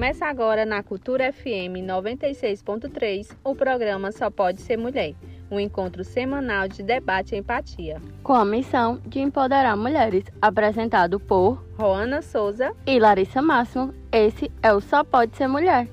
Começa 0.00 0.24
agora 0.24 0.64
na 0.64 0.82
Cultura 0.82 1.30
FM 1.30 1.84
96.3 1.84 3.36
o 3.44 3.54
programa 3.54 4.10
Só 4.10 4.30
Pode 4.30 4.62
Ser 4.62 4.78
Mulher, 4.78 5.12
um 5.50 5.60
encontro 5.60 6.02
semanal 6.04 6.66
de 6.66 6.82
debate 6.82 7.34
e 7.34 7.38
empatia. 7.38 8.00
Com 8.22 8.32
a 8.32 8.42
missão 8.42 8.98
de 9.04 9.20
empoderar 9.20 9.76
mulheres, 9.76 10.24
apresentado 10.40 11.20
por 11.20 11.62
Roana 11.78 12.22
Souza 12.22 12.72
e 12.86 12.98
Larissa 12.98 13.42
Máximo. 13.42 13.92
Esse 14.10 14.50
é 14.62 14.72
o 14.72 14.80
Só 14.80 15.04
Pode 15.04 15.36
Ser 15.36 15.48
Mulher. 15.48 15.86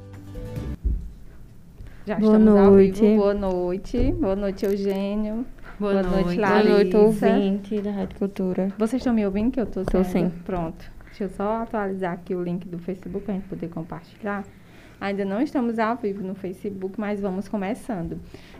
Já 2.05 2.15
Boa 2.15 2.31
estamos 2.37 2.57
ao 2.57 2.71
noite. 2.71 3.01
vivo. 3.01 3.17
Boa 3.17 3.33
noite. 3.33 4.11
Boa 4.13 4.35
noite, 4.37 4.65
Eugênio. 4.65 5.45
Boa, 5.77 5.91
Boa 5.91 6.03
noite, 6.03 6.25
noite. 6.27 6.39
Larissa. 6.39 6.63
Boa 6.63 6.75
noite, 6.77 6.95
ouvinte 6.95 7.81
da 7.81 7.91
Rádio 7.91 8.17
Cultura. 8.19 8.69
Vocês 8.77 9.01
estão 9.01 9.13
me 9.13 9.25
ouvindo 9.25 9.51
que 9.51 9.59
eu 9.59 9.65
tô 9.65 9.83
Tô 9.83 10.01
sim. 10.05 10.29
Pronto. 10.45 10.95
Deixa 11.17 11.23
eu 11.23 11.29
só 11.35 11.63
atualizar 11.63 12.13
aqui 12.13 12.35
o 12.35 12.43
link 12.43 12.67
do 12.67 12.77
Facebook 12.77 13.25
para 13.25 13.33
a 13.33 13.37
gente 13.37 13.47
poder 13.47 13.69
compartilhar. 13.69 14.43
Ainda 15.01 15.25
não 15.25 15.41
estamos 15.41 15.79
ao 15.79 15.95
vivo 15.95 16.21
no 16.23 16.35
Facebook, 16.35 16.93
mas 16.99 17.19
vamos 17.19 17.47
começando. 17.47 18.19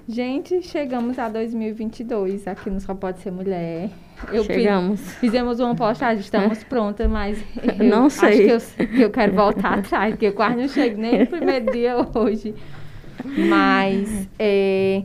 Gente, 0.10 0.64
chegamos 0.64 1.20
a 1.20 1.30
2022. 1.30 2.48
Aqui 2.48 2.72
no 2.72 2.80
Só 2.80 2.96
Pode 2.96 3.20
Ser 3.20 3.30
Mulher. 3.32 3.92
Eu 4.32 4.44
fiz- 4.44 4.56
Chegamos. 4.56 5.02
Fizemos 5.16 5.60
uma 5.60 5.76
postagem, 5.76 6.20
estamos 6.22 6.64
prontas, 6.66 7.08
mas 7.08 7.38
eu 7.80 7.86
Não 7.86 8.06
acho 8.08 8.20
sei. 8.22 8.46
que 8.48 8.52
eu, 8.52 8.88
que 8.88 9.02
eu 9.02 9.12
quero 9.12 9.34
voltar 9.34 9.78
atrás, 9.78 10.12
porque 10.14 10.26
eu 10.28 10.34
quase 10.34 10.56
não 10.56 10.68
chego 10.68 11.00
nem 11.00 11.20
no 11.20 11.28
primeiro 11.30 11.72
dia 11.72 11.96
hoje. 12.16 12.56
Mas 13.50 14.28
é, 14.40 15.04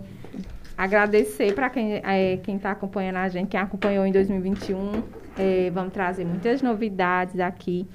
agradecer 0.76 1.54
para 1.54 1.68
quem 1.68 2.00
é, 2.02 2.38
quem 2.42 2.56
está 2.56 2.70
acompanhando 2.70 3.16
a 3.16 3.28
gente, 3.28 3.48
quem 3.48 3.60
acompanhou 3.60 4.06
em 4.06 4.12
2021. 4.12 5.02
É, 5.38 5.70
vamos 5.70 5.92
trazer 5.92 6.24
muitas 6.24 6.60
novidades 6.60 7.40
aqui, 7.40 7.86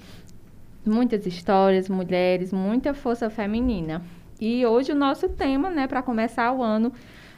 muitas 0.86 1.26
histórias, 1.26 1.88
mulheres, 1.88 2.52
muita 2.52 2.94
força 2.94 3.30
feminina. 3.30 4.02
E 4.40 4.66
hoje 4.66 4.92
o 4.92 4.96
nosso 4.96 5.30
tema, 5.30 5.70
né, 5.70 5.88
para 5.88 6.02
começar 6.02 6.52
o 6.52 6.62
ano, 6.62 6.92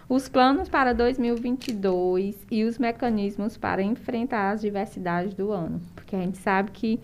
os 0.08 0.28
planos 0.28 0.68
para 0.68 0.94
2022 0.94 2.46
e 2.50 2.64
os 2.64 2.78
mecanismos 2.78 3.58
para 3.58 3.82
enfrentar 3.82 4.52
as 4.52 4.62
diversidades 4.62 5.34
do 5.34 5.52
ano. 5.52 5.82
Porque 5.96 6.16
a 6.16 6.20
gente 6.20 6.38
sabe 6.38 6.72
que 6.72 7.00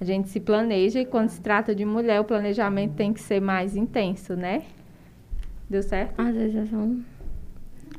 a 0.00 0.04
gente 0.04 0.28
se 0.28 0.40
planeja 0.40 1.00
e 1.00 1.04
quando 1.04 1.28
se 1.30 1.40
trata 1.40 1.74
de 1.74 1.84
mulher, 1.84 2.20
o 2.20 2.24
planejamento 2.24 2.94
tem 2.94 3.12
que 3.12 3.20
ser 3.20 3.40
mais 3.40 3.76
intenso, 3.76 4.34
né? 4.34 4.62
Deu 5.68 5.82
certo? 5.82 6.20
Às 6.20 6.34
vezes 6.34 6.56
é 6.56 6.66
só 6.66 6.76
um, 6.76 7.02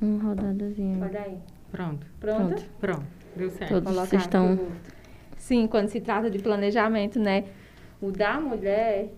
uma 0.01 0.23
rodadazinha. 0.23 1.03
Olha 1.03 1.21
aí. 1.21 1.37
Pronto, 1.71 2.07
Pronto? 2.19 2.47
Pronto. 2.47 2.65
pronto. 2.79 3.24
Deu 3.35 3.49
certo. 3.49 3.73
Todos 3.73 3.93
Colocar 3.93 4.17
estão... 4.17 4.59
Sim, 5.37 5.67
quando 5.67 5.89
se 5.89 5.99
trata 6.01 6.29
de 6.29 6.39
planejamento, 6.39 7.19
né? 7.19 7.45
O 8.01 8.11
da 8.11 8.39
mulher, 8.39 9.09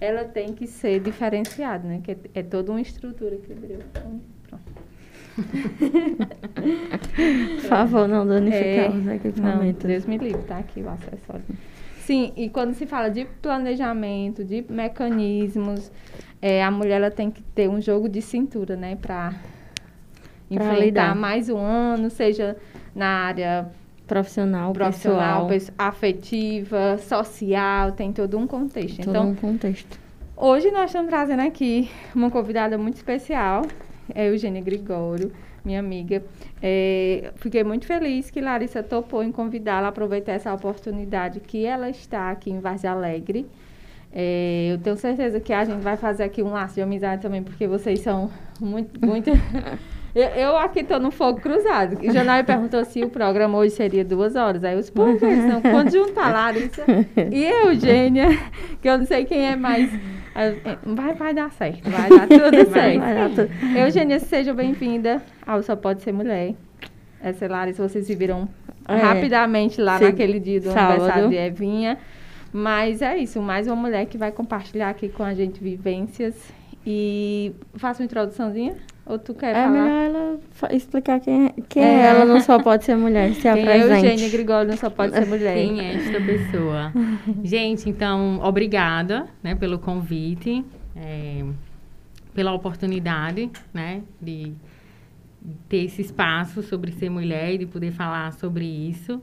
ela 0.00 0.24
tem 0.24 0.52
que 0.52 0.66
ser 0.66 1.00
diferenciado, 1.00 1.86
né? 1.88 2.00
Que 2.02 2.12
é, 2.12 2.16
é 2.34 2.42
toda 2.42 2.70
uma 2.70 2.80
estrutura 2.80 3.36
que 3.36 3.52
abriu. 3.52 3.78
Pronto. 3.92 4.36
Por 7.60 7.68
favor, 7.68 8.08
não 8.08 8.26
danificar 8.26 8.64
É, 8.64 8.88
os 8.88 9.04
Não, 9.04 9.14
equipamentos. 9.14 9.84
Deus 9.84 10.06
me 10.06 10.18
livre, 10.18 10.42
tá 10.44 10.58
aqui 10.58 10.80
o 10.80 10.88
acessório. 10.88 11.44
Sim, 12.00 12.32
e 12.36 12.48
quando 12.48 12.72
se 12.72 12.86
fala 12.86 13.10
de 13.10 13.24
planejamento, 13.42 14.44
de 14.44 14.64
mecanismos, 14.68 15.90
é, 16.40 16.62
a 16.62 16.70
mulher 16.70 16.96
ela 16.96 17.10
tem 17.10 17.30
que 17.30 17.42
ter 17.42 17.68
um 17.68 17.80
jogo 17.80 18.08
de 18.08 18.22
cintura, 18.22 18.76
né? 18.76 18.96
Para 18.96 19.34
enfrentar 20.50 20.78
lidar. 20.78 21.16
mais 21.16 21.50
um 21.50 21.58
ano, 21.58 22.08
seja 22.08 22.56
na 22.96 23.06
área 23.26 23.68
Profissional, 24.06 24.72
profissional, 24.72 25.46
pessoal, 25.46 25.48
pes- 25.48 25.72
afetiva, 25.76 26.96
social, 26.98 27.92
tem 27.92 28.12
todo 28.12 28.38
um 28.38 28.46
contexto. 28.46 28.98
todo 29.02 29.10
Então, 29.10 29.30
um 29.30 29.34
contexto. 29.34 29.98
hoje 30.36 30.70
nós 30.70 30.86
estamos 30.86 31.08
trazendo 31.10 31.40
aqui 31.42 31.90
uma 32.14 32.30
convidada 32.30 32.78
muito 32.78 32.94
especial, 32.94 33.62
é 34.14 34.28
Eugênia 34.28 34.62
Gregório, 34.62 35.32
minha 35.64 35.80
amiga. 35.80 36.22
É, 36.62 37.32
fiquei 37.36 37.64
muito 37.64 37.84
feliz 37.84 38.30
que 38.30 38.40
Larissa 38.40 38.80
topou 38.82 39.24
em 39.24 39.32
convidá-la, 39.32 39.88
aproveitar 39.88 40.32
essa 40.32 40.54
oportunidade 40.54 41.40
que 41.40 41.66
ela 41.66 41.90
está 41.90 42.30
aqui 42.30 42.50
em 42.50 42.60
Vargem 42.60 42.88
Alegre. 42.88 43.44
É, 44.12 44.68
eu 44.70 44.78
tenho 44.78 44.96
certeza 44.96 45.40
que 45.40 45.52
a 45.52 45.64
gente 45.64 45.82
vai 45.82 45.96
fazer 45.96 46.22
aqui 46.22 46.42
um 46.44 46.50
laço 46.52 46.76
de 46.76 46.80
amizade 46.80 47.20
também, 47.20 47.42
porque 47.42 47.66
vocês 47.66 47.98
são 48.00 48.30
muito, 48.60 49.04
muito... 49.04 49.30
Eu, 50.16 50.28
eu 50.30 50.56
aqui 50.56 50.80
estou 50.80 50.98
no 50.98 51.10
fogo 51.10 51.42
cruzado. 51.42 51.98
O 52.02 52.10
Janai 52.10 52.42
perguntou 52.42 52.82
se 52.86 53.04
o 53.04 53.10
programa 53.10 53.58
hoje 53.58 53.74
seria 53.74 54.02
duas 54.02 54.34
horas. 54.34 54.64
Aí 54.64 54.74
pô, 54.90 55.08
gente, 55.12 55.42
não, 55.46 55.60
quando 55.60 55.90
juntar 55.92 56.32
Larissa 56.32 56.84
e 57.30 57.44
Eugênia, 57.44 58.28
que 58.80 58.88
eu 58.88 58.96
não 58.96 59.04
sei 59.04 59.26
quem 59.26 59.46
é 59.46 59.54
mais... 59.56 59.92
eu, 59.92 60.94
Vai, 60.94 61.12
vai 61.12 61.34
dar 61.34 61.50
certo, 61.50 61.90
vai 61.90 62.08
dar 62.08 62.26
tudo 62.26 62.72
certo. 62.72 62.98
Vai 63.00 63.14
dar 63.14 63.28
tudo. 63.28 63.50
Eugênia, 63.76 64.18
seja 64.18 64.54
bem-vinda 64.54 65.22
ao 65.46 65.62
Só 65.62 65.76
Pode 65.76 66.00
Ser 66.00 66.12
Mulher. 66.12 66.54
Essa 67.20 67.44
é 67.44 67.48
Larissa, 67.48 67.86
vocês 67.86 68.06
se 68.06 68.14
viram 68.14 68.48
É. 68.88 68.96
rapidamente 68.96 69.82
lá 69.82 69.98
Sim. 69.98 70.04
naquele 70.04 70.40
dia 70.40 70.60
do 70.62 70.70
Sábado. 70.70 70.92
aniversário 70.92 71.28
de 71.28 71.36
Evinha. 71.36 71.98
Mas 72.50 73.02
é 73.02 73.18
isso, 73.18 73.38
mais 73.42 73.66
uma 73.66 73.76
mulher 73.76 74.06
que 74.06 74.16
vai 74.16 74.32
compartilhar 74.32 74.88
aqui 74.88 75.10
com 75.10 75.22
a 75.22 75.34
gente 75.34 75.62
vivências. 75.62 76.34
E 76.86 77.52
faça 77.74 78.00
uma 78.02 78.06
introduçãozinha? 78.06 78.76
Ou 79.06 79.18
tu 79.18 79.34
quer 79.34 79.50
É 79.50 79.54
falar? 79.54 79.70
melhor 79.70 80.04
ela 80.04 80.38
explicar 80.74 81.20
quem, 81.20 81.46
é- 81.46 81.54
quem 81.68 81.82
É. 81.82 81.86
é. 81.86 82.06
ela, 82.06 82.24
não 82.24 82.40
só 82.40 82.60
pode 82.60 82.84
ser 82.84 82.96
mulher, 82.96 83.32
se 83.34 83.42
Quem 83.42 83.50
é 83.52 83.62
apresente. 83.62 84.04
Eugênia 84.06 84.28
Grigório, 84.30 84.68
não 84.70 84.76
só 84.76 84.90
pode 84.90 85.12
ser 85.14 85.26
mulher. 85.26 85.54
Quem 85.54 85.80
é 85.80 85.94
esta 85.94 86.20
pessoa? 86.20 86.92
Gente, 87.44 87.88
então, 87.88 88.40
obrigada 88.42 89.26
né, 89.42 89.54
pelo 89.54 89.78
convite, 89.78 90.64
é, 90.96 91.44
pela 92.34 92.52
oportunidade 92.52 93.48
né, 93.72 94.02
de 94.20 94.52
ter 95.68 95.84
esse 95.84 96.02
espaço 96.02 96.60
sobre 96.62 96.90
ser 96.90 97.08
mulher 97.08 97.54
e 97.54 97.58
de 97.58 97.66
poder 97.66 97.92
falar 97.92 98.32
sobre 98.32 98.64
isso. 98.64 99.22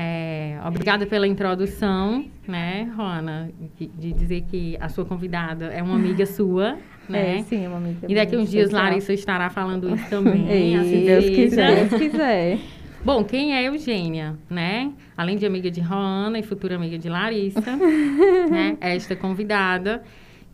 É, 0.00 0.56
obrigada 0.64 1.04
pela 1.06 1.26
introdução, 1.26 2.24
né, 2.46 2.88
Rona, 2.96 3.50
de, 3.76 3.88
de 3.88 4.12
dizer 4.12 4.42
que 4.42 4.76
a 4.80 4.88
sua 4.88 5.04
convidada 5.04 5.64
é 5.72 5.82
uma 5.82 5.96
amiga 5.96 6.24
sua, 6.24 6.78
né? 7.10 7.38
É, 7.38 7.42
sim, 7.42 7.64
é 7.64 7.68
uma 7.68 7.78
amiga 7.78 8.06
E 8.08 8.14
daqui 8.14 8.36
uns 8.36 8.48
dias. 8.48 8.70
Larissa 8.70 9.12
estará 9.12 9.50
falando 9.50 9.92
isso 9.92 10.08
também. 10.08 10.46
Ei, 10.48 10.76
a 10.76 10.84
se 10.84 11.04
Deus 11.04 11.24
quiser. 11.30 11.88
Se 11.88 11.88
Deus 11.88 12.00
quiser. 12.00 12.58
Bom, 13.04 13.24
quem 13.24 13.56
é 13.56 13.64
Eugênia, 13.64 14.38
né? 14.48 14.92
Além 15.16 15.36
de 15.36 15.44
amiga 15.44 15.68
de 15.68 15.80
Rona 15.80 16.38
e 16.38 16.44
futura 16.44 16.76
amiga 16.76 16.96
de 16.96 17.08
Larissa, 17.08 17.74
né? 18.48 18.76
Esta 18.80 19.16
convidada 19.16 20.04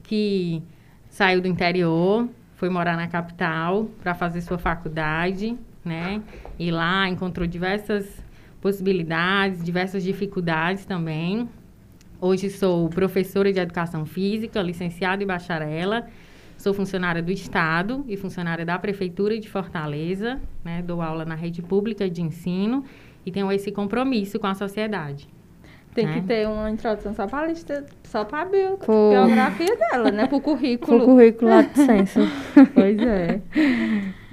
que 0.04 0.62
saiu 1.10 1.42
do 1.42 1.48
interior, 1.48 2.26
foi 2.56 2.70
morar 2.70 2.96
na 2.96 3.08
capital 3.08 3.90
para 4.02 4.14
fazer 4.14 4.40
sua 4.40 4.56
faculdade, 4.56 5.54
né? 5.84 6.22
E 6.58 6.70
lá 6.70 7.06
encontrou 7.10 7.46
diversas 7.46 8.23
possibilidades, 8.64 9.62
diversas 9.62 10.02
dificuldades 10.02 10.86
também. 10.86 11.46
Hoje 12.18 12.48
sou 12.48 12.88
professora 12.88 13.52
de 13.52 13.60
educação 13.60 14.06
física, 14.06 14.62
licenciada 14.62 15.22
e 15.22 15.26
bacharela. 15.26 16.06
Sou 16.56 16.72
funcionária 16.72 17.22
do 17.22 17.30
Estado 17.30 18.02
e 18.08 18.16
funcionária 18.16 18.64
da 18.64 18.78
Prefeitura 18.78 19.38
de 19.38 19.50
Fortaleza, 19.50 20.40
né? 20.64 20.80
Dou 20.80 21.02
aula 21.02 21.26
na 21.26 21.34
rede 21.34 21.60
pública 21.60 22.08
de 22.08 22.22
ensino 22.22 22.82
e 23.26 23.30
tenho 23.30 23.52
esse 23.52 23.70
compromisso 23.70 24.40
com 24.40 24.46
a 24.46 24.54
sociedade. 24.54 25.28
Tem 25.94 26.06
né? 26.06 26.14
que 26.14 26.20
ter 26.22 26.48
uma 26.48 26.70
introdução 26.70 27.12
só 27.12 27.26
para 27.26 27.44
a 27.44 27.48
lista, 27.48 27.84
só 28.04 28.24
para 28.24 28.42
a 28.42 28.44
bio- 28.46 28.78
biografia 28.78 29.76
dela, 29.76 30.10
né? 30.10 30.26
Para 30.26 30.38
o 30.38 30.40
Com 30.40 30.52
o 30.52 30.54
currículo. 30.54 31.04
currículo 31.04 31.50
lá 31.50 31.60
de. 31.60 31.68
Pois 32.72 32.98
é. 32.98 33.40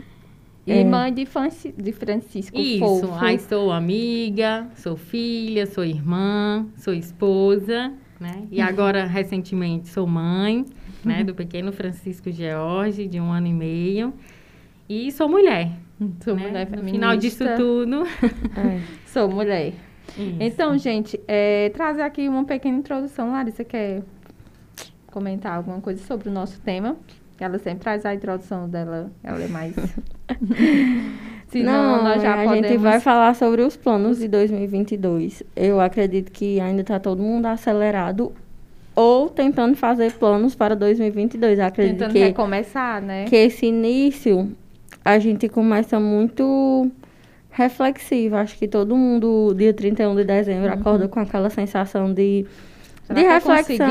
E 0.72 0.80
É. 0.80 0.84
mãe 0.84 1.14
de, 1.14 1.26
Franci- 1.26 1.74
de 1.78 1.92
Francisco 1.92 2.58
Isso, 2.58 2.80
Fofo. 2.80 3.14
aí 3.24 3.38
sou 3.40 3.72
amiga, 3.72 4.68
sou 4.76 4.96
filha, 4.96 5.66
sou 5.66 5.84
irmã, 5.84 6.66
sou 6.78 6.94
esposa, 6.94 7.92
né? 8.20 8.44
E 8.52 8.62
agora, 8.62 9.06
recentemente, 9.06 9.90
sou 9.90 10.06
mãe, 10.08 10.66
né? 11.04 11.24
Do 11.24 11.34
pequeno 11.36 11.72
Francisco 11.72 12.32
George, 12.32 13.08
de 13.08 13.20
um 13.20 13.32
ano 13.32 13.48
e 13.48 13.54
meio. 13.54 14.14
E 14.88 15.12
sou 15.12 15.28
mulher, 15.30 15.72
Sou 16.24 16.36
né? 16.36 16.48
mulher 16.48 16.66
No 16.66 16.70
feminista. 16.72 16.92
final 16.98 17.18
disso 17.18 17.44
tudo... 17.58 18.04
É. 18.58 18.82
Sou 19.08 19.30
mulher. 19.30 19.74
Isso. 20.18 20.36
Então, 20.40 20.78
gente, 20.78 21.20
é, 21.28 21.70
trazer 21.70 22.02
aqui 22.02 22.28
uma 22.28 22.44
pequena 22.44 22.78
introdução. 22.78 23.32
Larissa 23.32 23.64
quer 23.64 24.04
comentar 25.08 25.56
alguma 25.58 25.80
coisa 25.82 26.04
sobre 26.06 26.28
o 26.30 26.32
nosso 26.32 26.60
tema? 26.62 26.98
Ela 27.44 27.58
sempre 27.60 27.80
traz 27.80 28.06
a 28.06 28.14
introdução 28.14 28.70
dela, 28.70 29.12
ela 29.24 29.42
é 29.42 29.48
mais... 29.48 29.74
Senão, 31.50 31.98
não, 31.98 32.04
nós 32.06 32.22
já 32.22 32.34
a 32.34 32.44
podemos... 32.46 32.68
gente 32.70 32.78
vai 32.78 33.00
falar 33.02 33.36
sobre 33.36 33.62
os 33.62 33.76
planos 33.76 34.20
de 34.20 34.28
2022. 34.30 35.44
Eu 35.54 35.82
acredito 35.82 36.32
que 36.32 36.62
ainda 36.62 36.82
está 36.82 36.98
todo 36.98 37.22
mundo 37.22 37.46
acelerado 37.48 38.32
ou 38.96 39.30
tentando 39.30 39.76
fazer 39.76 40.14
planos 40.14 40.56
para 40.56 40.76
2022. 40.78 41.60
Eu 41.60 41.66
acredito 41.66 41.98
Tentando 41.98 42.14
que, 42.14 42.20
recomeçar, 42.20 43.02
né? 43.02 43.26
que 43.26 43.36
esse 43.36 43.66
início 43.66 44.50
a 45.04 45.20
gente 45.20 45.50
começa 45.50 46.00
muito 46.00 46.90
reflexivo. 47.50 48.38
Acho 48.38 48.58
que 48.58 48.68
todo 48.68 48.96
mundo, 48.96 49.54
dia 49.54 49.74
31 49.74 50.16
de 50.16 50.24
dezembro, 50.24 50.68
Uhum. 50.68 50.74
acorda 50.80 51.08
com 51.10 51.20
aquela 51.20 51.50
sensação 51.50 52.14
de 52.14 52.46
Será 53.14 53.38
de 53.40 53.44
que 53.44 53.50
eu 53.50 53.54
reflexão. 53.56 53.88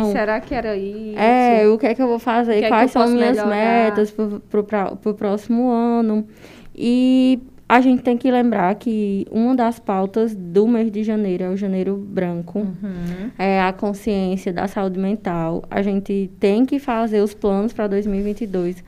consegui? 0.00 0.12
Será 0.12 0.40
que 0.40 0.54
era 0.54 0.76
isso? 0.76 1.18
É, 1.18 1.68
o 1.68 1.78
que 1.78 1.86
é 1.86 1.94
que 1.94 2.02
eu 2.02 2.08
vou 2.08 2.18
fazer? 2.18 2.52
O 2.52 2.54
que 2.54 2.60
é 2.60 2.62
que 2.62 2.68
Quais 2.68 2.94
eu 2.94 3.02
são 3.02 3.10
minhas 3.10 3.36
melhorar? 3.36 3.50
metas 3.50 4.14
pra- 4.66 4.96
pro 4.96 5.14
próximo 5.14 5.70
ano? 5.70 6.26
E 6.76 7.38
a 7.68 7.80
gente 7.80 8.02
tem 8.02 8.16
que 8.16 8.30
lembrar 8.30 8.74
que 8.74 9.26
uma 9.30 9.54
das 9.54 9.78
pautas 9.78 10.34
do 10.34 10.66
mês 10.68 10.90
de 10.90 11.02
janeiro 11.02 11.44
é 11.44 11.48
o 11.50 11.56
janeiro 11.56 11.96
branco. 11.96 12.58
Uhum. 12.60 13.30
É 13.38 13.60
a 13.62 13.72
consciência 13.72 14.52
da 14.52 14.66
saúde 14.68 14.98
mental. 14.98 15.62
A 15.70 15.80
gente 15.82 16.30
tem 16.38 16.64
que 16.66 16.78
fazer 16.78 17.20
os 17.22 17.32
planos 17.32 17.72
para 17.72 17.86
2022, 17.86 18.82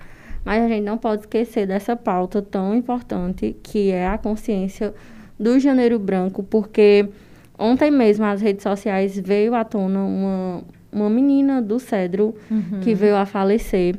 mas 0.44 0.62
a 0.62 0.68
gente 0.68 0.84
não 0.84 0.98
pode 0.98 1.22
esquecer 1.22 1.66
dessa 1.66 1.96
pauta 1.96 2.42
tão 2.42 2.74
importante 2.74 3.56
que 3.62 3.90
é 3.90 4.06
a 4.06 4.18
consciência 4.18 4.92
do 5.38 5.58
janeiro 5.58 5.98
branco, 5.98 6.42
porque 6.42 7.08
ontem 7.58 7.90
mesmo 7.90 8.24
as 8.24 8.40
redes 8.40 8.62
sociais 8.62 9.18
veio 9.18 9.54
à 9.54 9.64
tona 9.64 10.00
uma, 10.04 10.62
uma 10.92 11.10
menina 11.10 11.60
do 11.62 11.78
Cedro 11.78 12.34
Uhum. 12.50 12.80
que 12.82 12.94
veio 12.94 13.16
a 13.16 13.26
falecer. 13.26 13.96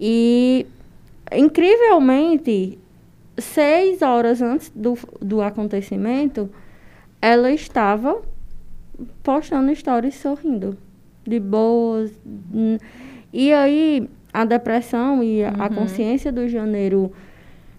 E, 0.00 0.66
incrivelmente, 1.32 2.78
seis 3.38 4.02
horas 4.02 4.40
antes 4.42 4.70
do, 4.74 4.96
do 5.20 5.40
acontecimento, 5.42 6.48
ela 7.20 7.50
estava 7.52 8.20
postando 9.22 9.74
stories 9.74 10.14
sorrindo. 10.16 10.76
De 11.26 11.38
boas. 11.38 12.10
E 13.32 13.52
aí, 13.52 14.08
a 14.32 14.44
depressão 14.44 15.22
e 15.22 15.44
a- 15.44 15.50
a 15.58 15.68
Uhum. 15.68 15.74
consciência 15.74 16.32
do 16.32 16.48
janeiro 16.48 17.12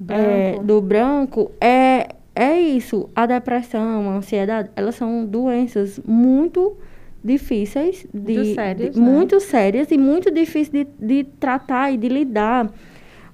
é, 0.07 0.51
Branco. 0.53 0.63
do 0.63 0.81
branco 0.81 1.51
é, 1.59 2.07
é 2.43 2.59
isso. 2.59 3.09
A 3.15 3.25
depressão, 3.25 4.09
a 4.09 4.15
ansiedade, 4.15 4.69
elas 4.75 4.95
são 4.95 5.25
doenças 5.25 5.99
muito 6.05 6.75
difíceis 7.23 8.05
de, 8.13 8.33
Muito 8.35 8.55
sérias, 8.55 8.95
de- 8.95 8.99
né? 9.01 9.05
muito 9.11 9.39
sérias 9.39 9.91
e 9.91 9.97
muito 9.97 10.31
difíceis 10.31 10.69
de, 10.69 10.87
de 10.99 11.23
tratar 11.39 11.91
e 11.91 11.97
de 11.97 12.07
lidar. 12.09 12.69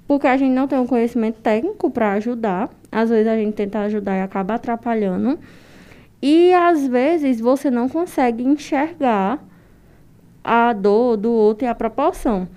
Porque 0.07 0.27
a 0.27 0.37
gente 0.37 0.53
não 0.53 0.67
tem 0.67 0.77
um 0.79 0.87
conhecimento 0.87 1.39
técnico 1.41 1.89
para 1.89 2.13
ajudar. 2.13 2.69
Às 2.91 3.09
vezes 3.09 3.27
a 3.27 3.35
gente 3.35 3.53
tenta 3.53 3.79
ajudar 3.81 4.17
e 4.17 4.21
acaba 4.21 4.55
atrapalhando. 4.55 5.37
E 6.21 6.53
às 6.53 6.87
vezes 6.87 7.39
você 7.39 7.69
não 7.69 7.87
consegue 7.89 8.43
enxergar 8.43 9.43
a 10.43 10.71
dor 10.73 11.17
do 11.17 11.31
outro 11.31 11.65
e 11.65 11.67
a 11.69 11.75
proporção. 11.75 12.47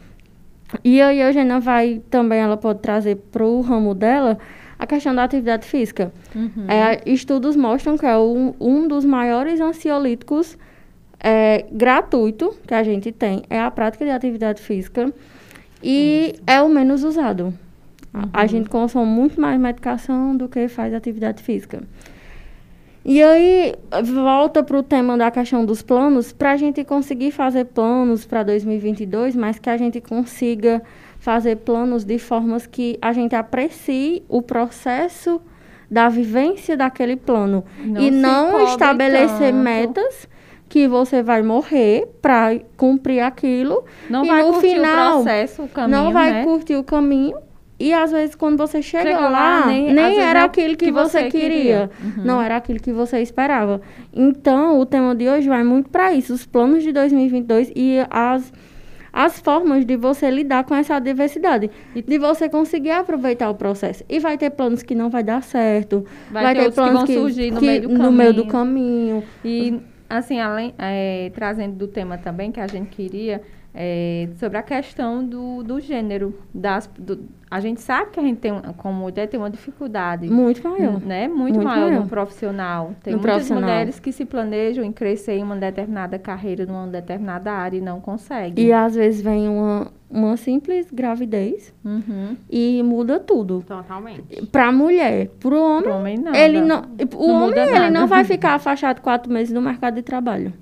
E 0.85 1.00
aí 1.02 1.20
a 1.20 1.26
Eugênia 1.26 1.58
vai 1.58 2.00
também, 2.08 2.38
ela 2.38 2.56
pode 2.56 2.79
trazer 2.81 3.17
para 3.32 3.44
o 3.44 3.61
ramo 3.61 3.93
dela 3.94 4.38
a 4.80 4.86
questão 4.86 5.14
da 5.14 5.22
atividade 5.24 5.66
física. 5.66 6.10
Uhum. 6.34 6.64
É, 6.68 7.00
estudos 7.04 7.54
mostram 7.54 7.96
que 7.98 8.06
é 8.06 8.16
um, 8.16 8.54
um 8.58 8.88
dos 8.88 9.04
maiores 9.04 9.60
ansiolíticos 9.60 10.56
é, 11.22 11.66
gratuito 11.70 12.56
que 12.66 12.72
a 12.74 12.82
gente 12.82 13.12
tem 13.12 13.42
é 13.50 13.60
a 13.60 13.70
prática 13.70 14.04
de 14.06 14.10
atividade 14.10 14.62
física 14.62 15.12
e 15.82 16.34
é 16.46 16.62
o 16.62 16.68
menos 16.68 17.04
usado. 17.04 17.52
A- 18.12 18.42
A 18.42 18.46
gente 18.46 18.68
consome 18.70 19.06
muito 19.10 19.38
mais 19.40 19.60
medicação 19.60 20.34
do 20.36 20.48
que 20.48 20.66
faz 20.68 20.94
atividade 20.94 21.42
física. 21.42 21.82
E 23.04 23.22
aí, 23.22 23.74
volta 24.04 24.62
para 24.62 24.78
o 24.78 24.82
tema 24.82 25.16
da 25.16 25.30
questão 25.30 25.64
dos 25.64 25.80
planos, 25.82 26.32
para 26.32 26.52
a 26.52 26.56
gente 26.56 26.84
conseguir 26.84 27.30
fazer 27.32 27.64
planos 27.66 28.26
para 28.26 28.42
2022, 28.42 29.34
mas 29.34 29.58
que 29.58 29.70
a 29.70 29.76
gente 29.76 30.00
consiga 30.02 30.82
fazer 31.20 31.56
planos 31.58 32.02
de 32.02 32.19
formas 32.19 32.67
que 32.67 32.99
a 33.00 33.12
gente 33.12 33.37
aprecie 33.37 34.25
o 34.28 34.43
processo 34.43 35.40
da 35.88 36.08
vivência 36.08 36.76
daquele 36.76 37.14
plano. 37.14 37.64
Não 37.84 38.00
e 38.00 38.11
não 38.11 38.64
estabelecer 38.64 39.52
tanto. 39.52 39.62
metas 39.62 40.28
que 40.69 40.88
você 40.88 41.22
vai 41.22 41.43
morrer 41.43 42.08
para 42.22 42.58
cumprir 42.76 43.20
aquilo. 43.20 43.84
Não 44.08 44.25
e 44.25 44.28
vai 44.28 44.43
no 44.43 44.52
curtir 44.52 44.70
final, 44.70 45.11
o 45.20 45.22
processo, 45.25 45.62
o 45.64 45.69
caminho, 45.69 45.99
não 46.05 46.12
vai 46.12 46.32
né? 46.32 46.44
curtir 46.44 46.76
o 46.76 46.84
caminho. 46.84 47.37
E 47.78 47.93
às 47.94 48.12
vezes 48.12 48.34
quando 48.34 48.56
você 48.58 48.81
chega, 48.82 49.05
Chega 49.11 49.20
lá, 49.20 49.28
lá, 49.61 49.66
nem- 49.66 49.93
nem, 49.93 50.19
era 50.20 50.44
aquilo 50.44 50.76
que, 50.76 50.87
que 50.87 50.93
você, 50.93 51.23
você 51.23 51.28
queria. 51.31 51.49
queria. 51.49 51.90
Uhum. 52.19 52.25
Não 52.25 52.40
era 52.43 52.56
aquilo 52.56 52.78
que 52.78 52.93
você 52.93 53.20
esperava. 53.20 53.81
Então, 54.12 54.78
o 54.78 54.84
tema 54.87 55.14
de 55.14 55.28
hoje 55.28 55.49
vai 55.49 55.64
muito 55.64 55.88
para 55.90 56.12
isso, 56.12 56.32
os 56.34 56.44
planos 56.46 56.82
de 56.82 56.93
2022 56.93 57.73
e 57.75 57.96
as 58.11 58.52
as 59.12 59.40
formas 59.40 59.84
de 59.84 59.96
você 59.96 60.30
lidar 60.30 60.64
com 60.64 60.74
essa 60.74 60.98
diversidade, 60.98 61.70
de 61.94 62.18
você 62.18 62.48
conseguir 62.48 62.90
aproveitar 62.90 63.50
o 63.50 63.54
processo. 63.54 64.04
E 64.08 64.18
vai 64.18 64.36
ter 64.38 64.50
planos 64.50 64.82
que 64.82 64.94
não 64.94 65.10
vai 65.10 65.22
dar 65.22 65.42
certo, 65.42 66.04
Vai 66.30 66.54
ter 66.54 66.62
outros 66.66 66.86
que 66.86 66.92
vão 66.92 67.06
surgir 67.06 67.50
no 67.50 67.60
meio 67.60 67.82
do 67.82 67.88
no 67.98 68.12
meio 68.12 68.32
do 68.34 68.46
caminho. 68.46 69.22
caminho. 69.22 69.24
E, 69.44 69.80
assim, 70.08 70.40
além, 70.40 70.74
é, 70.78 71.30
trazendo 71.34 71.74
do 71.76 71.86
tema 71.88 72.18
também 72.18 72.50
que 72.52 72.60
a 72.60 72.66
gente 72.66 72.88
queria, 72.88 73.42
é, 73.74 74.28
sobre 74.38 74.58
a 74.58 74.62
questão 74.62 75.24
do, 75.24 75.62
do 75.62 75.80
gênero. 75.80 76.38
Das, 76.54 76.88
do- 76.98 77.24
a 77.50 77.58
gente 77.61 77.81
sabe 77.81 78.11
que 78.12 78.20
a 78.20 78.23
gente 78.23 78.38
tem, 78.38 78.52
como 78.76 78.94
mulher, 79.00 79.26
tem 79.26 79.41
uma 79.41 79.50
dificuldade. 79.50 80.29
Muito 80.31 80.62
maior. 80.69 81.00
Né? 81.00 81.26
Muito, 81.26 81.55
Muito 81.56 81.64
maior, 81.64 81.88
maior. 81.91 82.02
no 82.02 82.08
profissional. 82.08 82.93
Tem 83.02 83.12
No 83.12 83.19
muitas 83.19 83.35
profissional. 83.35 83.62
mulheres 83.62 83.99
que 83.99 84.12
se 84.12 84.25
planejam 84.25 84.85
em 84.85 84.93
crescer 84.93 85.32
em 85.32 85.43
uma 85.43 85.56
determinada 85.56 86.19
carreira, 86.19 86.64
numa 86.64 86.87
determinada 86.87 87.50
área 87.52 87.76
e 87.76 87.81
não 87.81 88.00
conseguem. 88.00 88.64
E 88.64 88.73
às 88.73 88.94
vezes 88.94 89.20
vem 89.20 89.49
uma, 89.49 89.88
uma 90.08 90.37
simples 90.37 90.87
gravidez 90.93 91.75
Uhum. 91.85 92.37
e 92.49 92.82
muda 92.85 93.19
tudo. 93.19 93.64
Totalmente. 93.67 94.47
Pra 94.47 94.70
mulher, 94.70 95.29
pro 95.41 95.61
homem, 95.61 95.82
Pro 95.82 95.94
homem, 95.94 96.19
não. 96.19 96.35
ele 96.35 96.61
não, 96.61 96.85
o 97.17 97.26
Não 97.26 97.47
homem 97.49 97.58
ele 97.58 97.91
não 97.91 98.06
vai 98.06 98.23
ficar 98.25 98.55
afastado 98.55 99.00
quatro 99.00 99.32
meses 99.32 99.52
do 99.52 99.61
mercado 99.61 99.94
de 99.97 100.02
trabalho. 100.02 100.52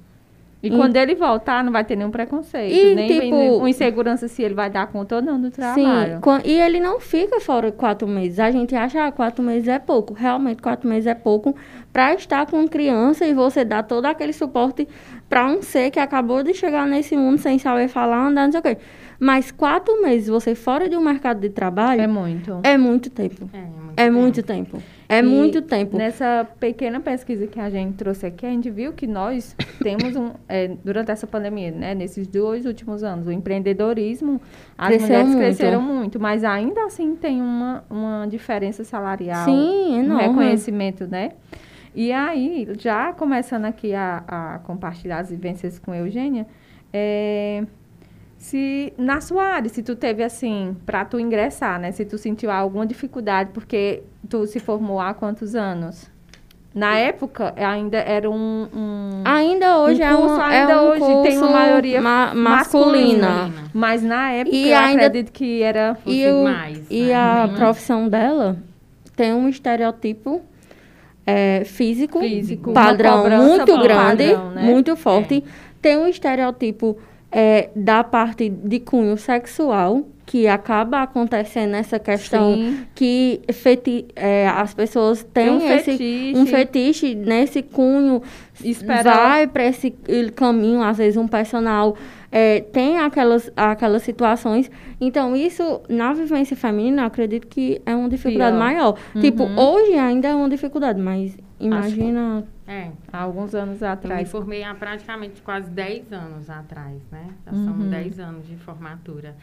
E 0.60 0.70
quando 0.70 0.96
ele 0.96 1.14
voltar, 1.14 1.62
não 1.62 1.70
vai 1.70 1.84
ter 1.84 1.94
nenhum 1.94 2.10
preconceito. 2.10 2.74
E, 2.74 2.94
nem 2.94 3.06
tipo- 3.08 3.36
nem 3.36 3.50
uma 3.50 3.70
insegurança 3.70 4.26
se 4.26 4.42
ele 4.42 4.54
vai 4.54 4.68
dar 4.68 4.88
conta 4.88 5.16
ou 5.16 5.22
não 5.22 5.40
do 5.40 5.50
trabalho. 5.52 6.14
Sim, 6.14 6.20
e 6.44 6.60
ele 6.60 6.80
não 6.80 6.98
fica 6.98 7.38
fora 7.40 7.70
quatro 7.70 8.08
meses. 8.08 8.40
A 8.40 8.50
gente 8.50 8.74
acha 8.74 9.08
que 9.10 9.16
quatro 9.16 9.40
meses 9.42 9.68
é 9.68 9.78
pouco. 9.78 10.14
Realmente, 10.14 10.60
quatro 10.60 10.88
meses 10.88 11.06
é 11.06 11.14
pouco 11.14 11.54
para 11.92 12.12
estar 12.14 12.44
com 12.46 12.66
criança 12.66 13.24
e 13.24 13.32
você 13.32 13.64
dar 13.64 13.84
todo 13.84 14.06
aquele 14.06 14.32
suporte 14.32 14.88
para 15.28 15.46
um 15.46 15.62
ser 15.62 15.90
que 15.92 16.00
acabou 16.00 16.42
de 16.42 16.52
chegar 16.54 16.86
nesse 16.86 17.16
mundo 17.16 17.38
sem 17.38 17.58
saber 17.58 17.86
falar, 17.86 18.26
andar, 18.26 18.44
não 18.46 18.50
sei 18.52 18.60
o 18.60 18.62
quê. 18.64 18.78
Mas 19.20 19.50
quatro 19.50 20.00
meses 20.00 20.28
você 20.28 20.54
fora 20.54 20.88
de 20.88 20.96
um 20.96 21.00
mercado 21.00 21.40
de 21.40 21.48
trabalho 21.50 22.00
É 22.00 22.04
é, 22.04 22.06
muito. 22.06 22.60
muito 22.78 23.10
tempo. 23.10 23.50
É, 23.52 23.58
muito 23.58 23.92
É 23.96 24.10
muito 24.10 24.42
tempo. 24.42 24.82
É 25.08 25.18
E 25.18 25.22
muito 25.22 25.62
tempo. 25.62 25.96
Nessa 25.96 26.46
pequena 26.60 27.00
pesquisa 27.00 27.46
que 27.48 27.58
a 27.58 27.68
gente 27.68 27.96
trouxe 27.96 28.26
aqui, 28.26 28.46
a 28.46 28.50
gente 28.50 28.70
viu 28.70 28.92
que 28.92 29.06
nós 29.08 29.56
temos 29.82 30.14
um, 30.14 30.30
é, 30.48 30.68
durante 30.84 31.10
essa 31.10 31.26
pandemia, 31.26 31.72
né, 31.72 31.94
nesses 31.94 32.28
dois 32.28 32.64
últimos 32.64 33.02
anos, 33.02 33.26
o 33.26 33.32
empreendedorismo, 33.32 34.40
as 34.76 34.88
Cresceu 34.88 35.06
mulheres 35.08 35.26
muito. 35.28 35.38
cresceram 35.40 35.82
muito, 35.82 36.20
mas 36.20 36.44
ainda 36.44 36.84
assim 36.84 37.16
tem 37.16 37.40
uma, 37.40 37.84
uma 37.90 38.26
diferença 38.26 38.84
salarial, 38.84 39.44
Sim, 39.46 39.98
um 39.98 40.04
enorme. 40.04 40.22
reconhecimento, 40.28 41.06
né? 41.08 41.32
E 41.94 42.12
aí, 42.12 42.68
já 42.78 43.12
começando 43.12 43.64
aqui 43.64 43.94
a, 43.94 44.22
a 44.28 44.58
compartilhar 44.60 45.18
as 45.18 45.30
vivências 45.30 45.78
com 45.78 45.90
a 45.90 45.96
Eugênia, 45.96 46.46
é, 46.92 47.64
se 48.38 48.92
na 48.96 49.20
sua 49.20 49.44
área, 49.44 49.68
se 49.68 49.82
tu 49.82 49.94
teve 49.96 50.22
assim, 50.22 50.76
para 50.86 51.04
tu 51.04 51.18
ingressar, 51.18 51.78
né? 51.80 51.90
Se 51.92 52.04
tu 52.04 52.16
sentiu 52.16 52.50
alguma 52.50 52.86
dificuldade, 52.86 53.50
porque 53.52 54.02
tu 54.28 54.46
se 54.46 54.60
formou 54.60 55.00
há 55.00 55.12
quantos 55.12 55.54
anos? 55.54 56.08
Na 56.74 56.96
época, 56.96 57.52
ainda 57.56 57.98
era 57.98 58.30
um. 58.30 58.68
um- 58.72 59.22
Ainda 59.24 59.78
hoje 59.80 60.00
Um 60.00 60.04
é, 60.04 60.14
curso 60.14 60.34
um, 60.36 60.40
ainda 60.40 60.72
é 60.72 60.80
um 60.80 60.88
hoje 60.90 61.28
tem 61.28 61.38
uma 61.38 61.50
maioria 61.50 62.00
ma- 62.00 62.32
masculina. 62.34 63.28
masculina. 63.28 63.70
mas 63.74 64.02
na 64.02 64.30
época 64.32 64.54
E 64.54 64.70
eu 64.70 64.78
ainda- 64.78 65.06
acredito 65.06 65.32
que 65.32 65.62
era. 65.62 65.96
E, 66.06 66.26
o, 66.28 66.44
mais, 66.44 66.86
e 66.88 67.06
né? 67.06 67.14
a 67.14 67.48
profissão 67.56 68.08
dela 68.08 68.56
tem 69.16 69.32
um 69.32 69.48
estereotipo 69.48 70.42
é, 71.26 71.62
físico, 71.64 72.20
Físico, 72.20 72.72
padrão 72.72 73.28
muito 73.28 73.76
grande, 73.78 74.28
padrão, 74.28 74.50
né? 74.50 74.62
muito 74.62 74.94
forte. 74.94 75.42
Tem 75.82 75.96
um 75.96 76.06
estereotipo 76.06 76.96
é, 77.30 77.68
da 77.76 78.02
parte 78.04 78.48
de 78.48 78.80
cunho 78.80 79.16
sexual, 79.16 80.04
que 80.24 80.46
acaba 80.46 81.02
acontecendo 81.02 81.70
nessa 81.70 81.98
questão 81.98 82.54
Sim. 82.54 82.80
que 82.94 83.40
feti 83.50 84.06
é, 84.14 84.46
as 84.46 84.74
pessoas 84.74 85.22
têm 85.32 85.48
um 85.48 85.56
esse 85.72 85.84
fetiche. 85.92 86.32
um 86.36 86.44
fetiche 86.46 87.14
nesse 87.14 87.62
cunho 87.62 88.20
Espera- 88.62 89.10
vai 89.14 89.46
para 89.46 89.64
esse 89.64 89.90
caminho 90.36 90.82
às 90.82 90.98
vezes 90.98 91.16
um 91.16 91.26
personal 91.26 91.96
é, 92.30 92.60
tem 92.60 92.98
aquelas 92.98 93.50
aquelas 93.56 94.02
situações 94.02 94.70
então 95.00 95.34
isso 95.34 95.80
na 95.88 96.12
vivência 96.12 96.54
feminina 96.54 97.02
eu 97.02 97.06
acredito 97.06 97.46
que 97.46 97.80
é 97.86 97.94
uma 97.96 98.10
dificuldade 98.10 98.50
Pior. 98.54 98.58
maior 98.62 98.98
Uhum. 99.14 99.20
tipo 99.22 99.44
hoje 99.58 99.94
ainda 99.96 100.28
é 100.28 100.34
uma 100.34 100.50
dificuldade 100.50 101.00
mas 101.00 101.38
imagina 101.58 102.44
É. 102.68 102.90
Há 103.10 103.22
alguns 103.22 103.54
anos 103.54 103.80
Eu 103.80 103.88
me 103.88 103.92
atrás. 103.94 104.30
formei 104.30 104.62
há 104.62 104.74
praticamente 104.74 105.40
quase 105.42 105.70
10 105.70 106.12
anos 106.12 106.50
atrás, 106.50 107.00
né? 107.10 107.28
Já 107.46 107.52
são 107.52 107.72
Uhum. 107.78 107.88
10 107.88 108.20
anos 108.20 108.46
de 108.46 108.56
formatura. 108.56 109.34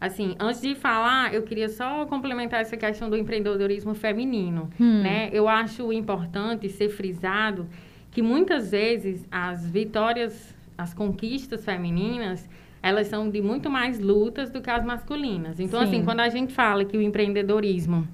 Assim, 0.00 0.36
antes 0.38 0.60
de 0.60 0.74
falar, 0.74 1.32
eu 1.32 1.42
queria 1.44 1.68
só 1.70 2.04
complementar 2.04 2.60
essa 2.60 2.76
questão 2.76 3.08
do 3.08 3.16
empreendedorismo 3.16 3.94
feminino, 3.94 4.68
Hum. 4.78 5.02
né? 5.02 5.30
Eu 5.32 5.48
acho 5.48 5.90
importante 5.92 6.68
ser 6.68 6.90
frisado 6.90 7.66
que 8.10 8.20
muitas 8.20 8.70
vezes 8.72 9.26
as 9.30 9.66
vitórias 9.66 10.54
as 10.76 10.92
conquistas 10.92 11.64
femininas, 11.64 12.46
elas 12.82 13.06
são 13.06 13.30
de 13.30 13.40
muito 13.40 13.70
mais 13.70 14.00
lutas 14.00 14.50
do 14.50 14.60
que 14.60 14.68
as 14.68 14.84
masculinas. 14.84 15.58
Então, 15.60 15.80
Sim. 15.80 15.86
assim, 15.86 16.04
quando 16.04 16.18
a 16.20 16.28
gente 16.28 16.52
fala 16.52 16.84
que 16.84 16.96
o 16.98 17.00
empreendedorismo, 17.00 18.06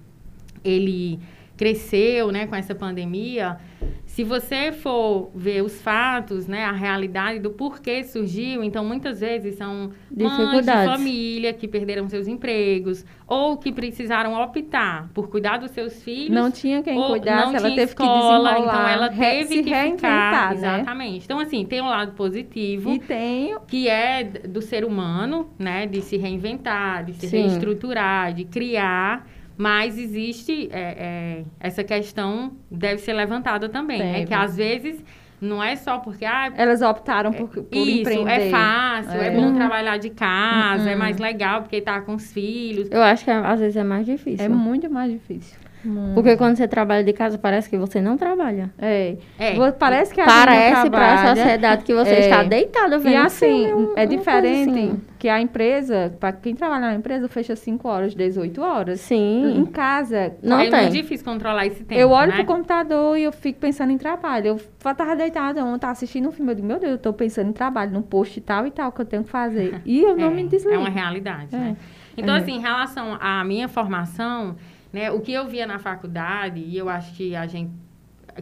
ele 0.62 1.18
cresceu, 1.60 2.32
né, 2.32 2.46
com 2.46 2.56
essa 2.56 2.74
pandemia, 2.74 3.58
se 4.06 4.24
você 4.24 4.72
for 4.72 5.30
ver 5.34 5.62
os 5.62 5.82
fatos, 5.82 6.46
né, 6.46 6.64
a 6.64 6.72
realidade 6.72 7.38
do 7.38 7.50
porquê 7.50 8.02
surgiu, 8.02 8.64
então 8.64 8.82
muitas 8.82 9.20
vezes 9.20 9.56
são 9.56 9.90
mães 10.10 10.64
de 10.64 10.72
família 10.72 11.52
que 11.52 11.68
perderam 11.68 12.08
seus 12.08 12.26
empregos 12.26 13.04
ou 13.26 13.58
que 13.58 13.70
precisaram 13.70 14.32
optar 14.42 15.10
por 15.12 15.28
cuidar 15.28 15.58
dos 15.58 15.70
seus 15.72 16.02
filhos. 16.02 16.30
Não 16.30 16.50
tinha 16.50 16.82
quem 16.82 16.98
cuidasse, 16.98 17.54
ela 17.54 17.68
teve 17.68 17.94
que 17.94 18.02
escola, 18.02 18.52
desenrolar, 18.52 18.58
então 18.58 18.88
ela 18.88 19.08
teve 19.10 19.56
se 19.56 19.62
que 19.62 19.68
reinventar, 19.68 19.98
ficar, 19.98 20.48
né? 20.48 20.54
exatamente. 20.54 21.24
Então 21.26 21.38
assim, 21.38 21.66
tem 21.66 21.82
um 21.82 21.88
lado 21.88 22.12
positivo 22.12 22.92
E 22.92 22.98
tem 23.00 23.54
que 23.66 23.86
é 23.86 24.24
do 24.24 24.62
ser 24.62 24.82
humano, 24.82 25.50
né, 25.58 25.86
de 25.86 26.00
se 26.00 26.16
reinventar, 26.16 27.04
de 27.04 27.12
se 27.12 27.28
Sim. 27.28 27.42
reestruturar, 27.42 28.32
de 28.32 28.46
criar, 28.46 29.26
mas 29.60 29.98
existe 29.98 30.70
é, 30.72 30.80
é, 30.80 31.44
essa 31.60 31.84
questão 31.84 32.52
deve 32.70 32.96
ser 33.02 33.12
levantada 33.12 33.68
também, 33.68 34.00
é 34.00 34.12
Deve. 34.12 34.26
que 34.26 34.32
às 34.34 34.56
vezes 34.56 35.04
não 35.38 35.62
é 35.62 35.76
só 35.76 35.98
porque 35.98 36.24
ah, 36.24 36.50
elas 36.56 36.80
optaram 36.80 37.30
por, 37.30 37.48
por 37.48 37.76
isso 37.76 38.00
empreender. 38.00 38.30
é 38.48 38.50
fácil, 38.50 39.20
é, 39.20 39.26
É. 39.26 39.30
bom 39.30 39.54
trabalhar 39.54 39.98
de 39.98 40.08
casa, 40.10 40.88
é 40.88 40.92
Uhum. 40.94 40.98
mais 40.98 41.18
legal 41.18 41.60
porque 41.60 41.80
tá 41.80 42.00
com 42.00 42.14
os 42.14 42.32
filhos. 42.32 42.88
Eu 42.90 43.02
acho 43.02 43.22
que 43.24 43.30
é- 43.30 43.34
às 43.34 43.60
vezes 43.60 43.76
é 43.76 43.84
mais 43.84 44.06
difícil. 44.06 44.44
É 44.44 44.48
muito 44.48 44.88
mais 44.90 45.12
difícil. 45.12 45.58
Muito. 45.84 46.14
Porque 46.14 46.36
quando 46.36 46.56
você 46.56 46.68
trabalha 46.68 47.02
de 47.02 47.12
casa, 47.12 47.38
parece 47.38 47.68
que 47.70 47.76
você 47.78 48.00
não 48.00 48.16
trabalha. 48.16 48.70
É. 48.78 49.16
É. 49.38 49.70
Parece 49.72 50.12
que 50.12 50.20
a 50.20 50.26
Parece 50.26 50.90
para 50.90 51.14
a 51.14 51.26
sociedade 51.36 51.84
que 51.84 51.94
você 51.94 52.10
É. 52.10 52.20
está 52.20 52.42
deitado 52.42 52.98
vendo 52.98 53.12
E 53.12 53.16
assim, 53.16 53.64
filme, 53.66 53.92
é 53.96 54.04
diferente 54.06 54.70
assim. 54.70 55.00
que 55.18 55.28
a 55.28 55.40
empresa, 55.40 56.12
para 56.20 56.32
quem 56.32 56.54
trabalha 56.54 56.88
na 56.88 56.94
empresa, 56.94 57.28
fecha 57.28 57.56
5 57.56 57.88
horas, 57.88 58.14
18 58.14 58.60
horas. 58.62 59.00
Em 59.10 59.54
Sim. 59.54 59.66
casa, 59.72 60.34
Não 60.42 60.58
é 60.60 60.68
tem. 60.68 60.80
muito 60.82 60.92
difícil 60.92 61.24
controlar 61.24 61.66
esse 61.66 61.82
tempo, 61.84 62.00
eu 62.00 62.10
olho 62.10 62.30
né? 62.30 62.36
pro 62.36 62.44
computador 62.44 63.16
e 63.16 63.22
eu 63.22 63.32
fico 63.32 63.58
pensando 63.58 63.90
em 63.90 63.98
trabalho. 63.98 64.46
Eu 64.48 64.60
fa- 64.78 64.94
tava 64.94 65.16
deitada 65.16 65.64
ontem, 65.64 65.86
assistindo 65.86 66.28
um 66.28 66.32
filme, 66.32 66.52
eu 66.52 66.56
digo, 66.56 66.66
meu 66.66 66.78
Deus, 66.78 66.92
eu 66.92 66.98
tô 66.98 67.12
pensando 67.12 67.48
em 67.48 67.52
trabalho, 67.52 67.90
num 67.92 68.02
post 68.02 68.40
tal 68.42 68.66
e 68.66 68.70
tal 68.70 68.92
que 68.92 69.00
eu 69.00 69.06
tenho 69.06 69.24
que 69.24 69.30
fazer. 69.30 69.80
E 69.84 70.02
eu 70.02 70.14
não 70.16 70.26
é, 70.26 70.34
me 70.34 70.46
desligo. 70.46 70.74
É 70.74 70.78
uma 70.78 70.90
realidade, 70.90 71.56
né? 71.56 71.76
Então, 72.16 72.34
assim, 72.34 72.56
em 72.56 72.60
relação 72.60 73.16
à 73.20 73.42
minha 73.44 73.66
formação, 73.68 74.56
né, 74.92 75.10
o 75.10 75.20
que 75.20 75.32
eu 75.32 75.46
via 75.46 75.66
na 75.66 75.78
faculdade, 75.78 76.60
e 76.60 76.76
eu 76.76 76.88
acho 76.88 77.14
que 77.14 77.34
a 77.36 77.46
gente, 77.46 77.70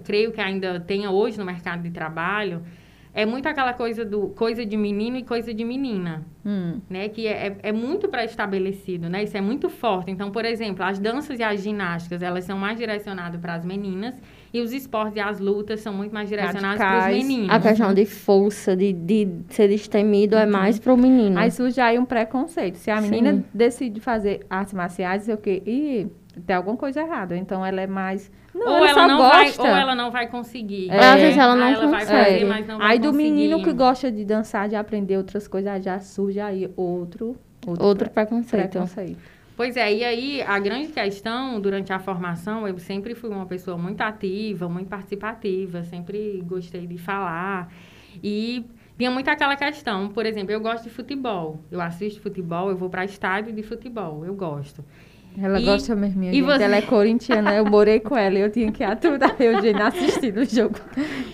creio 0.05 0.33
que 0.33 0.40
ainda 0.40 0.81
tenha 0.81 1.11
hoje 1.11 1.38
no 1.38 1.45
mercado 1.45 1.83
de 1.83 1.90
trabalho, 1.90 2.62
é 3.14 3.26
muito 3.26 3.49
aquela 3.49 3.73
coisa 3.73 4.05
do 4.05 4.28
coisa 4.28 4.64
de 4.64 4.76
menino 4.76 5.17
e 5.17 5.25
coisa 5.25 5.52
de 5.52 5.64
menina, 5.64 6.25
Hum. 6.47 6.81
né? 6.88 7.09
Que 7.09 7.26
é, 7.26 7.57
é 7.62 7.73
muito 7.73 8.07
pré-estabelecido, 8.09 9.09
né? 9.09 9.25
Isso 9.25 9.37
é 9.37 9.40
muito 9.40 9.69
forte. 9.69 10.11
Então, 10.11 10.31
por 10.31 10.45
exemplo, 10.45 10.85
as 10.85 10.99
danças 10.99 11.38
e 11.38 11.43
as 11.43 11.61
ginásticas, 11.62 12.23
elas 12.23 12.45
são 12.45 12.57
mais 12.57 12.78
direcionadas 12.78 13.40
para 13.40 13.55
as 13.55 13.64
meninas, 13.64 14.14
e 14.52 14.61
os 14.61 14.73
esportes 14.73 15.17
e 15.17 15.21
as 15.21 15.40
lutas 15.40 15.81
são 15.81 15.93
muito 15.93 16.12
mais 16.12 16.28
direcionados 16.28 16.78
para 16.78 16.99
os 17.00 17.07
meninos. 17.17 17.50
A 17.50 17.59
questão 17.61 17.93
de 17.93 18.07
força, 18.07 18.76
de, 18.76 18.93
de 18.93 19.28
ser 19.49 19.69
destemido, 19.69 20.37
é 20.37 20.47
mais 20.47 20.78
pro 20.78 20.97
menino. 20.97 21.38
Aí 21.38 21.50
surge 21.50 21.81
aí 21.81 21.99
um 21.99 22.05
preconceito. 22.05 22.76
Se 22.76 22.90
a 22.90 23.02
Sim. 23.02 23.11
menina 23.11 23.45
decide 23.52 24.00
fazer 24.00 24.47
artes 24.49 24.75
marciais, 24.75 25.23
sei 25.25 25.35
o 25.35 25.38
quê, 25.38 25.62
e 25.67 26.07
tem 26.47 26.57
alguma 26.57 26.76
coisa 26.76 27.00
errada. 27.00 27.37
Então 27.37 27.64
ela 27.64 27.80
é 27.80 27.87
mais. 27.87 28.30
Não, 28.54 28.66
ou 28.66 28.76
ela, 28.78 28.88
ela, 28.90 28.95
só 29.00 29.09
não 29.09 29.16
gosta. 29.18 29.62
vai, 29.62 29.71
ou 29.73 29.76
ela 29.76 29.95
não 29.95 30.11
vai 30.11 30.26
conseguir. 30.28 30.90
É, 30.90 30.99
às 31.11 31.21
vezes 31.21 31.38
ela 31.38 31.54
não 31.54 31.66
Aí 31.66 31.75
ela 31.75 31.87
vai 31.87 32.00
consegue. 32.00 32.25
fazer, 32.33 32.45
mas 32.47 32.66
não 32.66 32.78
vai 32.78 32.90
Aí 32.92 32.99
do 32.99 33.09
conseguir. 33.09 33.30
menino 33.30 33.62
que 33.62 33.73
gosta 33.73 34.11
de 34.11 34.25
dançar, 34.25 34.68
de 34.68 34.75
aprender 34.76 35.16
outras 35.16 35.47
coisas, 35.47 35.85
já 35.85 35.99
surge 36.00 36.40
aí 36.40 36.71
outro, 36.76 37.37
Outro 37.66 37.97
pre- 37.97 38.25
preconceito. 38.25 38.71
preconceito. 38.71 39.18
Pois 39.57 39.76
é, 39.76 39.92
e 39.92 40.04
aí 40.04 40.42
a 40.42 40.57
grande 40.61 40.88
questão 40.88 41.61
durante 41.61 41.92
a 41.92 41.99
formação, 41.99 42.66
eu 42.68 42.78
sempre 42.78 43.14
fui 43.14 43.28
uma 43.28 43.45
pessoa 43.45 43.76
muito 43.76 44.00
ativa, 44.00 44.68
muito 44.68 44.87
participativa, 44.88 45.83
sempre 45.83 46.40
gostei 46.47 46.87
de 46.87 46.97
falar. 46.97 47.68
E 48.23 48.64
tinha 48.97 49.11
muito 49.11 49.28
aquela 49.28 49.57
questão, 49.57 50.09
por 50.11 50.25
exemplo, 50.26 50.52
eu 50.52 50.61
gosto 50.61 50.85
de 50.85 50.90
futebol. 50.90 51.59
Eu 51.73 51.80
assisto 51.80 52.21
futebol, 52.21 52.71
eu 52.71 52.76
vou 52.76 52.88
para 52.88 53.04
estádio 53.04 53.52
de 53.52 53.62
futebol, 53.64 54.25
eu 54.25 54.35
gosto. 54.35 54.85
Ela 55.40 55.61
E- 55.61 55.64
gosta 55.64 55.95
mesmo, 55.95 56.18
minha 56.18 56.33
e 56.33 56.37
gente. 56.37 56.45
você- 56.47 56.62
Ela 56.64 56.76
é 56.76 56.83
corintiana, 56.83 57.54
eu 57.54 57.64
morei 57.64 58.00
com 58.00 58.16
ela 58.16 58.38
e 58.38 58.40
eu 58.40 58.50
tinha 58.50 58.73
que 58.73 58.83
aturar 58.83 59.37
eu 59.38 59.61
de 59.61 59.71
assistir 59.80 60.37
o 60.37 60.45
jogo. 60.45 60.75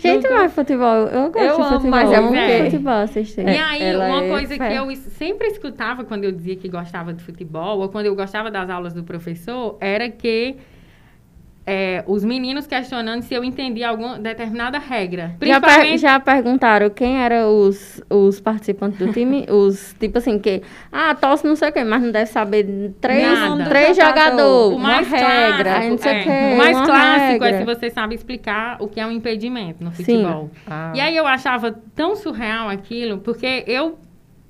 Gente, 0.01 0.29
mas 0.29 0.53
futebol, 0.53 1.07
eu 1.09 1.31
gosto 1.31 1.39
Eu 1.39 1.57
de 1.57 1.63
amo, 1.63 1.71
futebol. 1.71 1.91
mas 1.91 2.11
é 2.13 2.15
é 2.15 2.21
muito 2.21 2.35
porque- 2.39 2.65
futebol 2.71 2.93
assistir. 2.93 3.41
E 3.49 3.57
aí, 3.59 3.83
ela 3.83 4.07
uma 4.09 4.25
é 4.25 4.29
coisa 4.29 4.57
fé. 4.57 4.69
que 4.69 4.75
eu 4.77 4.97
sempre 4.97 5.47
escutava 5.49 6.05
quando 6.05 6.25
eu 6.25 6.33
dizia 6.33 6.57
que 6.57 6.69
gostava 6.69 7.13
de 7.15 7.23
futebol, 7.23 7.79
ou 7.81 7.89
quando 7.89 8.07
eu 8.07 8.15
gostava 8.15 8.51
das 8.51 8.69
aulas 8.69 8.93
do 8.93 9.03
professor, 9.05 9.77
era 9.81 10.11
que 10.11 10.57
é, 11.67 12.05
os 12.07 12.23
meninos 12.25 12.67
questionando 12.67 13.23
se 13.23 13.33
eu 13.33 13.43
entendia 13.43 13.89
alguma 13.89 14.19
determinada 14.19 14.79
regra. 14.79 15.35
Já, 15.41 15.59
per- 15.61 15.61
Principalmente 15.71 15.99
já 15.99 16.21
perguntaram 16.21 16.91
quem 16.91 17.17
eram 17.19 17.49
os, 17.59 18.03
os 18.11 18.39
participantes 18.41 18.99
do 18.99 19.13
time? 19.13 19.47
os, 19.51 19.95
tipo 19.99 20.19
assim, 20.19 20.39
que, 20.39 20.63
ah, 20.93 21.15
tosse 21.15 21.47
não 21.47 21.57
sei 21.57 21.71
o 21.71 21.73
quê, 21.73 21.83
mas 21.83 22.03
não 22.03 22.11
deve 22.13 22.27
saber 22.27 22.93
três, 23.01 23.39
Nada. 23.39 23.65
três 23.65 23.97
Jogador. 23.97 24.19
jogadores. 24.21 24.77
O 24.77 24.79
mais 24.79 25.09
Uma 25.09 25.17
regra, 25.17 25.65
clássico, 25.65 25.83
aí 25.83 25.91
não 25.91 25.99
sei 25.99 26.13
o 26.13 26.15
é, 26.17 26.23
quê, 26.23 26.55
o 26.55 26.59
mais 26.59 26.81
clássico 26.81 27.45
é 27.45 27.51
regra. 27.51 27.59
se 27.59 27.65
você 27.65 27.91
sabe 27.91 28.15
explicar 28.15 28.77
o 28.81 28.87
que 28.89 29.01
é 29.01 29.07
um 29.07 29.11
impedimento 29.11 29.83
no 29.83 29.91
Sim. 29.95 30.05
futebol. 30.05 30.51
Ah. 30.67 30.93
E 30.95 31.01
aí 31.01 31.17
eu 31.17 31.27
achava 31.27 31.73
tão 31.95 32.15
surreal 32.15 32.69
aquilo, 32.69 33.19
porque 33.19 33.65
eu 33.67 33.99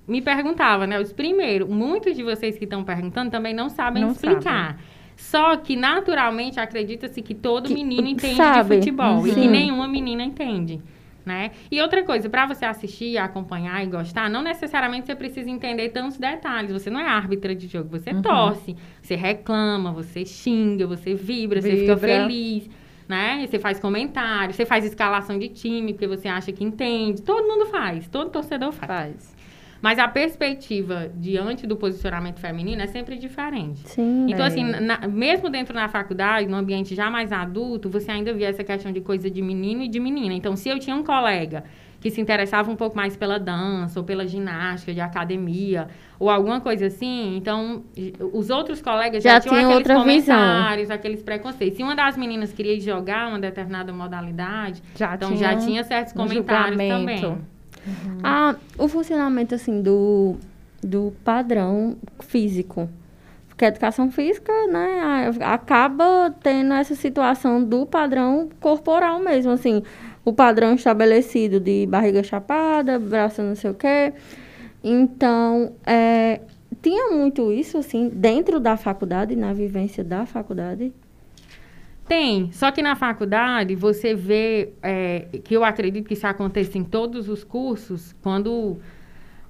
me 0.07 0.21
perguntava, 0.21 0.87
né? 0.87 0.99
Os 1.01 1.13
primeiro, 1.13 1.67
muitos 1.69 2.15
de 2.17 2.23
vocês 2.23 2.59
que 2.59 2.65
estão 2.65 2.83
perguntando 2.85 3.31
também 3.31 3.55
não 3.55 3.69
sabem 3.71 4.03
Não 4.03 4.11
explicar. 4.11 4.79
Só 5.17 5.57
que 5.57 5.77
naturalmente 5.77 6.59
acredita-se 6.61 7.23
que 7.23 7.35
todo 7.35 7.69
Que 7.69 7.75
menino 7.75 8.07
entende 8.09 8.37
sabe. 8.37 8.69
de 8.71 8.77
futebol 8.77 9.27
e 9.27 9.31
que 9.31 9.41
Sim. 9.43 9.49
nenhuma 9.49 9.87
menina 9.89 10.23
entende. 10.23 10.81
Né? 11.25 11.53
E 11.71 11.81
outra 11.81 12.03
coisa, 12.05 12.29
para 12.29 12.45
você 12.47 12.67
assistir, 12.67 13.17
acompanhar 13.17 13.83
e 13.83 13.87
gostar, 13.87 14.29
não 14.29 14.43
necessariamente 14.43 15.07
você 15.07 15.15
precisa 15.15 15.49
entender 15.49 15.89
tantos 15.89 16.19
detalhes. 16.19 16.71
Você 16.71 16.91
não 16.91 17.01
é 17.01 17.09
árbitra 17.09 17.55
de 17.55 17.67
jogo, 17.67 17.89
você 17.89 18.13
torce, 18.21 18.77
você 19.01 19.15
reclama, 19.15 19.91
você 19.91 20.27
xinga, 20.27 20.87
você 20.87 21.15
vibra, 21.15 21.63
você 21.63 21.77
fica 21.77 21.95
Vibra. 21.95 22.25
feliz, 22.25 22.69
né? 23.09 23.47
Você 23.47 23.59
faz 23.59 23.81
comentários, 23.81 24.55
você 24.55 24.67
faz 24.67 24.85
escalação 24.85 25.39
de 25.39 25.49
time 25.49 25.95
porque 25.95 26.07
você 26.07 26.29
acha 26.29 26.53
que 26.53 26.63
entende. 26.63 27.23
Todo 27.23 27.43
mundo 27.49 27.67
faz, 27.71 28.07
todo 28.07 28.29
torcedor 28.29 28.73
faz. 28.73 28.87
Faz. 28.87 29.34
Mas 29.85 29.99
a 29.99 30.09
perspectiva 30.09 31.11
diante 31.15 31.67
do 31.67 31.77
posicionamento 31.77 32.41
feminino 32.41 32.81
é 32.81 32.87
sempre 32.87 33.19
diferente. 33.19 33.81
Sim. 33.87 34.25
Então, 34.31 34.43
É. 34.43 34.49
assim, 34.49 34.65
na- 34.65 35.07
mesmo 35.07 35.51
dentro 35.51 35.75
da 35.75 35.87
faculdade, 35.89 36.49
no 36.49 36.57
ambiente 36.57 36.95
já 36.95 37.11
mais 37.11 37.31
adulto, 37.31 37.91
você 37.91 38.11
ainda 38.11 38.33
via 38.33 38.49
essa 38.49 38.65
questão 38.65 38.91
de 38.91 39.03
coisa 39.03 39.29
de 39.31 39.43
menino 39.43 39.83
e 39.83 39.89
de 39.89 40.01
menina. 40.01 40.33
Então, 40.33 40.57
se 40.57 40.71
eu 40.71 40.79
tinha 40.79 40.97
um 40.97 41.05
colega 41.05 41.65
que 42.01 42.11
se 42.11 42.19
interessava 42.19 42.71
um 42.71 42.77
pouco 42.77 42.97
mais 42.97 43.15
pela 43.15 43.39
dança, 43.39 44.01
ou 44.01 44.07
pela 44.07 44.27
ginástica 44.27 44.95
de 44.95 45.03
academia, 45.03 45.89
ou 46.19 46.31
alguma 46.31 46.63
coisa 46.63 46.87
assim, 46.87 47.37
então 47.37 47.85
os 48.33 48.49
outros 48.49 48.81
colegas 48.81 49.23
já, 49.23 49.33
Já 49.35 49.41
tinham 49.41 49.55
tinham 49.57 49.71
aqueles 49.71 49.91
outra 49.91 50.03
visão. 50.11 50.35
comentários, 50.39 50.91
aqueles 50.91 51.23
preconceitos. 51.23 51.77
Se 51.77 51.83
uma 51.83 51.95
das 51.95 52.17
meninas 52.17 52.55
queria 52.55 52.81
jogar 52.81 53.29
uma 53.29 53.39
determinada 53.39 53.93
modalidade, 53.93 54.83
Já 54.97 55.15
então 55.15 55.29
tinha 55.35 55.41
já 55.53 55.57
tinha 55.59 55.85
certos 55.85 56.15
comentários 56.15 56.79
julgamento. 56.81 57.21
também. 57.21 57.54
Ah, 58.23 58.57
o 58.79 58.89
funcionamento, 58.89 59.55
assim, 59.55 59.83
do, 59.83 60.37
do 60.83 61.13
padrão 61.25 61.97
físico. 62.21 62.89
Porque 63.49 63.65
a 63.65 63.69
educação 63.69 64.11
física, 64.11 64.53
né, 64.67 65.31
a- 65.41 65.55
acaba 65.55 66.35
tendo 66.43 66.75
essa 66.75 66.95
situação 66.95 67.63
do 67.63 67.87
padrão 67.87 68.49
corporal 68.61 69.21
mesmo, 69.21 69.53
assim. 69.53 69.83
O 70.25 70.33
padrão 70.33 70.75
estabelecido 70.75 71.61
de 71.61 71.87
barriga 71.87 72.23
chapada, 72.23 72.99
braço 72.99 73.43
não 73.43 73.55
sei 73.55 73.71
o 73.71 73.75
quê. 73.75 74.13
Então, 74.83 75.73
é, 75.87 76.41
tinha 76.83 77.11
muito 77.13 77.53
isso, 77.53 77.79
assim, 77.79 78.09
dentro 78.09 78.59
da 78.59 78.77
faculdade, 78.77 79.37
na 79.37 79.53
vivência 79.53 80.03
da 80.03 80.27
faculdade. 80.27 80.93
Tem, 82.07 82.53
só 82.53 82.71
que 82.71 82.83
na 82.83 82.95
faculdade 82.95 83.75
você 83.75 84.15
vê, 84.15 84.75
é, 84.83 85.27
que 85.43 85.55
eu 85.55 85.65
acredito 85.65 86.07
que 86.07 86.15
isso 86.15 86.27
aconteça 86.27 86.77
em 86.77 86.85
todos 86.85 87.29
os 87.29 87.43
cursos, 87.43 88.15
quando 88.21 88.79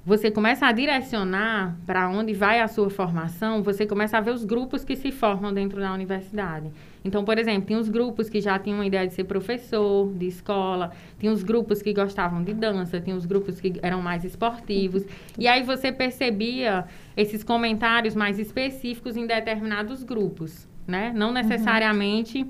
você 0.07 0.31
começa 0.31 0.67
a 0.67 0.73
direcionar 0.73 1.79
para 1.87 2.09
onde 2.11 2.35
vai 2.35 2.61
a 2.61 2.69
sua 2.69 2.91
formação, 2.91 3.63
você 3.63 3.87
começa 3.87 4.19
a 4.19 4.21
ver 4.21 4.33
os 4.33 4.45
grupos 4.45 4.85
que 4.85 4.95
se 4.95 5.11
formam 5.11 5.53
dentro 5.53 5.81
da 5.81 5.93
universidade. 5.95 6.71
Então, 7.03 7.25
por 7.25 7.39
exemplo, 7.39 7.67
tem 7.67 7.77
os 7.77 7.89
grupos 7.89 8.29
que 8.29 8.39
já 8.39 8.59
tinham 8.59 8.79
uma 8.79 8.87
ideia 8.87 9.07
de 9.07 9.15
ser 9.15 9.25
professor 9.25 10.13
de 10.13 10.27
escola, 10.27 10.93
tem 11.19 11.31
os 11.31 11.43
grupos 11.43 11.81
que 11.81 11.93
gostavam 11.95 12.45
de 12.45 12.53
dança, 12.53 13.01
tem 13.01 13.15
os 13.15 13.25
grupos 13.25 13.61
que 13.61 13.81
eram 13.83 14.03
mais 14.03 14.25
esportivos. 14.25 15.05
E 15.39 15.49
aí 15.49 15.63
você 15.63 15.91
percebia 15.91 16.85
esses 17.17 17.43
comentários 17.43 18.15
mais 18.15 18.39
específicos 18.39 19.17
em 19.17 19.27
determinados 19.27 20.03
grupos, 20.03 20.69
né? 20.87 21.13
Não 21.15 21.33
necessariamente 21.33 22.47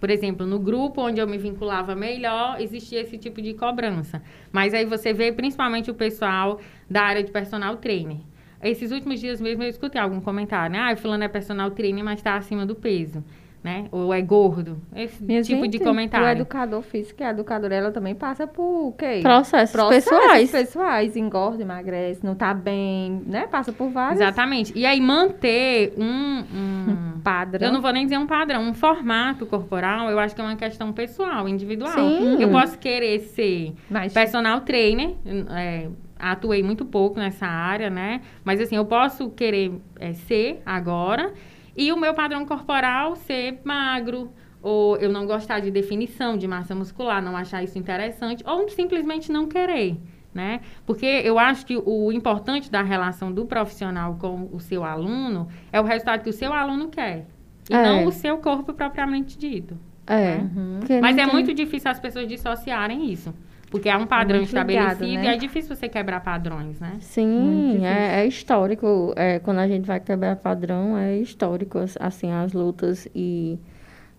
Por 0.00 0.10
exemplo, 0.10 0.46
no 0.46 0.60
grupo 0.60 1.02
onde 1.02 1.20
eu 1.20 1.26
me 1.26 1.38
vinculava 1.38 1.94
melhor, 1.94 2.60
existia 2.60 3.00
esse 3.00 3.18
tipo 3.18 3.42
de 3.42 3.54
cobrança. 3.54 4.22
Mas 4.52 4.72
aí 4.72 4.84
você 4.84 5.12
vê 5.12 5.32
principalmente 5.32 5.90
o 5.90 5.94
pessoal 5.94 6.60
da 6.88 7.02
área 7.02 7.22
de 7.22 7.32
personal 7.32 7.76
trainer. 7.76 8.18
Esses 8.62 8.92
últimos 8.92 9.20
dias 9.20 9.40
mesmo 9.40 9.62
eu 9.64 9.68
escutei 9.68 10.00
algum 10.00 10.20
comentário, 10.20 10.72
né? 10.72 10.78
Ah, 10.80 10.96
fulano 10.96 11.24
é 11.24 11.28
personal 11.28 11.70
trainer, 11.72 12.04
mas 12.04 12.20
está 12.20 12.36
acima 12.36 12.64
do 12.64 12.74
peso 12.76 13.24
né? 13.62 13.86
Ou 13.90 14.14
é 14.14 14.20
gordo. 14.22 14.80
Esse 14.94 15.22
Minha 15.22 15.42
tipo 15.42 15.62
gente, 15.62 15.78
de 15.78 15.84
comentário. 15.84 16.26
O 16.26 16.30
educador 16.30 16.82
físico 16.82 17.22
e 17.22 17.24
a 17.24 17.30
educadora, 17.30 17.74
ela 17.74 17.90
também 17.90 18.14
passa 18.14 18.46
por 18.46 18.88
o 18.88 18.92
quê? 18.92 19.20
Processos, 19.22 19.72
Processos 19.74 20.10
pessoais. 20.10 20.50
pessoais. 20.50 21.16
Engorda, 21.16 21.62
emagrece, 21.62 22.24
não 22.24 22.34
tá 22.34 22.54
bem, 22.54 23.22
né? 23.26 23.46
Passa 23.46 23.72
por 23.72 23.90
vários 23.90 24.20
Exatamente. 24.20 24.72
E 24.76 24.86
aí 24.86 25.00
manter 25.00 25.92
um, 25.96 26.44
um 27.16 27.20
padrão. 27.20 27.66
Eu 27.66 27.72
não 27.72 27.80
vou 27.80 27.92
nem 27.92 28.04
dizer 28.04 28.18
um 28.18 28.26
padrão, 28.26 28.62
um 28.62 28.74
formato 28.74 29.44
corporal, 29.46 30.08
eu 30.10 30.18
acho 30.18 30.34
que 30.34 30.40
é 30.40 30.44
uma 30.44 30.56
questão 30.56 30.92
pessoal, 30.92 31.48
individual. 31.48 31.92
Sim. 31.92 32.40
Eu 32.40 32.50
posso 32.50 32.78
querer 32.78 33.20
ser 33.20 33.74
Mas 33.90 34.12
personal 34.12 34.60
trainer, 34.60 35.14
é, 35.50 35.88
atuei 36.18 36.62
muito 36.62 36.84
pouco 36.84 37.18
nessa 37.18 37.46
área, 37.46 37.90
né? 37.90 38.20
Mas 38.44 38.60
assim, 38.60 38.76
eu 38.76 38.84
posso 38.84 39.30
querer 39.30 39.72
é, 39.98 40.12
ser 40.12 40.62
agora 40.64 41.32
e 41.78 41.92
o 41.92 41.96
meu 41.96 42.12
padrão 42.12 42.44
corporal 42.44 43.14
ser 43.16 43.60
magro, 43.64 44.30
ou 44.60 44.96
eu 44.96 45.10
não 45.10 45.24
gostar 45.26 45.60
de 45.60 45.70
definição 45.70 46.36
de 46.36 46.46
massa 46.48 46.74
muscular, 46.74 47.22
não 47.22 47.36
achar 47.36 47.62
isso 47.62 47.78
interessante, 47.78 48.42
ou 48.46 48.68
simplesmente 48.68 49.30
não 49.30 49.46
querer. 49.46 49.96
Né? 50.34 50.60
Porque 50.84 51.06
eu 51.06 51.38
acho 51.38 51.64
que 51.64 51.76
o 51.76 52.12
importante 52.12 52.70
da 52.70 52.82
relação 52.82 53.32
do 53.32 53.46
profissional 53.46 54.16
com 54.20 54.48
o 54.52 54.60
seu 54.60 54.84
aluno 54.84 55.48
é 55.72 55.80
o 55.80 55.84
resultado 55.84 56.22
que 56.22 56.28
o 56.30 56.32
seu 56.32 56.52
aluno 56.52 56.88
quer. 56.88 57.26
E 57.70 57.74
É. 57.74 57.82
não 57.82 58.04
o 58.06 58.12
seu 58.12 58.36
corpo 58.38 58.72
propriamente 58.74 59.38
dito. 59.38 59.76
É. 60.06 60.36
Uhum. 60.36 60.80
Mas 61.00 61.16
é 61.16 61.24
tem- 61.24 61.32
muito 61.32 61.52
difícil 61.54 61.90
as 61.90 61.98
pessoas 61.98 62.26
dissociarem 62.28 63.10
isso. 63.10 63.34
Porque 63.70 63.88
há 63.88 63.98
um 63.98 64.06
padrão 64.06 64.38
muito 64.38 64.48
ligado, 64.50 64.70
estabelecido 64.70 65.12
né? 65.20 65.24
e 65.24 65.34
é 65.34 65.36
difícil 65.36 65.76
você 65.76 65.88
quebrar 65.88 66.20
padrões, 66.20 66.80
né? 66.80 66.96
Sim, 67.00 67.84
é, 67.84 68.20
é 68.22 68.26
histórico. 68.26 69.12
É, 69.16 69.38
quando 69.40 69.58
a 69.58 69.68
gente 69.68 69.84
vai 69.86 70.00
quebrar 70.00 70.36
padrão, 70.36 70.96
é 70.96 71.16
histórico, 71.18 71.78
as- 71.78 71.96
assim, 72.00 72.32
as 72.32 72.52
lutas 72.52 73.06
e 73.14 73.58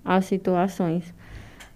as 0.05 0.25
situações. 0.25 1.13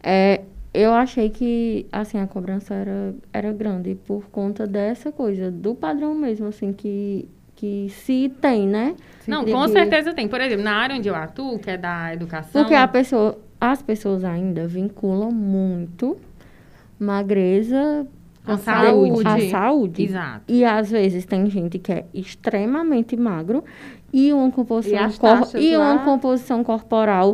É, 0.02 0.42
eu 0.74 0.92
achei 0.94 1.30
que, 1.30 1.86
assim, 1.92 2.20
a 2.20 2.28
cobrança 2.28 2.74
era, 2.74 3.16
era 3.32 3.52
grande 3.54 3.96
por 3.96 4.26
conta 4.30 4.66
dessa 4.68 5.12
coisa, 5.12 5.50
do 5.52 5.74
padrão 5.76 6.14
mesmo, 6.16 6.48
assim, 6.48 6.74
que, 6.74 7.28
que 7.56 7.90
se 7.90 8.30
tem, 8.42 8.68
né? 8.68 8.96
Não, 9.28 9.44
de- 9.46 9.52
com 9.52 9.66
de- 9.66 9.72
certeza 9.72 10.14
tem. 10.14 10.28
Por 10.28 10.42
exemplo, 10.42 10.64
na 10.64 10.76
área 10.76 10.96
onde 10.96 11.08
eu 11.08 11.16
atuo, 11.16 11.58
que 11.60 11.70
é 11.70 11.78
da 11.78 12.14
educação. 12.14 12.62
Porque 12.62 12.74
a 12.76 12.88
pessoa, 12.88 13.40
as 13.60 13.82
pessoas 13.82 14.24
ainda 14.24 14.68
vinculam 14.68 15.32
muito 15.32 16.18
magreza 17.00 18.08
a 18.46 18.58
saúde. 18.58 19.28
A 19.28 19.50
saúde. 19.50 20.04
Exato. 20.04 20.42
E 20.48 20.64
às 20.66 20.92
vezes 20.92 21.26
tem 21.26 21.50
gente 21.50 21.80
que 21.80 21.92
é 21.92 22.06
extremamente 22.14 23.16
magro 23.16 23.64
e 24.12 24.34
uma 24.34 24.50
E 24.50 24.52
composição, 24.52 25.06
as 25.06 25.18
cor- 25.18 25.50
e 25.62 25.76
uma 25.78 26.00
composição 26.00 26.64
corporal 26.64 27.34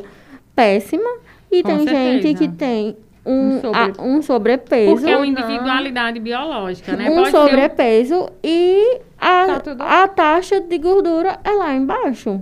péssima. 0.55 1.09
E 1.51 1.63
Com 1.63 1.69
tem 1.69 1.79
gente 1.87 2.21
certeza. 2.23 2.37
que 2.37 2.47
tem 2.49 2.95
um, 3.25 3.57
Um 3.57 3.61
sobre- 3.61 3.79
a- 3.79 4.03
um 4.03 4.21
sobrepeso. 4.21 4.91
Porque 4.95 5.09
é 5.09 5.15
uma 5.17 5.25
não. 5.25 5.25
individualidade 5.25 6.19
biológica, 6.19 6.95
né? 6.95 7.09
um 7.09 7.15
Pode 7.15 7.31
sobrepeso 7.31 8.29
e 8.43 8.99
a, 9.19 9.45
Tá 9.47 9.59
tudo- 9.59 9.81
a 9.83 10.07
taxa 10.07 10.61
de 10.61 10.77
gordura 10.77 11.39
é 11.43 11.49
lá 11.51 11.73
embaixo. 11.73 12.39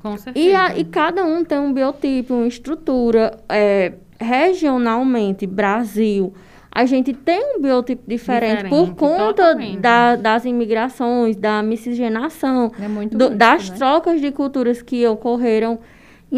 Com 0.00 0.16
certeza. 0.16 0.46
E, 0.48 0.54
a- 0.54 0.78
e 0.78 0.84
cada 0.84 1.24
um 1.24 1.44
tem 1.44 1.58
um 1.58 1.72
biotipo, 1.72 2.34
uma 2.34 2.46
estrutura. 2.46 3.36
é, 3.48 3.94
regionalmente, 4.18 5.46
Brasil, 5.46 6.32
a 6.70 6.84
gente 6.84 7.12
tem 7.14 7.56
um 7.56 7.60
biotipo 7.62 8.02
diferente, 8.06 8.68
por 8.68 8.86
Diferente, 8.90 8.96
conta 8.98 9.26
totalmente. 9.32 9.78
da- 9.78 10.16
das 10.16 10.44
imigrações, 10.44 11.36
da 11.36 11.62
miscigenação, 11.62 12.70
é 12.78 12.86
muito 12.88 13.16
do- 13.16 13.30
das 13.30 13.70
né? 13.70 13.76
trocas 13.76 14.20
de 14.20 14.30
culturas 14.30 14.82
que 14.82 15.06
ocorreram. 15.06 15.78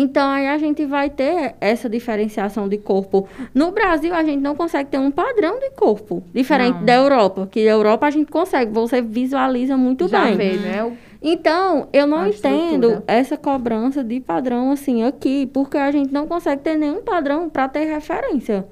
Então, 0.01 0.31
aí 0.31 0.47
a 0.47 0.57
gente 0.59 0.87
vai 0.87 1.11
ter 1.11 1.57
essa 1.61 1.89
diferenciação 1.89 2.69
de 2.69 2.79
corpo. 2.79 3.29
No 3.53 3.73
Brasil, 3.73 4.15
a 4.15 4.23
gente 4.23 4.41
não 4.41 4.55
consegue 4.55 4.91
ter 4.91 4.99
um 4.99 5.11
padrão 5.11 5.59
de 5.59 5.71
corpo 5.71 6.23
diferente 6.33 6.77
Não. 6.77 6.85
da 6.85 6.95
Europa, 6.95 7.49
que 7.51 7.67
a 7.69 7.73
Europa 7.73 8.07
a 8.07 8.11
gente 8.11 8.31
consegue, 8.31 8.71
você 8.73 9.03
visualiza 9.03 9.77
muito 9.77 10.07
Já 10.07 10.25
bem. 10.27 10.37
vê, 10.37 10.53
né? 10.57 10.85
O- 10.85 10.93
Então, 11.21 11.89
eu 11.93 12.07
não 12.07 12.19
A 12.19 12.29
entendo 12.29 12.87
estrutura. 12.91 13.05
essa 13.09 13.37
cobrança 13.37 14.05
de 14.05 14.21
padrão 14.21 14.71
assim 14.71 15.03
aqui, 15.03 15.47
porque 15.53 15.77
a 15.77 15.91
gente 15.91 16.13
não 16.13 16.29
consegue 16.29 16.63
ter 16.63 16.77
nenhum 16.77 17.03
padrão 17.03 17.49
para 17.51 17.67
ter 17.69 17.87
referência. 17.87 18.65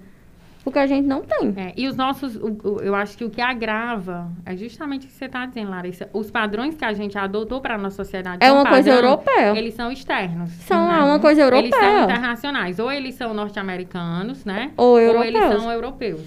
Porque 0.66 0.80
a 0.80 0.86
gente 0.88 1.06
não 1.06 1.22
tem. 1.22 1.54
É, 1.56 1.72
e 1.76 1.86
os 1.86 1.94
nossos, 1.94 2.34
o- 2.34 2.58
o- 2.64 2.80
eu 2.82 2.92
acho 2.92 3.16
que 3.16 3.24
o 3.24 3.30
que 3.30 3.40
agrava 3.40 4.28
é 4.44 4.56
justamente 4.56 5.06
o 5.06 5.08
que 5.08 5.14
você 5.14 5.26
está 5.26 5.46
dizendo, 5.46 5.70
Larissa. 5.70 6.10
Os 6.12 6.28
padrões 6.28 6.74
que 6.74 6.84
a 6.84 6.92
gente 6.92 7.16
adotou 7.16 7.60
para 7.60 7.76
a 7.76 7.78
nossa 7.78 7.94
sociedade. 8.02 8.38
É 8.44 8.50
uma 8.50 8.66
coisa 8.68 8.90
padrão, 8.90 9.10
europeia. 9.10 9.56
Eles 9.56 9.74
são 9.74 9.92
externos. 9.92 10.50
São 10.50 10.88
né? 10.88 10.98
é 10.98 11.02
uma 11.04 11.20
coisa 11.20 11.40
Eles 11.46 11.70
são 11.70 11.78
europeia. 11.80 12.02
internacionais. 12.04 12.78
Ou 12.80 12.90
eles 12.90 13.14
são 13.14 13.32
norte-americanos, 13.32 14.44
né? 14.44 14.72
Ou 14.76 14.98
eles 14.98 15.14
europeus. 15.40 15.62
são 15.62 15.70
europeus. 15.70 16.20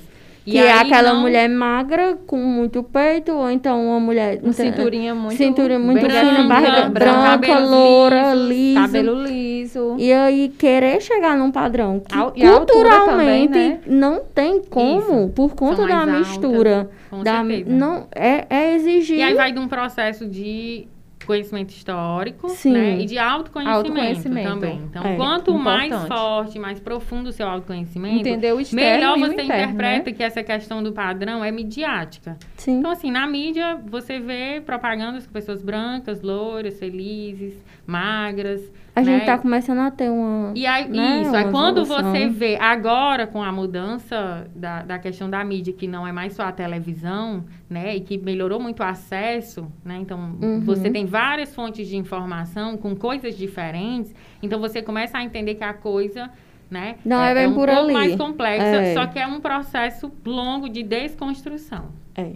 E 0.45 0.52
Que 0.52 0.58
é 0.58 0.71
aquela 0.71 1.13
não- 1.13 1.21
mulher 1.21 1.47
magra 1.49 2.17
com 2.25 2.38
muito 2.38 2.82
peito, 2.82 3.34
ou 3.34 3.49
então 3.52 3.86
uma 3.88 3.99
mulher. 3.99 4.39
Um 4.43 4.52
cinturinha 4.52 5.13
muito 5.13 5.36
Cintura 5.38 5.78
muito 5.78 6.02
bem 6.02 6.10
fina, 6.10 6.32
branca, 6.32 6.47
barriga 6.47 6.89
branca, 6.89 7.21
cabelos 7.47 7.69
loura, 7.69 8.34
liso. 8.34 8.82
cabelo 8.82 9.23
liso. 9.23 9.95
E 9.99 10.12
aí, 10.12 10.49
querer 10.49 11.02
chegar 11.02 11.38
num 11.38 11.52
padrão 11.52 11.99
que 11.99 12.15
Al- 12.17 12.32
culturalmente 12.32 13.47
também, 13.47 13.47
né? 13.49 13.80
não 13.86 14.21
tem 14.34 14.62
como, 14.63 15.25
Isso. 15.25 15.32
por 15.36 15.54
conta 15.56 15.86
da 15.86 16.06
mistura. 16.06 16.78
altas, 16.80 16.93
com 17.10 17.23
da, 17.23 17.43
certeza. 17.45 17.69
não, 17.69 18.08
é, 18.15 18.45
é 18.49 18.75
exigir. 18.75 19.17
E 19.19 19.21
aí 19.23 19.34
vai 19.36 19.52
de 19.52 19.60
um 19.60 19.67
processo 19.67 20.25
de 20.25 20.88
conhecimento 21.25 21.69
histórico, 21.69 22.49
Sim. 22.49 22.71
né? 22.73 22.99
E 22.99 23.05
de 23.05 23.17
autoconhecimento, 23.17 23.77
Autoconhecimento. 23.88 24.49
também. 24.49 24.82
Então, 24.89 25.03
É, 25.03 25.15
quanto 25.15 25.53
mais 25.53 25.88
importante. 25.88 26.08
forte, 26.17 26.60
mais 26.60 26.79
profundo 26.79 27.29
o 27.29 27.32
seu 27.32 27.47
autoconhecimento, 27.47 28.19
Entender 28.27 28.53
o 28.53 28.58
melhor 28.73 29.17
você 29.19 29.34
interno, 29.34 29.43
interpreta 29.63 30.10
né? 30.10 30.15
que 30.15 30.23
essa 30.23 30.41
questão 30.43 30.82
do 30.82 30.91
padrão 30.91 31.43
é 31.43 31.51
midiática. 31.51 32.38
Sim. 32.55 32.79
Então, 32.79 32.91
assim, 32.91 33.12
na 33.12 33.27
mídia, 33.27 33.79
você 33.86 34.19
vê 34.19 34.62
propagandas 34.65 35.25
com 35.27 35.34
pessoas 35.34 35.62
brancas, 35.62 36.21
louras, 36.21 36.79
felizes, 36.79 37.53
magras. 37.86 38.62
A 38.99 39.03
gente 39.03 39.19
né? 39.19 39.25
tá 39.25 39.38
começando 39.38 39.79
a 39.79 39.91
ter 39.91 40.09
uma. 40.09 40.51
E 40.55 40.65
aí, 40.65 40.88
né, 40.89 41.21
isso, 41.21 41.35
é 41.35 41.43
quando 41.51 41.81
evolução. 41.81 42.12
você 42.12 42.27
vê 42.27 42.57
agora 42.59 43.25
com 43.27 43.41
a 43.41 43.51
mudança 43.51 44.47
da, 44.55 44.81
da 44.83 44.99
questão 44.99 45.29
da 45.29 45.43
mídia, 45.43 45.73
que 45.73 45.88
não 45.88 46.05
é 46.07 46.12
mais 46.12 46.33
só 46.33 46.43
a 46.43 46.51
televisão, 46.51 47.45
né? 47.69 47.95
E 47.95 48.01
que 48.01 48.17
melhorou 48.17 48.59
muito 48.59 48.81
o 48.81 48.83
acesso, 48.85 49.67
né? 49.83 49.97
Então, 50.01 50.19
Uhum. 50.41 50.62
você 50.62 50.89
tem 50.89 51.05
várias 51.05 51.53
fontes 51.55 51.88
de 51.88 51.97
informação 51.97 52.77
com 52.77 52.95
coisas 52.95 53.38
diferentes. 53.38 54.13
Então, 54.41 54.59
você 54.59 54.81
começa 54.81 55.17
a 55.17 55.23
entender 55.23 55.55
que 55.55 55.63
a 55.63 55.73
coisa, 55.73 56.29
né? 56.69 56.95
Não 57.05 57.21
é 57.23 57.33
bem 57.33 57.47
um 57.47 57.53
por 57.53 57.67
pouco 57.67 57.83
ali. 57.83 57.93
mais 57.93 58.15
complexa, 58.15 58.63
É. 58.65 58.93
só 58.93 59.05
que 59.07 59.17
é 59.19 59.25
um 59.25 59.39
processo 59.39 60.12
longo 60.25 60.67
de 60.69 60.83
desconstrução. 60.83 61.85
É. 62.15 62.31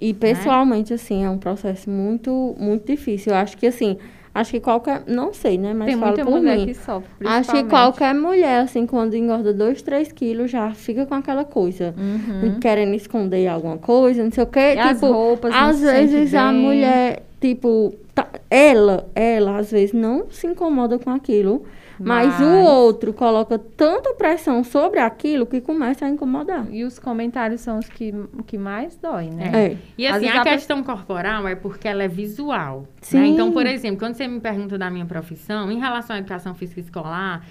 E 0.00 0.14
pessoalmente, 0.14 0.94
assim, 0.94 1.24
é 1.24 1.28
um 1.30 1.36
processo 1.38 1.90
muito, 1.90 2.54
muito 2.58 2.86
difícil. 2.86 3.32
Eu 3.32 3.38
acho 3.38 3.56
que, 3.56 3.66
assim, 3.66 3.98
acho 4.34 4.50
que 4.52 4.60
qualquer. 4.60 5.02
Não 5.06 5.32
sei, 5.32 5.58
né? 5.58 5.72
Mas 5.74 5.88
Tem 5.88 5.96
falo 5.98 6.06
muita 6.12 6.24
por 6.24 6.38
mulher 6.38 6.58
mim. 6.58 6.66
que 6.66 6.74
sofre. 6.74 7.08
Acho 7.26 7.52
que 7.52 7.64
qualquer 7.64 8.14
mulher, 8.14 8.60
assim, 8.60 8.86
quando 8.86 9.14
engorda 9.14 9.52
2, 9.52 9.82
3 9.82 10.10
quilos, 10.12 10.50
já 10.50 10.70
fica 10.72 11.06
com 11.06 11.14
aquela 11.14 11.44
coisa. 11.44 11.94
Uhum. 11.96 12.58
Querendo 12.60 12.94
esconder 12.94 13.46
alguma 13.48 13.78
coisa, 13.78 14.22
não 14.24 14.30
sei 14.30 14.44
o 14.44 14.46
quê. 14.46 14.74
E 14.74 14.78
as 14.78 14.94
tipo, 15.00 15.12
roupas 15.12 15.52
não 15.52 15.60
às 15.60 15.80
vezes 15.80 16.34
a 16.34 16.52
mulher, 16.52 17.22
tipo, 17.40 17.94
tá- 18.14 18.28
ela, 18.48 19.08
ela, 19.14 19.56
às 19.58 19.70
vezes, 19.70 19.92
não 19.92 20.26
se 20.30 20.46
incomoda 20.46 20.98
com 20.98 21.10
aquilo. 21.10 21.64
Mas, 22.02 22.40
o 22.40 22.44
Mas- 22.44 22.66
outro 22.66 23.12
coloca 23.12 23.58
tanta 23.58 24.14
pressão 24.14 24.64
sobre 24.64 25.00
aquilo 25.00 25.44
que 25.44 25.60
começa 25.60 26.06
a 26.06 26.08
incomodar. 26.08 26.66
E 26.72 26.82
os 26.82 26.98
comentários 26.98 27.60
são 27.60 27.78
os 27.78 27.86
que, 27.86 28.14
que 28.46 28.56
mais 28.56 28.96
dói, 28.96 29.28
né? 29.28 29.50
É. 29.54 29.76
E 29.98 30.06
assim, 30.06 30.26
a 30.26 30.42
questão 30.42 30.82
corporal 30.82 31.46
é 31.46 31.54
porque 31.54 31.86
ela 31.86 32.02
é 32.02 32.08
visual. 32.08 32.86
Sim. 33.02 33.18
né? 33.18 33.26
Então, 33.26 33.52
por 33.52 33.66
exemplo, 33.66 33.98
quando 33.98 34.14
você 34.14 34.26
me 34.26 34.40
pergunta 34.40 34.78
da 34.78 34.90
minha 34.90 35.04
profissão, 35.04 35.70
em 35.70 35.78
relação 35.78 36.16
à 36.16 36.18
educação 36.20 36.54
física 36.54 36.80
escolar, 36.80 37.44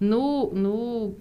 no, 0.00 0.52
no 0.52 1.14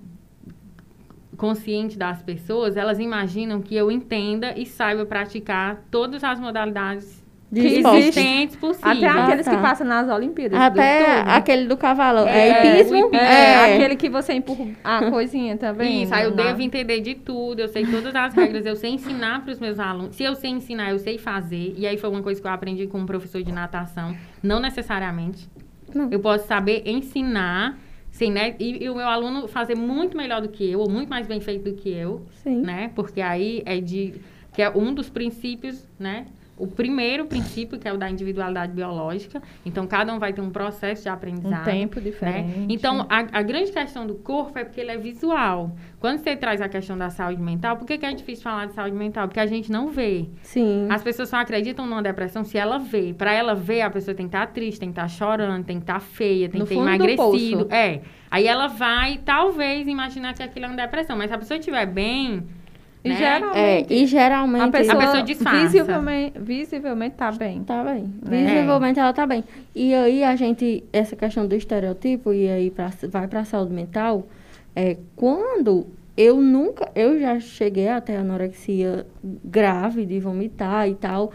consciente 1.38 2.00
das 2.00 2.24
pessoas, 2.24 2.76
elas 2.76 2.98
imaginam 2.98 3.62
que 3.62 3.76
eu 3.76 3.92
entenda 3.92 4.58
e 4.58 4.66
saiba 4.66 5.06
praticar 5.06 5.84
todas 5.92 6.24
as 6.24 6.40
modalidades 6.40 7.21
De 7.52 7.68
existentes 7.68 8.56
possíveis. 8.56 9.04
Até 9.04 9.08
aqueles 9.08 9.46
tá. 9.46 9.56
que 9.56 9.62
passam 9.62 9.86
nas 9.86 10.10
Olimpíadas. 10.10 10.58
Até 10.58 11.24
do 11.24 11.30
aquele 11.32 11.68
do 11.68 11.76
cavalo. 11.76 12.20
É, 12.28 12.48
É, 12.48 12.80
hipismo? 12.80 12.96
o 12.96 13.00
hipismo. 13.08 13.16
É, 13.18 13.76
aquele 13.76 13.96
que 13.98 14.10
você 14.10 14.34
empurra 14.34 14.68
a 14.84 15.06
coisinha 15.12 15.58
também. 15.58 16.04
Isso, 16.04 16.14
aí 16.16 16.24
eu 16.24 16.34
na- 16.34 16.44
devo 16.44 16.62
entender 16.62 17.02
de 17.02 17.14
tudo, 17.16 17.60
eu 17.60 17.68
sei 17.68 17.86
todas 17.86 18.16
as 18.16 18.34
regras, 18.34 18.66
eu 18.66 18.76
sei 18.78 18.92
ensinar 18.92 19.44
para 19.44 19.52
os 19.52 19.60
meus 19.60 19.80
alunos. 19.80 20.16
Se 20.16 20.24
eu 20.24 20.34
sei 20.34 20.52
ensinar, 20.52 20.92
eu 20.92 21.00
sei 21.00 21.18
fazer. 21.18 21.74
E 21.78 21.86
aí 21.86 21.98
foi 21.98 22.10
uma 22.10 22.22
coisa 22.22 22.40
que 22.40 22.48
eu 22.48 22.52
aprendi 22.52 22.88
com 22.88 23.00
um 23.00 23.06
professor 23.06 23.44
de 23.44 23.52
natação. 23.52 24.16
Não 24.42 24.60
necessariamente. 24.62 25.50
Não. 25.94 26.08
Eu 26.10 26.22
posso 26.22 26.48
saber 26.48 26.84
ensinar, 26.86 27.78
Sim, 28.12 28.32
né? 28.32 28.56
E, 28.60 28.84
e 28.86 28.90
o 28.90 28.96
meu 28.96 29.08
aluno 29.08 29.48
fazer 29.48 29.76
muito 29.76 30.16
melhor 30.18 30.42
do 30.42 30.50
que 30.50 30.70
eu, 30.72 30.80
ou 30.80 30.90
muito 30.90 31.10
mais 31.10 31.28
bem 31.28 31.40
feito 31.42 31.64
do 31.70 31.74
que 31.76 31.90
eu, 31.90 32.26
Sim. 32.44 32.62
né? 32.62 32.92
Porque 32.96 33.20
aí 33.22 33.62
é 33.66 33.80
de 33.80 34.14
que 34.54 34.62
é 34.62 34.70
um 34.70 34.94
dos 34.94 35.10
princípios, 35.10 35.86
né? 35.98 36.26
O 36.62 36.68
primeiro 36.68 37.26
princípio, 37.26 37.80
que 37.80 37.88
é 37.88 37.94
o 37.94 37.98
da 37.98 38.10
individualidade 38.10 38.72
biológica. 38.72 39.42
Então, 39.66 39.88
cada 39.88 40.14
um 40.14 40.20
vai 40.20 40.32
ter 40.32 40.42
um 40.42 40.52
processo 40.52 41.04
de 41.04 41.10
aprendizado. 41.10 41.62
Um 41.62 41.72
tempo 41.72 42.00
né? 42.00 42.06
diferente. 42.06 42.66
Então, 42.70 43.08
a, 43.10 43.40
a 43.40 43.42
grande 43.42 43.72
questão 43.72 44.06
do 44.06 44.16
corpo 44.16 44.60
é 44.60 44.64
porque 44.64 44.80
ele 44.80 44.92
é 44.92 44.98
visual. 44.98 45.76
Quando 46.00 46.20
você 46.20 46.36
traz 46.36 46.62
a 46.62 46.70
questão 46.70 46.98
da 46.98 47.10
saúde 47.10 47.42
mental, 47.42 47.78
por 47.78 47.88
que, 47.88 47.98
que 47.98 48.06
é 48.06 48.14
difícil 48.14 48.44
falar 48.44 48.68
de 48.68 48.74
saúde 48.74 48.96
mental? 48.96 49.28
Porque 49.28 49.40
a 49.40 49.46
gente 49.46 49.72
não 49.72 49.90
vê. 49.90 50.28
Sim. 50.44 50.88
As 50.90 51.02
pessoas 51.02 51.30
só 51.30 51.38
acreditam 51.38 51.86
numa 51.86 52.04
depressão 52.04 52.44
se 52.44 52.58
ela 52.58 52.78
vê. 52.78 53.14
Para 53.14 53.34
ela 53.34 53.56
ver, 53.56 53.82
a 53.82 53.90
pessoa 53.90 54.14
tem 54.14 54.28
que 54.28 54.36
estar 54.36 54.48
triste, 54.48 54.80
tem 54.80 54.90
que 54.90 55.00
estar 55.00 55.08
chorando, 55.08 55.66
tem 55.66 55.78
que 55.78 55.84
estar 55.84 56.00
feia, 56.00 56.48
tem 56.48 56.60
No 56.60 56.68
que 56.68 56.76
do 56.76 56.82
emagrecido. 56.82 57.68
É. 57.72 58.02
Aí 58.30 58.48
ela 58.48 58.68
vai, 58.68 59.20
talvez, 59.26 59.88
imaginar 59.88 60.34
que 60.34 60.44
aquilo 60.44 60.66
é 60.66 60.68
uma 60.70 60.78
depressão. 60.78 61.18
Mas 61.18 61.30
se 61.30 61.36
a 61.36 61.38
pessoa 61.38 61.58
estiver 61.58 61.86
bem. 61.86 62.61
E 63.04 63.10
né? 63.10 63.16
É, 63.16 63.18
geralmente, 63.18 63.94
e 63.94 64.06
geralmente. 64.06 64.64
a 64.64 64.72
pessoa, 64.72 64.98
pessoa 64.98 65.24
disfarça. 65.24 65.60
visivelmente, 65.64 66.40
visivelmente 66.40 67.16
tá 67.16 67.32
bem. 67.32 67.64
Tá 67.64 67.84
bem. 67.84 68.14
Né? 68.22 68.46
Visivelmente 68.46 69.00
ela 69.00 69.14
tá 69.14 69.26
bem. 69.26 69.44
E 69.76 69.94
aí 69.94 70.24
a 70.24 70.36
gente, 70.36 70.84
essa 70.94 71.16
questão 71.16 71.48
do 71.48 71.56
estereotipo, 71.56 72.32
e 72.32 72.48
aí 72.48 72.70
pra, 72.70 72.92
vai 73.10 73.28
pra 73.28 73.44
saúde 73.44 73.74
mental, 73.74 74.28
é 74.76 74.98
quando 75.16 75.88
eu 76.16 76.40
nunca, 76.40 76.92
eu 76.94 77.20
já 77.20 77.40
cheguei 77.40 77.88
até 77.88 78.18
anorexia 78.18 79.08
grave 79.24 80.06
de 80.06 80.20
vomitar 80.20 80.88
e 80.88 80.94
tal. 80.94 81.32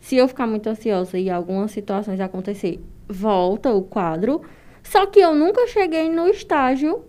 Se 0.00 0.16
eu 0.16 0.26
ficar 0.26 0.46
muito 0.46 0.68
ansiosa 0.68 1.18
e 1.18 1.28
algumas 1.28 1.70
situações 1.70 2.18
acontecer, 2.20 2.80
volta 3.06 3.70
o 3.74 3.82
quadro. 3.82 4.40
Só 4.82 5.04
que 5.04 5.20
eu 5.20 5.34
nunca 5.34 5.66
cheguei 5.66 6.08
no 6.08 6.26
estágio 6.28 7.04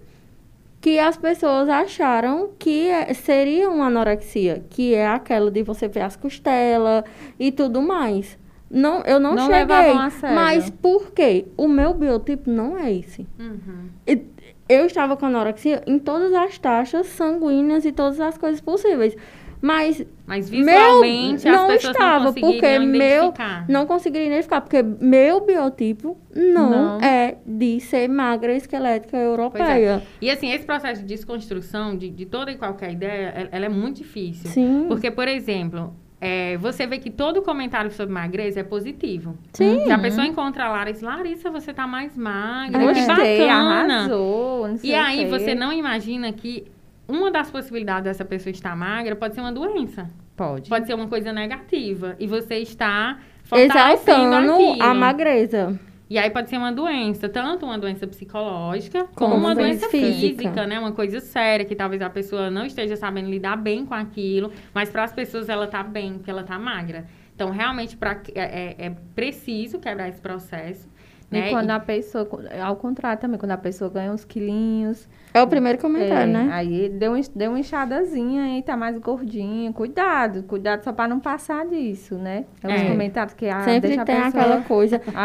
que 0.82 0.98
as 1.00 1.16
pessoas 1.16 1.70
acharam 1.70 2.50
que 2.58 2.88
é- 2.88 3.14
seria 3.14 3.70
uma 3.70 3.86
anorexia, 3.86 4.66
que 4.70 4.94
é 4.96 5.08
aquela 5.08 5.52
de 5.52 5.62
você 5.64 5.88
ver 5.88 6.02
as 6.02 6.16
costelas 6.16 7.04
e 7.40 7.52
tudo 7.52 7.82
mais. 7.82 8.38
Não, 8.70 9.02
eu 9.04 9.20
não, 9.20 9.36
Não 9.36 9.46
cheguei. 9.48 9.92
a 9.92 10.10
sério. 10.10 10.36
Mas 10.36 10.70
por 10.70 11.12
quê? 11.12 11.46
O 11.58 11.68
meu 11.68 11.94
biotipo 11.94 12.50
não 12.50 12.78
é 12.78 12.92
esse. 12.92 13.28
Uhum. 13.40 13.90
E 14.08 14.22
Eu 14.70 14.86
estava 14.86 15.18
com 15.18 15.26
anorexia 15.26 15.84
em 15.86 16.00
todas 16.00 16.32
as 16.34 16.58
taxas 16.58 17.06
sanguíneas 17.08 17.84
e 17.84 17.92
todas 17.92 18.22
as 18.22 18.38
coisas 18.38 18.62
possíveis. 18.62 19.14
Mas 19.62 20.04
Mas 20.26 20.50
Meu, 20.50 20.60
visualmente 20.66 21.48
as 21.48 21.56
não 21.56 21.72
estava, 21.74 22.26
não 22.26 22.34
porque 22.34 22.80
meu- 22.80 23.34
não 23.68 23.86
conseguiria 23.86 24.28
identificar, 24.28 24.62
porque 24.62 24.82
meu 24.82 25.46
biotipo 25.46 26.18
não, 26.36 26.70
Não. 26.98 27.02
é 27.02 27.36
de 27.46 27.80
ser 27.82 28.08
magra 28.08 28.56
esquelética 28.56 29.18
europeia. 29.18 30.02
E 30.22 30.30
assim, 30.32 30.52
esse 30.52 30.66
processo 30.66 31.02
de 31.02 31.08
desconstrução 31.08 31.96
de, 31.96 32.10
de 32.10 32.26
toda 32.26 32.50
e 32.52 32.56
qualquer 32.58 32.92
ideia, 32.94 33.50
ela- 33.52 33.66
é 33.66 33.70
muito 33.70 33.98
difícil. 33.98 34.50
Sim. 34.50 34.86
Porque, 34.88 35.12
por 35.12 35.28
exemplo, 35.28 35.94
é, 36.20 36.56
você 36.58 36.88
vê 36.88 36.98
que 36.98 37.10
todo 37.10 37.42
comentário 37.42 37.92
sobre 37.92 38.14
magreza 38.14 38.62
é 38.62 38.64
positivo. 38.64 39.36
Sim. 39.54 39.84
Se 39.86 39.92
a 39.92 40.00
pessoa 40.00 40.26
encontra 40.26 40.66
a 40.66 40.70
Larissa, 40.70 41.06
Larissa, 41.06 41.50
você 41.52 41.74
tá 41.74 41.86
mais 41.86 42.16
magra, 42.16 42.80
que 42.80 42.86
Gostei, 42.86 43.48
bacana. 43.48 43.96
arrasou, 43.98 44.70
E 44.84 44.94
aí 44.94 45.26
você 45.26 45.54
não 45.54 45.74
imagina 45.74 46.32
que 46.32 46.66
uma 47.12 47.30
das 47.32 47.52
possibilidades 47.52 48.04
dessa 48.06 48.26
pessoa 48.26 48.52
estar 48.52 48.76
magra 48.76 49.16
pode 49.16 49.36
ser 49.36 49.42
uma 49.42 49.52
doença. 49.52 50.10
Pode. 50.36 50.70
Pode 50.70 50.88
ser 50.88 50.94
uma 50.96 51.08
coisa 51.08 51.32
negativa. 51.32 52.16
E 52.20 52.26
você 52.26 52.56
está 52.56 53.20
Exaltando 53.54 54.54
aquilo. 54.54 54.84
a 54.84 54.94
magreza. 54.94 55.80
E 56.10 56.18
aí 56.18 56.30
pode 56.30 56.50
ser 56.50 56.58
uma 56.58 56.72
doença, 56.74 57.30
tanto 57.30 57.66
uma 57.66 57.78
doença 57.78 58.06
psicológica, 58.06 59.06
Como 59.16 59.32
como 59.34 59.46
uma 59.46 59.56
doença 59.56 59.88
física. 59.88 60.42
física. 60.44 60.68
né? 60.68 60.78
Uma 60.78 60.92
coisa 60.92 61.22
séria, 61.22 61.64
que 61.66 61.74
talvez 61.76 62.02
a 62.02 62.10
pessoa 62.10 62.50
não 62.52 62.66
esteja 62.66 62.98
sabendo 62.98 63.30
lidar 63.30 63.56
bem 63.56 63.86
com 63.86 63.94
aquilo, 63.94 64.52
mas 64.74 64.90
para 64.90 65.04
as 65.06 65.14
pessoas 65.14 65.48
ela 65.48 65.68
tá 65.68 65.82
bem, 65.84 66.14
porque 66.16 66.30
ela 66.30 66.44
tá 66.44 66.60
magra. 66.60 67.06
Então, 67.34 67.50
realmente, 67.50 67.96
pra, 67.96 68.20
é, 68.36 68.42
é- 68.42 68.86
é 68.88 68.90
preciso 69.16 69.80
quebrar 69.80 70.10
esse 70.10 70.20
processo. 70.20 70.90
E 71.32 71.40
Né? 71.40 71.50
quando 71.50 71.70
E- 71.70 71.72
a 71.72 71.80
pessoa, 71.80 72.28
ao 72.62 72.76
contrário 72.76 73.22
também, 73.22 73.40
quando 73.40 73.52
a 73.54 73.58
pessoa 73.58 73.90
ganha 73.90 74.12
uns 74.12 74.26
quilinhos, 74.26 75.08
É 75.34 75.42
o 75.42 75.48
primeiro 75.48 75.78
comentário, 75.80 76.30
é, 76.30 76.44
né? 76.44 76.50
aí 76.52 76.90
deu, 76.90 77.14
deu 77.34 77.52
uma 77.52 77.60
inchadazinha 77.60 78.58
e 78.60 78.62
tá 78.62 78.76
mais 78.76 78.98
gordinha. 78.98 79.72
Cuidado, 79.72 80.44
cuidado 80.44 80.84
só 80.84 80.92
pra 80.92 81.08
não 81.08 81.22
passar 81.22 81.66
disso, 81.66 82.16
né? 82.16 82.44
É 82.62 82.68
uns 82.68 82.82
É. 82.82 82.90
comentários 82.90 83.34
que 83.34 83.48
ah, 83.48 83.62
Sempre 83.64 83.88
deixa 83.90 84.02
a 84.02 84.06
tem 84.06 84.22
pessoa 84.24 84.44
aquela 84.44 84.62
coisa. 84.64 84.98
E, 85.08 85.10
os- 85.10 85.16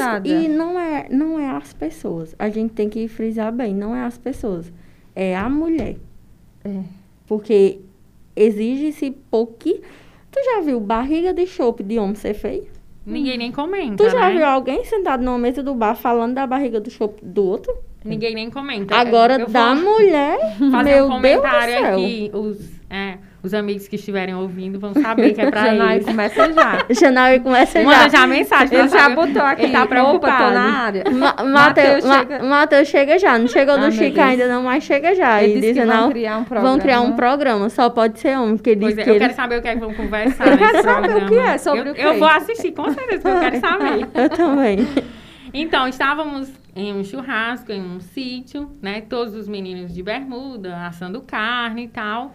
arrasada. 0.00 0.28
e 0.28 0.48
não, 0.48 0.80
é, 0.80 1.06
não 1.10 1.38
é 1.38 1.50
as 1.50 1.74
pessoas. 1.74 2.34
A 2.38 2.48
gente 2.48 2.72
tem 2.72 2.88
que 2.88 3.06
frisar 3.06 3.52
bem, 3.52 3.74
não 3.74 3.94
é 3.94 4.02
as 4.04 4.16
pessoas. 4.16 4.72
É 5.14 5.36
a 5.36 5.48
mulher. 5.50 5.96
É. 6.64 6.80
Porque 7.26 7.80
exige-se 8.34 9.10
pouquinho. 9.30 9.82
Tu 10.30 10.40
já 10.42 10.60
viu 10.62 10.80
barriga 10.80 11.34
de 11.34 11.46
chope 11.46 11.82
de 11.82 11.98
homem 11.98 12.14
ser 12.14 12.32
feio? 12.34 12.66
Ninguém 13.10 13.38
nem 13.38 13.52
comenta, 13.52 14.02
Tu 14.04 14.10
já 14.10 14.28
né? 14.28 14.34
viu 14.36 14.44
alguém 14.46 14.84
sentado 14.84 15.22
numa 15.22 15.38
mesa 15.38 15.62
do 15.62 15.74
bar 15.74 15.94
falando 15.94 16.34
da 16.34 16.46
barriga 16.46 16.80
do 16.80 16.90
chope 16.90 17.24
do 17.24 17.44
outro? 17.44 17.72
Ninguém 18.04 18.34
nem 18.34 18.50
comenta. 18.50 18.94
Agora, 18.96 19.46
da 19.46 19.74
mulher, 19.74 20.38
fazer 20.72 20.94
meu 20.96 21.06
um 21.06 21.08
Deus 21.20 21.36
do 21.36 21.42
comentário 21.42 21.72
céu. 21.74 21.94
aqui. 21.94 22.30
Os, 22.32 22.80
é, 22.88 23.18
os 23.42 23.54
amigos 23.54 23.88
que 23.88 23.96
estiverem 23.96 24.34
ouvindo 24.34 24.78
vão 24.78 24.92
saber 24.94 25.32
que 25.32 25.40
é 25.40 25.50
pra 25.50 25.64
Janai 25.66 25.94
eles. 25.96 26.06
começa 26.06 26.52
já. 26.52 26.78
Janai 26.90 27.40
começa 27.40 27.82
Manda 27.82 27.96
já. 28.02 28.08
já 28.08 28.22
a 28.22 28.26
mensagem. 28.26 28.78
Ele 28.78 28.88
já 28.88 29.08
botou 29.10 29.42
aqui, 29.42 29.62
Ele 29.62 29.72
tá 29.72 29.78
opa, 29.84 29.88
preocupado. 29.88 30.54
na 30.54 30.78
área. 30.78 31.04
Ma 31.10 31.34
Mateus 31.42 31.50
Matheus 31.50 32.04
chega- 32.04 32.34
chega... 32.38 32.44
Mateus 32.44 33.20
já, 33.20 33.38
não 33.38 33.46
chegou 33.48 33.74
Ah, 33.74 33.78
do 33.78 33.92
Chico 33.92 34.14
Deus. 34.16 34.26
ainda 34.28 34.48
não, 34.48 34.62
mas 34.62 34.84
chega 34.84 35.14
já. 35.14 35.42
Ele 35.42 35.58
E 35.58 35.60
disse 35.60 35.74
que 35.80 35.86
vão 35.86 35.96
não, 36.02 36.10
criar 36.10 36.38
um 36.38 36.44
vão 36.44 36.78
criar 36.78 37.00
um 37.00 37.12
programa. 37.12 37.16
programa, 37.16 37.68
só 37.70 37.88
pode 37.90 38.18
ser 38.20 38.36
homem, 38.38 38.56
porque 38.56 38.70
ele 38.70 38.80
Pois 38.80 38.94
disse 38.94 39.00
é, 39.00 39.04
que 39.04 39.10
eu 39.10 39.14
ele... 39.14 39.20
quero 39.24 39.34
saber 39.34 39.58
o 39.58 39.62
que 39.62 39.68
é 39.68 39.74
que 39.74 39.80
vão 39.80 39.94
conversar 39.94 40.44
nesse 40.50 40.58
quero 40.58 40.82
saber 40.82 41.08
programa. 41.08 41.26
o 41.26 41.28
que 41.28 41.38
é, 41.38 41.58
sobre 41.58 41.88
eu, 41.88 41.92
o 41.92 41.94
quê? 41.94 42.02
Eu 42.04 42.18
vou 42.18 42.28
assistir, 42.28 42.72
com 42.72 42.84
certeza, 42.90 43.22
porque 43.22 43.28
eu 43.36 43.40
quero 43.40 43.60
saber. 43.60 44.08
Eu 44.14 44.28
também. 44.30 44.88
Então, 45.52 45.88
estávamos 45.88 46.48
em 46.76 46.92
um 46.94 47.02
churrasco, 47.02 47.72
em 47.72 47.80
um 47.80 47.98
sítio, 48.00 48.70
né? 48.80 49.00
Todos 49.00 49.34
os 49.34 49.48
meninos 49.48 49.92
de 49.92 50.02
bermuda, 50.02 50.76
assando 50.86 51.20
carne 51.20 51.84
e 51.84 51.88
tal. 51.88 52.34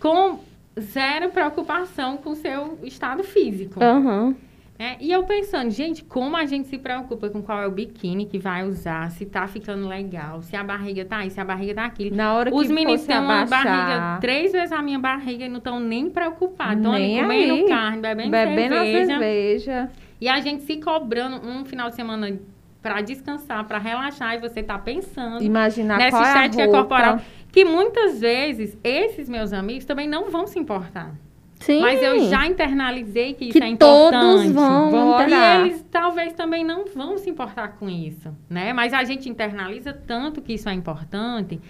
Com 0.00 0.40
zero 0.78 1.30
preocupação 1.30 2.16
com 2.16 2.30
o 2.30 2.36
seu 2.36 2.78
estado 2.84 3.24
físico. 3.24 3.82
Aham. 3.82 4.36
né? 4.78 4.96
E 5.00 5.10
eu 5.10 5.24
pensando, 5.24 5.70
gente, 5.70 6.04
como 6.04 6.36
a 6.36 6.46
gente 6.46 6.68
se 6.68 6.78
preocupa 6.78 7.28
com 7.28 7.42
qual 7.42 7.60
é 7.60 7.66
o 7.66 7.70
biquíni 7.70 8.26
que 8.26 8.38
vai 8.38 8.64
usar, 8.64 9.10
se 9.10 9.26
tá 9.26 9.46
ficando 9.48 9.88
legal, 9.88 10.40
se 10.40 10.54
a 10.54 10.62
barriga 10.62 11.04
tá 11.04 11.18
aí, 11.18 11.30
se 11.30 11.40
a 11.40 11.44
barriga 11.44 11.74
tá 11.74 11.84
aqui. 11.84 12.10
Na 12.12 12.32
hora 12.34 12.54
Os 12.54 12.68
que 12.68 12.72
meninos 12.72 13.00
fosse 13.00 13.08
têm 13.08 13.18
uma 13.18 13.44
barriga 13.44 14.18
três 14.20 14.52
vezes 14.52 14.70
a 14.70 14.80
minha 14.80 14.98
barriga 14.98 15.46
e 15.46 15.48
não 15.48 15.58
estão 15.58 15.80
nem 15.80 16.08
preocupados. 16.08 16.76
Estão 16.76 16.92
comendo 16.92 17.32
aí. 17.32 17.66
carne, 17.68 18.00
bebendo, 18.00 18.30
bebendo 18.30 18.74
cerveja. 18.76 19.06
cerveja. 19.06 19.90
E 20.20 20.28
a 20.28 20.40
gente 20.40 20.62
se 20.62 20.76
cobrando 20.76 21.44
um 21.44 21.64
final 21.64 21.88
de 21.90 21.96
semana 21.96 22.38
para 22.80 23.00
descansar, 23.00 23.64
para 23.66 23.78
relaxar, 23.78 24.36
e 24.36 24.38
você 24.38 24.62
tá 24.62 24.78
pensando 24.78 25.42
Imaginar 25.42 25.98
nessa 25.98 26.16
qual 26.16 26.22
é 26.24 26.26
a 26.26 26.46
estética 26.46 26.64
roupa. 26.64 26.78
corporal. 26.78 27.20
Que 27.58 27.64
muitas 27.64 28.20
vezes 28.20 28.78
esses 28.84 29.28
meus 29.28 29.52
amigos 29.52 29.84
também 29.84 30.06
não 30.06 30.30
vão 30.30 30.46
se 30.46 30.56
importar. 30.60 31.12
Sim. 31.58 31.80
Mas 31.80 32.00
eu 32.00 32.28
já 32.28 32.46
internalizei 32.46 33.34
que 33.34 33.46
isso 33.46 33.58
Que 33.58 33.64
é 33.64 33.66
importante. 33.66 34.20
todos 34.20 34.52
vão 34.52 34.90
Vão 34.92 35.28
E 35.28 35.32
eles 35.32 35.84
talvez 35.90 36.34
também 36.34 36.62
não 36.62 36.84
vão 36.86 37.18
se 37.18 37.28
importar 37.28 37.76
com 37.76 37.90
isso, 37.90 38.32
né? 38.48 38.72
Mas 38.72 38.92
a 38.92 39.02
gente 39.02 39.28
internaliza 39.28 39.92
tanto 39.92 40.40
que 40.40 40.52
isso 40.52 40.68
é 40.68 40.72
importante 40.72 41.60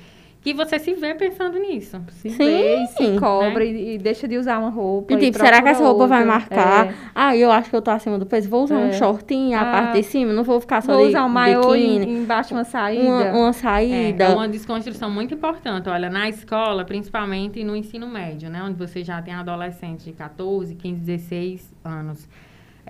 que 0.52 0.54
você 0.54 0.78
se 0.78 0.94
vê 0.94 1.14
pensando 1.14 1.58
nisso. 1.58 2.00
Se 2.10 2.30
Sim, 2.30 2.36
vê 2.38 2.82
e 2.82 2.86
se 2.88 3.06
né? 3.08 3.18
cobra 3.18 3.64
e, 3.64 3.94
e 3.94 3.98
deixa 3.98 4.26
de 4.28 4.36
usar 4.36 4.58
uma 4.58 4.70
roupa. 4.70 5.12
E 5.12 5.16
tipo, 5.18 5.38
será 5.38 5.62
que 5.62 5.68
essa 5.68 5.82
roupa 5.82 6.06
vai 6.06 6.20
outra. 6.20 6.34
marcar? 6.34 6.86
É. 6.88 6.94
Ah, 7.14 7.36
eu 7.36 7.50
acho 7.50 7.70
que 7.70 7.76
eu 7.76 7.82
tô 7.82 7.90
acima 7.90 8.18
do 8.18 8.26
peso. 8.26 8.48
Vou 8.48 8.64
usar 8.64 8.76
um 8.76 8.88
É. 8.88 8.92
shortinho, 8.92 9.56
a 9.58 9.62
Ah, 9.62 9.72
parte 9.72 9.92
de 9.98 10.02
cima, 10.04 10.32
não 10.32 10.44
vou 10.44 10.60
ficar 10.60 10.80
só 10.82 10.92
Vou 10.92 11.02
de 11.02 11.08
usar 11.08 11.24
um 11.24 11.28
maiô 11.28 11.74
e 11.74 11.96
embaixo 12.04 12.54
uma 12.54 12.64
saída. 12.64 13.02
Uma, 13.02 13.32
uma 13.32 13.48
É, 13.50 13.52
saída. 13.52 14.24
é 14.24 14.28
uma 14.34 14.48
desconstrução 14.48 15.10
muito 15.10 15.34
importante. 15.34 15.88
Olha, 15.88 16.08
na 16.10 16.28
escola, 16.28 16.84
principalmente 16.84 17.62
no 17.64 17.76
ensino 17.76 18.06
médio, 18.08 18.48
né? 18.50 18.62
Onde 18.62 18.78
você 18.78 19.04
já 19.04 19.20
tem 19.22 19.34
adolescentes 19.34 20.04
de 20.04 20.12
14, 20.12 20.74
15, 20.74 21.00
16 21.00 21.72
anos. 21.84 22.28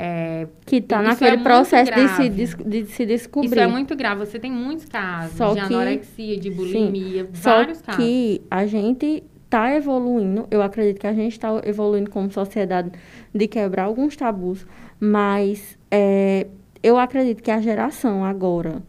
É, 0.00 0.46
Que 0.64 0.80
tá 0.80 1.02
Isso 1.02 1.08
naquele 1.11 1.40
é 1.40 1.42
processo 1.42 1.90
de 1.92 2.08
se, 2.08 2.28
de 2.64 2.87
se 2.87 3.04
descobrir. 3.04 3.48
isso 3.48 3.58
é 3.58 3.66
muito 3.66 3.96
grave. 3.96 4.24
Você 4.24 4.38
tem 4.38 4.52
muitos 4.52 4.84
casos 4.84 5.37
Só 5.37 5.54
de 5.54 5.66
que- 5.66 5.74
anorexia, 5.74 6.38
de 6.38 6.50
bulimia, 6.52 7.28
Só 7.34 7.50
vários 7.56 7.82
casos. 7.82 8.04
que 8.04 8.40
a 8.48 8.64
gente 8.64 9.24
tá 9.50 9.74
evoluindo, 9.74 10.46
eu 10.52 10.62
acredito 10.62 11.00
que 11.00 11.06
a 11.06 11.12
gente 11.12 11.40
tá 11.40 11.48
evoluindo 11.64 12.11
como 12.11 12.30
sociedade 12.30 12.92
de 13.34 13.48
quebrar 13.48 13.84
alguns 13.84 14.14
tabus, 14.14 14.64
mas 15.00 15.76
é, 15.90 16.46
eu 16.80 16.96
acredito 16.96 17.42
que 17.42 17.50
a 17.50 17.61
geração 17.61 18.24
agora, 18.24 18.80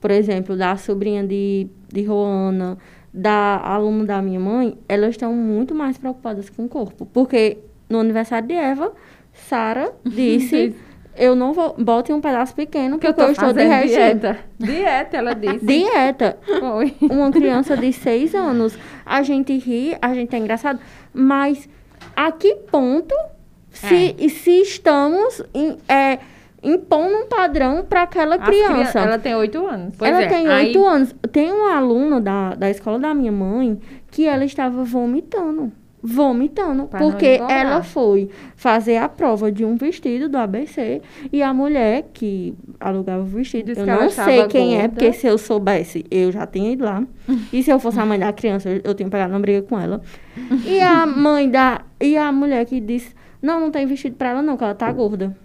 por 0.00 0.10
exemplo, 0.10 0.56
da 0.56 0.74
sobrinha 0.78 1.22
de, 1.26 1.66
de 1.92 2.02
Roana, 2.04 2.78
da 3.12 3.58
aluna 3.62 4.04
da 4.06 4.22
minha 4.22 4.40
mãe, 4.40 4.78
elas 4.88 5.10
estão 5.10 5.34
muito 5.34 5.74
mais 5.74 5.98
preocupadas 5.98 6.48
com 6.48 6.64
o 6.64 6.68
corpo. 6.68 7.04
Porque 7.12 7.58
no 7.90 7.98
aniversário 7.98 8.46
de 8.48 8.54
Eva, 8.54 8.92
Sara 9.48 9.92
disse 10.04 10.74
eu 11.18 11.34
não 11.34 11.54
vou. 11.54 11.74
Bote 11.78 12.12
um 12.12 12.20
pedaço 12.20 12.54
pequeno, 12.54 12.98
Que 12.98 13.06
eu 13.06 13.14
porque 13.14 13.30
eu, 13.30 13.34
tô 13.34 13.42
estou 13.46 13.52
de 13.54 13.64
regime. 13.66 13.88
dieta. 13.94 14.38
Dieta, 14.58 15.16
ela 15.16 15.34
disse. 15.34 15.64
Dieta. 15.64 16.38
Foi. 16.60 16.94
Uma 17.00 17.30
criança 17.30 17.74
de 17.74 17.90
seis 17.90 18.34
anos. 18.34 18.76
A 19.04 19.22
gente 19.22 19.56
ri, 19.56 19.96
a 20.02 20.12
gente 20.12 20.36
é 20.36 20.38
engraçado, 20.38 20.78
mas 21.14 21.66
a 22.14 22.30
que 22.32 22.54
ponto 22.70 23.14
se, 23.70 24.14
se 24.28 24.60
estamos 24.60 25.42
em, 25.54 25.78
é, 25.88 26.18
impondo 26.62 27.14
um 27.16 27.26
padrão 27.28 27.82
para 27.88 28.02
aquela 28.02 28.36
criança? 28.36 28.92
crian- 28.92 29.04
Ela 29.06 29.18
tem 29.18 29.34
oito 29.36 29.66
anos. 29.66 29.94
Pois 29.96 30.10
ela 30.10 30.22
é, 30.22 30.26
tem 30.26 30.46
aí- 30.48 30.66
oito 30.66 30.84
anos. 30.86 31.14
Tem 31.32 31.50
um 31.50 31.64
aluno 31.64 32.20
da, 32.20 32.54
da 32.54 32.68
escola 32.68 32.98
da 32.98 33.14
minha 33.14 33.32
mãe 33.32 33.80
que 34.10 34.26
ela 34.26 34.44
estava 34.44 34.84
vomitando. 34.84 35.72
Vomitando. 36.06 36.86
Pra 36.86 37.00
porque 37.00 37.40
ela 37.48 37.82
foi 37.82 38.30
fazer 38.54 38.96
a 38.96 39.08
prova 39.08 39.50
de 39.50 39.64
um 39.64 39.76
vestido 39.76 40.28
do 40.28 40.38
ABC 40.38 41.02
e 41.32 41.42
a 41.42 41.52
mulher 41.52 42.06
que 42.12 42.54
alugava 42.78 43.22
o 43.22 43.26
vestido, 43.26 43.66
Disse 43.66 43.80
eu 43.80 43.86
não 43.86 44.08
sei 44.08 44.46
quem 44.46 44.74
é, 44.74 44.82
gorda. 44.82 44.88
porque 44.90 45.12
se 45.12 45.26
eu 45.26 45.36
soubesse, 45.36 46.04
eu 46.10 46.30
já 46.30 46.46
tinha 46.46 46.72
ido 46.72 46.84
lá. 46.84 47.02
e 47.52 47.62
se 47.62 47.70
eu 47.70 47.80
fosse 47.80 47.98
a 47.98 48.06
mãe 48.06 48.18
da 48.18 48.32
criança, 48.32 48.68
eu, 48.68 48.80
eu 48.84 48.94
tinha 48.94 49.08
pegado 49.08 49.32
uma 49.32 49.40
briga 49.40 49.62
com 49.62 49.78
ela. 49.78 50.00
E 50.64 50.80
a 50.80 51.04
mãe 51.06 51.50
da. 51.50 51.82
E 52.00 52.16
a 52.16 52.30
mulher 52.30 52.64
que 52.66 52.80
disse: 52.80 53.14
Não, 53.42 53.60
não 53.60 53.70
tem 53.70 53.84
vestido 53.86 54.16
pra 54.16 54.30
ela, 54.30 54.42
não, 54.42 54.56
que 54.56 54.62
ela 54.62 54.74
tá 54.74 54.90
gorda. 54.92 55.36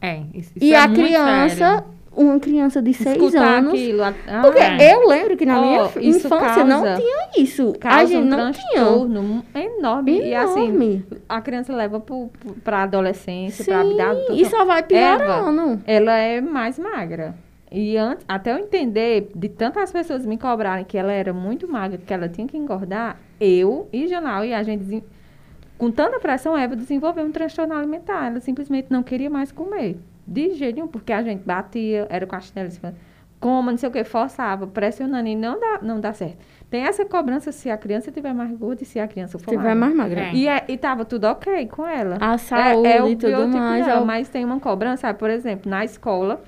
É, 0.00 0.22
isso, 0.34 0.52
e 0.56 0.66
isso 0.66 0.74
é 0.74 0.76
a 0.76 0.88
criança, 0.88 1.56
sério. 1.56 1.84
Uma 2.16 2.38
criança 2.40 2.82
de 2.82 2.92
seis 2.94 3.16
Escutar 3.16 3.58
anos. 3.58 3.72
aquilo. 3.74 4.02
ah, 4.02 4.14
Porque 4.42 4.58
É. 4.58 4.94
eu 4.94 5.06
lembro 5.08 5.36
que 5.36 5.46
na 5.46 5.58
Ó, 5.58 5.62
minha 5.62 5.84
infância 6.08 6.64
não 6.64 6.82
causa- 6.82 7.00
tinha 7.00 7.28
isso. 7.38 7.72
A 7.84 8.04
gente 8.04 8.16
um 8.22 8.24
não 8.24 8.52
tinha. 8.52 8.64
transtorno 8.74 9.44
enorme. 9.54 10.20
E 10.22 10.34
assim, 10.34 10.64
Enorme. 10.68 11.04
a 11.28 11.40
criança 11.40 11.72
leva 11.74 12.02
pra 12.64 12.82
adolescência, 12.84 13.64
pra 13.64 13.82
Sim, 13.82 13.88
vida 13.90 14.10
adulta. 14.10 14.32
e 14.32 14.44
só 14.46 14.64
vai 14.64 14.82
piorando. 14.82 15.80
ela 15.86 16.16
é 16.16 16.40
mais 16.40 16.78
magra. 16.78 17.34
E 17.70 17.96
antes, 17.98 18.24
até 18.26 18.52
eu 18.54 18.58
entender, 18.58 19.30
de 19.36 19.48
tantas 19.50 19.92
pessoas 19.92 20.24
me 20.24 20.38
cobrarem 20.38 20.84
que 20.86 20.96
ela 20.96 21.12
era 21.12 21.34
muito 21.34 21.68
magra, 21.68 21.98
que 21.98 22.12
ela 22.14 22.26
tinha 22.26 22.46
que 22.46 22.56
engordar, 22.56 23.18
eu 23.38 23.86
e 23.92 24.08
Janal 24.08 24.42
e 24.42 24.54
a 24.54 24.62
gente, 24.62 25.04
com 25.76 25.90
tanta 25.90 26.18
pressão, 26.18 26.56
Eva 26.56 26.74
desenvolveu 26.74 27.24
um 27.24 27.30
transtorno 27.30 27.74
alimentar. 27.74 28.28
Ela 28.28 28.40
simplesmente 28.40 28.86
não 28.90 29.02
queria 29.02 29.28
mais 29.28 29.52
comer. 29.52 29.98
De 30.30 30.54
jeito 30.54 30.76
nenhum, 30.76 30.88
porque 30.88 31.12
a 31.12 31.22
gente 31.22 31.42
batia, 31.42 32.06
era 32.10 32.26
com 32.26 32.36
a 32.36 32.40
chinela, 32.40 32.68
assim, 32.68 32.80
coma, 33.40 33.70
não 33.70 33.78
sei 33.78 33.88
o 33.88 33.92
que, 33.92 34.04
forçava, 34.04 34.66
pressionando 34.66 35.26
e 35.28 35.34
não 35.34 35.58
dá, 35.58 35.78
não 35.80 36.00
dá 36.00 36.12
certo. 36.12 36.36
Tem 36.68 36.82
essa 36.82 37.04
cobrança 37.06 37.50
se 37.50 37.70
a 37.70 37.78
criança 37.78 38.12
tiver 38.12 38.34
mais 38.34 38.50
gorda 38.58 38.82
e 38.82 38.84
se 38.86 39.00
a 39.00 39.08
criança 39.08 39.38
for 39.38 39.50
Se 39.50 39.56
tiver 39.56 39.74
mais 39.74 39.94
magra. 39.94 40.20
É. 40.20 40.34
E, 40.34 40.46
é, 40.46 40.64
e 40.68 40.76
tava 40.76 41.04
tudo 41.06 41.24
ok 41.24 41.66
com 41.68 41.86
ela. 41.86 42.18
A 42.20 42.36
saúde 42.36 42.88
é, 42.88 42.96
é 42.98 43.02
o 43.02 43.08
e 43.08 43.16
tudo 43.16 43.28
biotipo 43.30 43.56
mais. 43.58 43.86
dela, 43.86 44.00
é 44.00 44.02
o- 44.02 44.06
Mas 44.06 44.28
tem 44.28 44.44
uma 44.44 44.60
cobrança, 44.60 45.02
sabe? 45.02 45.18
por 45.18 45.30
exemplo, 45.30 45.70
na 45.70 45.82
escola, 45.84 46.42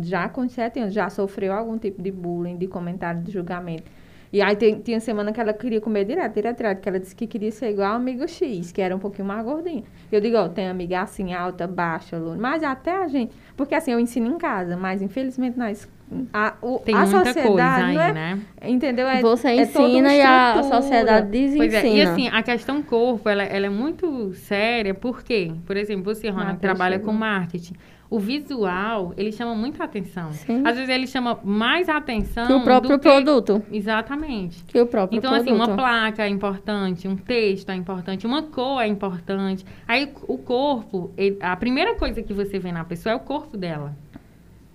já 0.00 0.28
com 0.28 0.48
sete 0.48 0.80
anos, 0.80 0.92
já 0.94 1.08
sofreu 1.10 1.52
algum 1.52 1.78
tipo 1.78 2.02
de 2.02 2.10
bullying, 2.10 2.56
de 2.56 2.66
comentário, 2.66 3.20
de 3.22 3.30
julgamento. 3.30 3.84
E 4.32 4.42
aí 4.42 4.54
tem, 4.56 4.80
tinha 4.80 5.00
semana 5.00 5.32
que 5.32 5.40
ela 5.40 5.52
queria 5.52 5.80
comer 5.80 6.04
direto, 6.04 6.34
direto, 6.34 6.56
direto, 6.58 6.80
que 6.80 6.88
ela 6.88 7.00
disse 7.00 7.14
que 7.16 7.26
queria 7.26 7.50
ser 7.50 7.70
igual 7.70 7.92
a 7.92 7.96
amigo 7.96 8.26
X, 8.28 8.70
que 8.72 8.80
era 8.82 8.94
um 8.94 8.98
pouquinho 8.98 9.26
mais 9.26 9.44
gordinha. 9.44 9.82
Eu 10.12 10.20
digo, 10.20 10.36
ó, 10.36 10.48
tem 10.48 10.68
amiga 10.68 11.00
assim, 11.02 11.32
alta, 11.32 11.66
baixa, 11.66 12.18
loura. 12.18 12.38
mas 12.38 12.62
até 12.62 12.90
a 13.02 13.08
gente, 13.08 13.34
porque 13.56 13.74
assim, 13.74 13.92
eu 13.92 14.00
ensino 14.00 14.26
em 14.26 14.38
casa, 14.38 14.76
mas 14.76 15.00
infelizmente 15.02 15.58
na 15.58 15.70
es- 15.70 15.88
a, 16.32 16.54
o, 16.62 16.78
Tem 16.78 16.94
a 16.94 17.00
muita 17.00 17.24
sociedade, 17.26 17.48
coisa 17.48 17.84
aí, 17.84 17.94
não 17.94 18.02
é, 18.02 18.12
né? 18.14 18.40
entendeu? 18.62 19.06
É, 19.06 19.20
Você 19.20 19.48
é 19.48 19.56
ensina 19.56 20.14
e 20.14 20.22
a 20.22 20.62
sociedade 20.62 21.28
desensina. 21.30 21.58
Pois 21.58 21.74
é, 21.74 21.88
e 21.88 22.00
assim, 22.02 22.28
a 22.28 22.42
questão 22.42 22.82
corpo, 22.82 23.28
ela, 23.28 23.42
ela 23.42 23.66
é 23.66 23.68
muito 23.68 24.32
séria, 24.34 24.94
porque, 24.94 25.52
por 25.66 25.76
exemplo, 25.76 26.04
você, 26.04 26.30
Rona, 26.30 26.54
que 26.54 26.60
trabalha 26.60 26.96
chegou. 26.96 27.12
com 27.12 27.18
marketing, 27.18 27.74
o 28.10 28.18
visual, 28.18 29.12
ele 29.18 29.30
chama 29.30 29.54
muita 29.54 29.84
atenção. 29.84 30.32
Sim. 30.32 30.62
Às 30.64 30.76
vezes 30.76 30.88
ele 30.88 31.06
chama 31.06 31.38
mais 31.44 31.88
atenção 31.88 32.46
que 32.46 32.52
o 32.54 32.62
próprio 32.62 32.98
que... 32.98 33.08
produto. 33.08 33.62
Exatamente. 33.70 34.64
Que 34.64 34.80
o 34.80 34.86
próprio 34.86 35.18
Então, 35.18 35.34
assim, 35.34 35.46
produto. 35.54 35.68
uma 35.68 35.76
placa 35.76 36.24
é 36.24 36.28
importante, 36.28 37.06
um 37.06 37.16
texto 37.16 37.68
é 37.70 37.74
importante, 37.74 38.26
uma 38.26 38.42
cor 38.42 38.80
é 38.80 38.86
importante. 38.86 39.64
Aí, 39.86 40.10
o 40.26 40.38
corpo, 40.38 41.12
a 41.40 41.54
primeira 41.56 41.94
coisa 41.96 42.22
que 42.22 42.32
você 42.32 42.58
vê 42.58 42.72
na 42.72 42.84
pessoa 42.84 43.12
é 43.12 43.16
o 43.16 43.20
corpo 43.20 43.58
dela, 43.58 43.94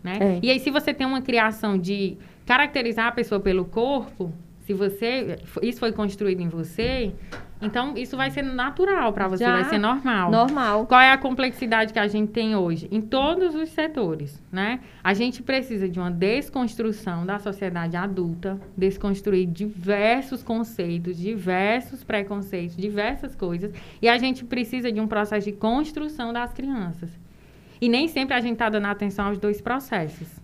né? 0.04 0.18
É. 0.20 0.40
E 0.44 0.52
aí, 0.52 0.60
se 0.60 0.70
você 0.70 0.94
tem 0.94 1.08
uma 1.08 1.22
criação 1.22 1.76
de 1.76 2.18
caracterizar 2.46 3.08
a 3.08 3.12
pessoa 3.12 3.40
pelo 3.40 3.66
corpo, 3.66 4.32
se 4.64 4.74
você... 4.74 5.38
Isso 5.62 5.80
foi 5.80 5.92
construído 5.92 6.42
em 6.42 6.48
você, 6.48 7.14
então 7.62 7.98
isso 7.98 8.18
vai 8.18 8.30
ser 8.30 8.42
natural 8.42 9.14
para 9.14 9.28
você, 9.28 9.44
Já. 9.44 9.54
vai 9.54 9.64
ser 9.66 9.78
normal. 9.78 10.30
Normal. 10.30 10.86
Qual 10.86 11.00
é 11.00 11.12
a 11.12 11.18
complexidade 11.18 11.94
que 11.94 12.00
a 12.00 12.08
gente 12.08 12.32
tem 12.32 12.56
hoje? 12.56 12.88
Em 12.92 13.02
todos 13.02 13.56
os 13.56 13.70
setores, 13.70 14.42
né? 14.52 14.82
A 15.04 15.14
gente 15.14 15.42
precisa 15.42 15.88
de 15.88 16.00
uma 16.00 16.12
desconstrução 16.12 17.26
da 17.26 17.40
sociedade 17.40 17.96
adulta, 17.96 18.60
desconstruir 18.76 19.46
diversos 19.48 20.44
conceitos, 20.44 21.18
diversos 21.18 22.04
preconceitos, 22.04 22.76
diversas 22.76 23.36
coisas, 23.36 23.72
e 24.02 24.10
a 24.10 24.18
gente 24.18 24.44
precisa 24.44 24.92
de 24.92 25.00
um 25.00 25.08
processo 25.08 25.46
de 25.46 25.54
construção 25.54 26.34
das 26.34 26.54
crianças. 26.54 27.10
E 27.80 27.88
nem 27.88 28.08
sempre 28.08 28.34
a 28.34 28.40
gente 28.40 28.54
está 28.54 28.70
dando 28.70 28.88
atenção 28.88 29.28
aos 29.28 29.38
dois 29.38 29.62
processos. 29.62 30.43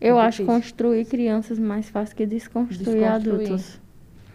Eu 0.00 0.14
Muito 0.14 0.26
acho 0.26 0.42
difícil. 0.42 0.54
construir 0.60 1.04
crianças 1.04 1.58
mais 1.58 1.90
fácil 1.90 2.16
que 2.16 2.24
desconstruir, 2.26 2.78
Desconstruir. 3.00 3.42
adultos. 3.44 3.80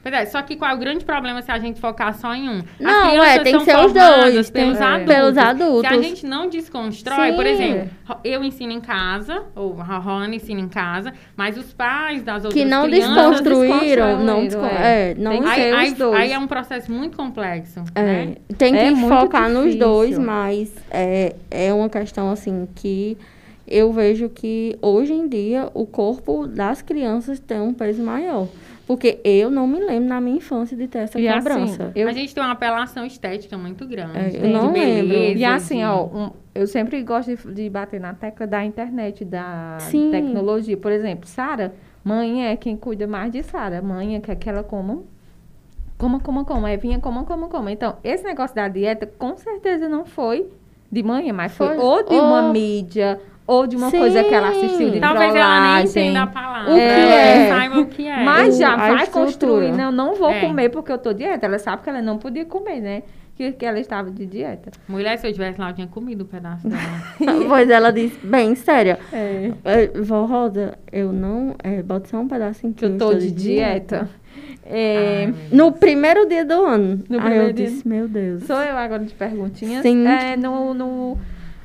Pois 0.04 0.14
é, 0.14 0.24
só 0.28 0.40
que 0.44 0.56
qual 0.56 0.70
é 0.70 0.76
o 0.76 0.78
grande 0.78 1.04
problema 1.04 1.42
se 1.42 1.52
a 1.52 1.58
gente 1.58 1.82
focar 1.82 2.14
só 2.14 2.32
em 2.36 2.48
um? 2.48 2.62
Não, 2.80 3.24
é, 3.24 3.40
tem 3.40 3.58
que 3.58 3.64
ser 3.66 3.76
os 3.76 3.92
dois, 3.92 4.52
tem- 4.52 4.66
Pelos, 4.66 4.80
é. 4.80 4.84
adultos. 4.84 5.16
Pelos 5.16 5.34
Se 5.34 5.40
a 5.40 5.50
adultos. 5.50 5.90
gente 6.06 6.26
não 6.28 6.48
desconstrói, 6.48 7.34
por 7.34 7.44
Sim. 7.44 7.52
exemplo, 7.54 7.90
ro- 8.08 8.20
eu 8.24 8.44
ensino 8.44 8.72
em 8.72 8.80
casa, 8.80 9.42
ou 9.56 9.82
a 9.82 9.98
Rona 9.98 10.36
ensina 10.36 10.62
em 10.62 10.68
casa, 10.70 11.12
mas 11.36 11.58
os 11.58 11.74
pais 11.74 12.22
das 12.22 12.46
outras 12.46 12.54
Que 12.54 12.64
não 12.70 12.84
crianças... 12.86 13.16
desconstruíram, 13.42 14.24
não, 14.24 14.44
desconstruíram, 14.46 14.70
descon... 14.70 14.84
é. 14.86 15.10
é, 15.10 15.16
não 15.16 15.32
Tem 15.42 15.74
Aí, 15.74 15.94
dois. 15.96 16.20
aí 16.22 16.32
é 16.34 16.38
um 16.38 16.46
processo 16.46 16.92
muito 16.92 17.18
complexo, 17.18 17.84
É, 17.96 18.04
né? 18.04 18.36
tem 18.60 18.74
que 18.74 18.80
É 18.80 18.96
focar 18.96 19.50
nos 19.50 19.74
dois, 19.74 20.20
mas 20.20 20.72
é, 20.92 21.36
é 21.50 21.74
uma 21.74 21.90
questão 21.90 22.30
assim 22.30 22.68
que 22.76 23.18
eu 23.68 23.92
vejo 23.92 24.30
que 24.30 24.78
hoje 24.82 25.14
em 25.14 25.28
dia 25.28 25.70
o 25.74 25.86
corpo 25.86 26.48
das 26.48 26.82
crianças 26.82 27.40
tem 27.40 27.60
um 27.60 27.74
peso 27.74 28.04
maior. 28.04 28.48
Porque 28.88 29.20
eu 29.24 29.50
não 29.50 29.66
me 29.66 29.80
lembro 29.80 30.08
na 30.10 30.22
minha 30.22 30.38
infância 30.38 30.78
de 30.78 30.88
ter 30.88 31.00
essa 31.00 31.20
E 31.20 31.28
assim, 31.28 31.38
cobrança. 31.50 31.92
eu 31.96 32.08
A 32.08 32.12
gente 32.12 32.36
tem 32.36 32.44
uma 32.44 32.52
apelação 32.52 33.04
estética 33.04 33.58
muito 33.58 33.88
grande. 33.88 34.16
É, 34.16 34.28
eu 34.28 34.42
de 34.42 34.48
não 34.50 34.72
lembro. 34.72 34.80
beleza, 35.10 35.40
E 35.40 35.44
assim, 35.46 35.78
de- 35.80 35.84
ó, 35.86 36.06
um- 36.06 36.32
eu 36.54 36.68
sempre 36.68 37.02
gosto 37.02 37.36
de, 37.36 37.54
de 37.54 37.68
bater 37.68 38.00
na 38.00 38.14
tecla 38.14 38.46
da 38.46 38.64
internet, 38.64 39.26
da 39.26 39.78
Sim. 39.80 40.12
tecnologia. 40.12 40.78
Por 40.78 40.92
exemplo, 40.92 41.28
Sara, 41.28 41.74
mãe 42.04 42.46
é 42.46 42.56
quem 42.56 42.78
cuida 42.78 43.08
mais 43.08 43.32
de 43.32 43.42
Sara. 43.42 43.82
Mãe 43.82 44.16
é 44.18 44.20
quer 44.20 44.36
que 44.36 44.48
ela 44.48 44.62
coma, 44.64 45.02
coma, 45.98 46.20
coma, 46.20 46.46
coma. 46.46 46.72
Evinha, 46.72 47.00
coma, 47.00 47.24
coma, 47.24 47.48
coma. 47.48 47.72
Então, 47.72 47.96
esse 48.04 48.24
negócio 48.24 48.56
da 48.56 48.68
dieta, 48.68 49.08
com 49.08 49.36
certeza 49.36 49.90
não 49.90 50.06
foi 50.06 50.46
de 50.92 51.02
manhã, 51.02 51.34
mas 51.34 51.54
foi, 51.58 51.70
Foi. 51.70 51.78
ou 51.80 52.04
de 52.08 52.14
uma 52.16 52.46
Ou- 52.48 52.54
mídia, 52.54 53.20
ou 53.48 53.68
de 53.68 53.76
uma 53.76 53.90
Sim. 53.92 54.00
coisa 54.00 54.24
que 54.24 54.34
ela 54.34 54.50
assistiu 54.50 54.90
de 54.92 55.00
Talvez 55.00 55.36
ela 55.36 55.60
nem 55.62 55.86
trollagem. 55.86 55.90
entenda 56.08 56.24
a 56.24 56.28
palavra. 56.28 56.72
O 56.72 56.76
que 56.76 56.82
ela 56.82 57.14
é? 57.14 57.50
saiba 57.50 57.80
o 57.80 57.86
que 57.86 58.08
é. 58.08 58.24
Mas 58.24 58.58
já 58.58 58.76
vai 58.76 58.96
estrutura. 59.04 59.26
construindo, 59.26 59.80
eu 59.80 59.92
não 59.92 60.16
vou 60.16 60.30
É. 60.32 60.40
comer 60.42 60.70
porque 60.70 60.92
eu 60.92 60.98
tô 60.98 61.14
dieta. 61.14 61.46
Ela 61.46 61.60
sabe 61.60 61.84
que 61.84 61.90
ela 61.90 62.02
não 62.02 62.18
podia 62.18 62.46
comer, 62.46 62.80
né? 62.82 63.04
Que, 63.36 63.52
que 63.52 63.66
ela 63.66 63.80
estava 63.80 64.10
de 64.10 64.26
dieta. 64.26 64.72
Mulher, 64.88 65.18
se 65.18 65.28
eu 65.28 65.34
tivesse 65.34 65.60
lá, 65.60 65.70
eu 65.70 65.74
tinha 65.76 65.88
comido 65.88 66.24
um 66.24 66.28
pedaço 66.28 66.68
dela. 66.70 66.82
pois 67.50 67.70
ela 67.70 67.92
disse, 67.92 68.18
bem, 68.26 68.56
séria. 68.56 68.98
É. 69.12 69.52
É, 69.66 69.88
Vó 70.02 70.26
Rosa, 70.26 70.78
eu 70.92 71.12
não. 71.12 71.54
É, 71.62 71.84
bota 71.84 72.08
só 72.08 72.18
um 72.18 72.28
pedacinho 72.30 72.74
que 72.74 72.80
Que 72.80 72.86
eu 72.86 72.98
tô 72.98 73.14
de 73.14 73.30
dieta. 73.32 74.10
É, 74.66 75.26
Ai, 75.26 75.26
meu 75.28 75.36
No 75.52 75.70
Deus. 75.70 75.80
primeiro 75.80 76.28
dia 76.28 76.46
do 76.46 76.66
ano. 76.66 77.04
No 77.10 77.18
Aí 77.18 77.22
primeiro 77.26 77.50
eu 77.50 77.54
dia. 77.54 77.66
disse, 77.68 77.88
meu 77.88 78.08
Deus. 78.08 78.44
Sou 78.46 78.56
eu 78.56 78.76
agora 78.78 79.04
de 79.04 79.14
perguntinhas. 79.14 79.82
Sim. 79.84 80.08
É, 80.08 80.36
no, 80.38 80.74
no, 80.74 81.18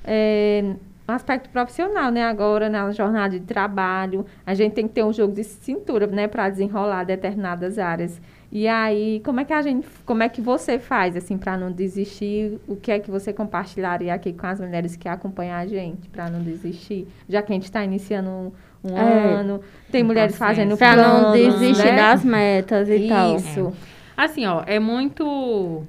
é, 0.04 0.74
no 1.10 1.16
aspecto 1.16 1.50
profissional, 1.50 2.10
né? 2.10 2.22
Agora, 2.24 2.68
na 2.68 2.90
jornada 2.92 3.38
de 3.38 3.44
trabalho, 3.44 4.24
a 4.46 4.54
gente 4.54 4.72
tem 4.72 4.86
que 4.86 4.94
ter 4.94 5.04
um 5.04 5.12
jogo 5.12 5.34
de 5.34 5.42
cintura, 5.44 6.06
né? 6.06 6.28
Para 6.28 6.48
desenrolar 6.48 7.04
determinadas 7.04 7.78
áreas. 7.78 8.20
E 8.52 8.66
aí, 8.66 9.20
como 9.24 9.40
é 9.40 9.44
que 9.44 9.52
a 9.52 9.62
gente, 9.62 9.86
como 10.04 10.22
é 10.22 10.28
que 10.28 10.40
você 10.40 10.78
faz, 10.78 11.16
assim, 11.16 11.36
para 11.36 11.56
não 11.56 11.70
desistir? 11.70 12.58
O 12.66 12.74
que 12.76 12.90
é 12.90 12.98
que 12.98 13.10
você 13.10 13.32
compartilharia 13.32 14.12
aqui 14.14 14.32
com 14.32 14.46
as 14.46 14.60
mulheres 14.60 14.96
que 14.96 15.08
acompanham 15.08 15.56
a 15.56 15.66
gente, 15.66 16.08
para 16.08 16.30
não 16.30 16.42
desistir? 16.42 17.06
Já 17.28 17.42
que 17.42 17.52
a 17.52 17.54
gente 17.54 17.64
está 17.64 17.84
iniciando 17.84 18.28
um, 18.30 18.52
um 18.84 18.96
É. 18.96 19.34
ano, 19.34 19.60
tem 19.90 20.02
mulheres 20.02 20.36
fazendo 20.36 20.76
Pra 20.76 20.96
não 20.96 21.32
desistir 21.32 21.84
né? 21.92 21.96
das 21.96 22.24
metas 22.24 22.88
e 22.88 23.06
tal. 23.08 23.36
Isso. 23.36 23.72
Assim, 24.16 24.46
ó, 24.46 24.62
é 24.66 24.78
muito 24.78 25.84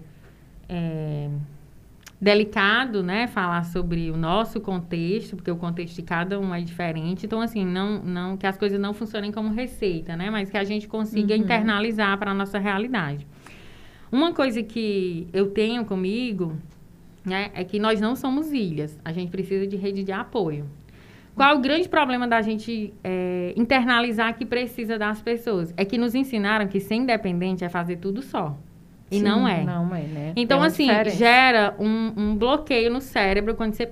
é, 0.70 1.28
delicado, 2.22 3.02
né, 3.02 3.26
falar 3.26 3.64
sobre 3.64 4.12
o 4.12 4.16
nosso 4.16 4.62
contexto, 4.62 5.36
porque 5.36 5.50
o 5.50 5.56
contexto 5.56 5.96
de 5.96 6.04
cada 6.04 6.40
um 6.40 6.54
é 6.54 6.62
diferente. 6.62 7.26
Então, 7.26 7.42
assim, 7.42 7.66
não, 7.66 8.00
não 8.04 8.38
que 8.38 8.46
as 8.46 8.56
coisas 8.56 8.80
não 8.80 8.94
funcionem 8.94 9.32
como 9.32 9.50
receita, 9.52 10.16
né, 10.16 10.30
mas 10.30 10.52
que 10.52 10.58
a 10.58 10.64
gente 10.64 10.88
consiga 10.88 11.34
Uhum. 11.34 11.42
internalizar 11.42 12.16
para 12.20 12.30
a 12.30 12.34
nossa 12.34 12.60
realidade. 12.60 13.26
Uma 14.12 14.34
coisa 14.34 14.62
que 14.62 15.28
eu 15.34 15.50
tenho 15.50 15.84
comigo 15.84 16.56
né, 17.26 17.50
é 17.56 17.64
que 17.64 17.80
nós 17.80 18.00
não 18.00 18.16
somos 18.16 18.52
ilhas. 18.52 19.00
A 19.04 19.12
gente 19.12 19.32
precisa 19.32 19.66
de 19.66 19.76
rede 19.76 20.04
de 20.04 20.12
apoio. 20.12 20.66
Qual 21.34 21.50
é 21.50 21.56
o 21.56 21.60
grande 21.62 21.88
problema 21.90 22.28
da 22.28 22.42
gente 22.42 22.94
é, 23.04 23.54
internalizar 23.56 24.38
que 24.38 24.46
precisa 24.46 25.00
das 25.00 25.22
pessoas? 25.22 25.74
É 25.78 25.86
que 25.86 25.98
nos 25.98 26.14
ensinaram 26.14 26.68
que 26.68 26.80
ser 26.80 26.96
independente 26.96 27.64
é 27.64 27.70
fazer 27.70 27.96
tudo 27.96 28.22
só. 28.22 28.58
E 29.12 29.18
Sim, 29.18 29.24
não 29.24 29.48
é. 29.48 29.64
Não 29.64 29.94
é, 29.94 30.04
né? 30.04 30.34
Então, 30.36 30.60
uma 30.60 30.68
assim, 30.68 30.88
diferença. 30.88 31.18
gera 31.18 31.76
um, 31.78 32.14
um 32.16 32.36
bloqueio 32.36 32.90
no 32.90 33.02
cérebro 33.02 33.56
quando 33.56 33.74
você 33.74 33.92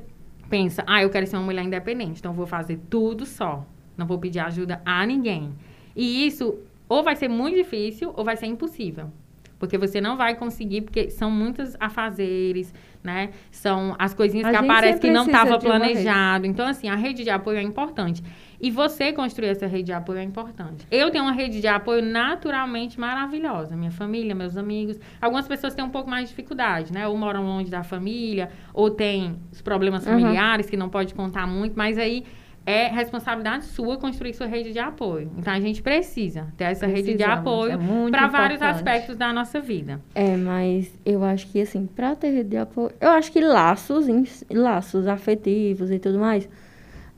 pensa, 0.50 0.84
ah, 0.88 1.04
eu 1.04 1.10
quero 1.10 1.28
ser 1.28 1.36
uma 1.36 1.46
mulher 1.46 1.64
independente, 1.64 2.20
então 2.20 2.32
eu 2.32 2.36
vou 2.36 2.48
fazer 2.48 2.80
tudo 2.90 3.26
só. 3.26 3.66
Não 3.98 4.08
vou 4.08 4.18
pedir 4.18 4.40
ajuda 4.40 4.82
a 4.86 5.06
ninguém. 5.06 5.54
E 5.96 6.26
isso 6.26 6.58
ou 6.88 7.04
vai 7.04 7.16
ser 7.16 7.28
muito 7.28 7.56
difícil 7.56 8.14
ou 8.16 8.24
vai 8.24 8.38
ser 8.38 8.48
impossível. 8.48 9.12
Porque 9.60 9.78
você 9.78 10.00
não 10.00 10.16
vai 10.16 10.36
conseguir, 10.36 10.82
porque 10.82 11.10
são 11.10 11.30
muitos 11.30 11.76
afazeres, 11.82 12.74
né? 13.04 13.32
São 13.52 13.94
as 14.00 14.14
coisinhas 14.14 14.48
A 14.48 14.52
que 14.52 14.56
aparecem 14.56 15.02
que 15.02 15.12
não 15.12 15.26
estava 15.26 15.60
planejado. 15.60 16.48
Então, 16.48 16.66
assim, 16.66 16.88
a 16.88 16.96
rede 16.96 17.26
de 17.26 17.30
apoio 17.30 17.58
é 17.58 17.62
importante. 17.62 18.24
E 18.62 18.70
você 18.70 19.14
construir 19.14 19.48
essa 19.48 19.68
rede 19.68 19.84
de 19.86 19.94
apoio 19.94 20.20
é 20.20 20.24
importante. 20.24 20.86
Eu 20.92 21.10
tenho 21.12 21.24
uma 21.24 21.32
rede 21.34 21.62
de 21.62 21.68
apoio 21.68 22.02
naturalmente 22.04 23.00
maravilhosa. 23.00 23.76
Minha 23.76 23.92
família, 23.92 24.36
meus 24.36 24.58
amigos. 24.58 25.00
Algumas 25.22 25.48
pessoas 25.48 25.74
têm 25.74 25.84
um 25.86 25.90
pouco 25.90 26.10
mais 26.10 26.24
de 26.24 26.30
dificuldade, 26.30 26.92
né? 26.92 27.08
Ou 27.08 27.16
moram 27.18 27.44
longe 27.46 27.70
da 27.72 27.84
família, 27.84 28.50
ou 28.74 28.90
têm 28.90 29.38
os 29.52 29.62
problemas 29.62 30.06
Uhum. 30.06 30.14
familiares 30.20 30.70
que 30.70 30.76
não 30.76 30.90
pode 30.90 31.14
contar 31.14 31.48
muito, 31.48 31.74
mas 31.78 31.98
aí 31.98 32.26
é 32.66 32.88
responsabilidade 32.88 33.66
sua 33.66 33.98
construir 33.98 34.34
sua 34.34 34.46
rede 34.46 34.72
de 34.74 34.80
apoio. 34.80 35.32
Então 35.38 35.54
a 35.54 35.60
gente 35.60 35.82
precisa 35.82 36.48
ter 36.56 36.66
essa 36.66 36.86
rede 36.86 37.14
de 37.14 37.24
Precisamos, 37.24 37.40
apoio 37.40 37.72
é 38.08 38.12
para 38.12 38.28
vários 38.28 38.62
aspectos 38.62 39.16
da 39.16 39.34
nossa 39.34 39.60
vida. 39.60 40.00
É, 40.14 40.36
mas 40.38 40.94
eu 41.06 41.24
acho 41.24 41.48
que, 41.48 41.62
assim, 41.62 41.88
pra 41.88 42.16
ter 42.16 42.30
rede 42.30 42.50
de 42.50 42.58
apoio... 42.58 42.92
Eu 43.02 43.10
acho 43.12 43.32
que 43.32 43.40
laços, 43.42 44.06
laços 44.52 45.08
afetivos 45.08 45.90
e 45.90 45.98
tudo 45.98 46.20
mais, 46.20 46.48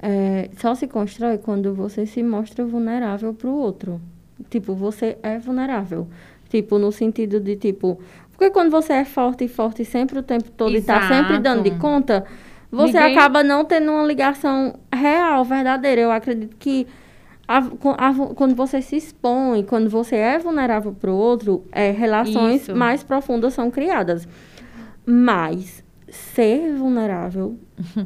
é, 0.02 0.50
só 0.58 0.74
se 0.76 0.88
constrói 0.88 1.38
quando 1.38 1.74
você 1.74 2.06
se 2.06 2.24
mostra 2.24 2.66
vulnerável 2.66 3.34
pro 3.34 3.52
outro. 3.54 4.02
Tipo, 4.50 4.74
você 4.74 5.18
é 5.22 5.38
vulnerável. 5.38 6.08
Tipo, 6.50 6.78
no 6.80 6.92
sentido 6.92 7.40
de, 7.40 7.56
tipo... 7.56 8.00
Porque 8.32 8.50
quando 8.50 8.72
você 8.72 8.94
é 8.94 9.06
forte 9.06 9.44
e 9.44 9.48
forte 9.48 9.86
sempre 9.86 10.18
o 10.18 10.24
tempo 10.24 10.50
todo 10.52 10.76
e 10.76 10.82
tá 10.82 11.08
sempre 11.08 11.38
dando 11.38 11.62
de 11.62 11.70
Exato. 11.70 11.82
conta, 11.82 12.26
você 12.72 12.94
Ninguém- 13.00 13.16
acaba 13.18 13.44
não 13.44 13.64
tendo 13.64 13.92
uma 13.92 14.04
ligação 14.04 14.74
real, 14.92 15.46
verdadeira. 15.46 16.02
Eu 16.02 16.12
acredito 16.12 16.56
que 16.58 16.88
a- 17.48 17.60
a 17.60 18.14
quando 18.34 18.56
você 18.56 18.82
se 18.82 18.96
expõe, 18.96 19.64
quando 19.64 19.92
você 19.92 20.16
é 20.16 20.40
vulnerável 20.40 20.92
para 20.92 21.12
o 21.12 21.16
outro, 21.16 21.64
é, 21.72 21.92
relações 21.92 22.64
Isso. 22.64 22.76
mais 22.76 23.04
profundas 23.04 23.54
são 23.54 23.70
criadas. 23.70 24.28
Mas 25.06 25.84
ser 26.10 26.74
vulnerável 26.74 27.58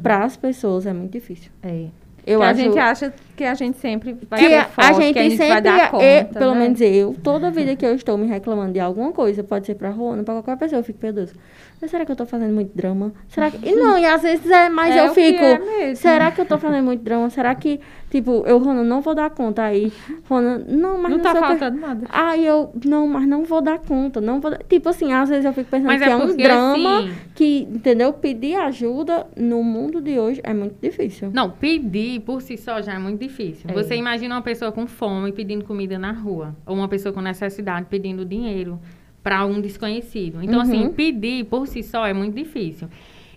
para 0.02 0.24
as 0.24 0.36
pessoas 0.36 0.86
é 0.86 0.92
muito 0.92 1.12
difícil. 1.12 1.50
É. 1.62 1.86
Eu 2.26 2.42
acho 2.42 2.60
a 2.60 2.62
gente 2.64 2.78
acha 2.78 3.14
que 3.36 3.44
a 3.44 3.54
gente 3.54 3.78
sempre 3.78 4.16
vai 4.28 4.38
que 4.40 4.48
ser 4.48 4.64
forte, 4.64 4.90
a 4.90 4.92
gente 4.94 5.12
que 5.12 5.18
a 5.18 5.22
gente 5.22 5.36
sempre, 5.36 5.52
vai 5.52 5.62
dar 5.62 5.78
é- 5.78 5.88
conta, 6.24 6.38
pelo 6.38 6.54
né? 6.54 6.60
menos 6.60 6.80
eu, 6.80 7.14
toda 7.22 7.50
vida 7.50 7.76
que 7.76 7.84
eu 7.86 7.94
estou 7.94 8.16
me 8.16 8.26
reclamando 8.26 8.72
de 8.72 8.80
alguma 8.80 9.12
coisa, 9.12 9.44
pode 9.44 9.66
ser 9.66 9.74
pra 9.74 9.90
Rona, 9.90 10.22
pra 10.24 10.34
qualquer 10.34 10.56
pessoa, 10.56 10.80
eu 10.80 10.84
fico, 10.84 10.98
Deus, 11.12 11.32
mas 11.80 11.90
será 11.90 12.04
que 12.06 12.10
eu 12.12 12.16
tô 12.16 12.24
fazendo 12.26 12.54
muito 12.54 12.74
drama? 12.74 13.12
Será 13.28 13.50
que... 13.50 13.58
E 13.68 13.74
não, 13.74 13.98
e 13.98 14.04
às 14.06 14.22
vezes 14.22 14.50
é, 14.50 14.68
mas 14.68 14.96
É 14.96 15.04
eu 15.06 15.12
que 15.12 15.20
fico, 15.32 15.44
é 15.44 15.94
será 15.94 16.30
que 16.30 16.40
eu 16.40 16.46
tô 16.46 16.58
fazendo 16.58 16.84
muito 16.84 17.02
drama? 17.02 17.28
Será 17.28 17.54
que, 17.54 17.78
tipo, 18.10 18.42
eu, 18.46 18.58
Rona, 18.58 18.82
não 18.82 19.02
vou 19.02 19.14
dar 19.14 19.28
conta 19.28 19.62
aí? 19.62 19.92
Rona, 20.28 20.58
não, 20.66 20.96
mas 20.98 21.10
Não 21.10 21.18
não, 21.18 21.20
tá 21.24 21.32
sei 21.32 21.40
o 21.40 21.42
que- 21.44 21.48
faltando 21.50 21.80
nada. 21.80 22.06
Aí 22.08 22.46
eu, 22.46 22.72
não, 22.84 23.06
mas 23.06 23.26
não 23.28 23.44
vou 23.44 23.60
dar 23.60 23.78
conta, 23.78 24.20
não 24.22 24.40
vou 24.40 24.50
dar... 24.50 24.62
Tipo 24.64 24.88
assim, 24.88 25.12
às 25.12 25.28
vezes 25.28 25.44
eu 25.44 25.52
fico 25.52 25.70
pensando 25.70 25.86
Mas 25.88 26.02
que 26.02 26.08
é 26.08 26.12
é 26.12 26.16
um 26.16 26.34
drama 26.36 26.98
assim- 27.00 27.12
que, 27.34 27.68
entendeu? 27.70 28.12
Pedir 28.14 28.54
ajuda 28.56 29.26
no 29.36 29.62
mundo 29.62 30.00
de 30.00 30.18
hoje 30.18 30.40
é 30.42 30.54
muito 30.54 30.76
difícil. 30.80 31.30
Não, 31.34 31.50
pedir 31.50 32.20
por 32.20 32.40
si 32.40 32.56
só 32.56 32.80
já 32.80 32.94
é 32.94 32.98
muito 32.98 33.20
difícil. 33.20 33.25
É. 33.68 33.72
Você 33.72 33.96
imagina 33.96 34.34
uma 34.34 34.42
pessoa 34.42 34.72
com 34.72 34.86
fome 34.86 35.32
pedindo 35.32 35.64
comida 35.64 35.98
na 35.98 36.12
rua, 36.12 36.56
ou 36.64 36.74
uma 36.76 36.88
pessoa 36.88 37.12
com 37.12 37.20
necessidade 37.20 37.86
pedindo 37.88 38.24
dinheiro 38.24 38.80
para 39.22 39.44
um 39.44 39.60
desconhecido. 39.60 40.42
Então, 40.42 40.60
assim, 40.60 40.84
Uhum. 40.84 40.92
pedir 40.92 41.44
por 41.46 41.66
si 41.66 41.82
só 41.82 42.06
é 42.06 42.12
muito 42.12 42.34
difícil. 42.34 42.88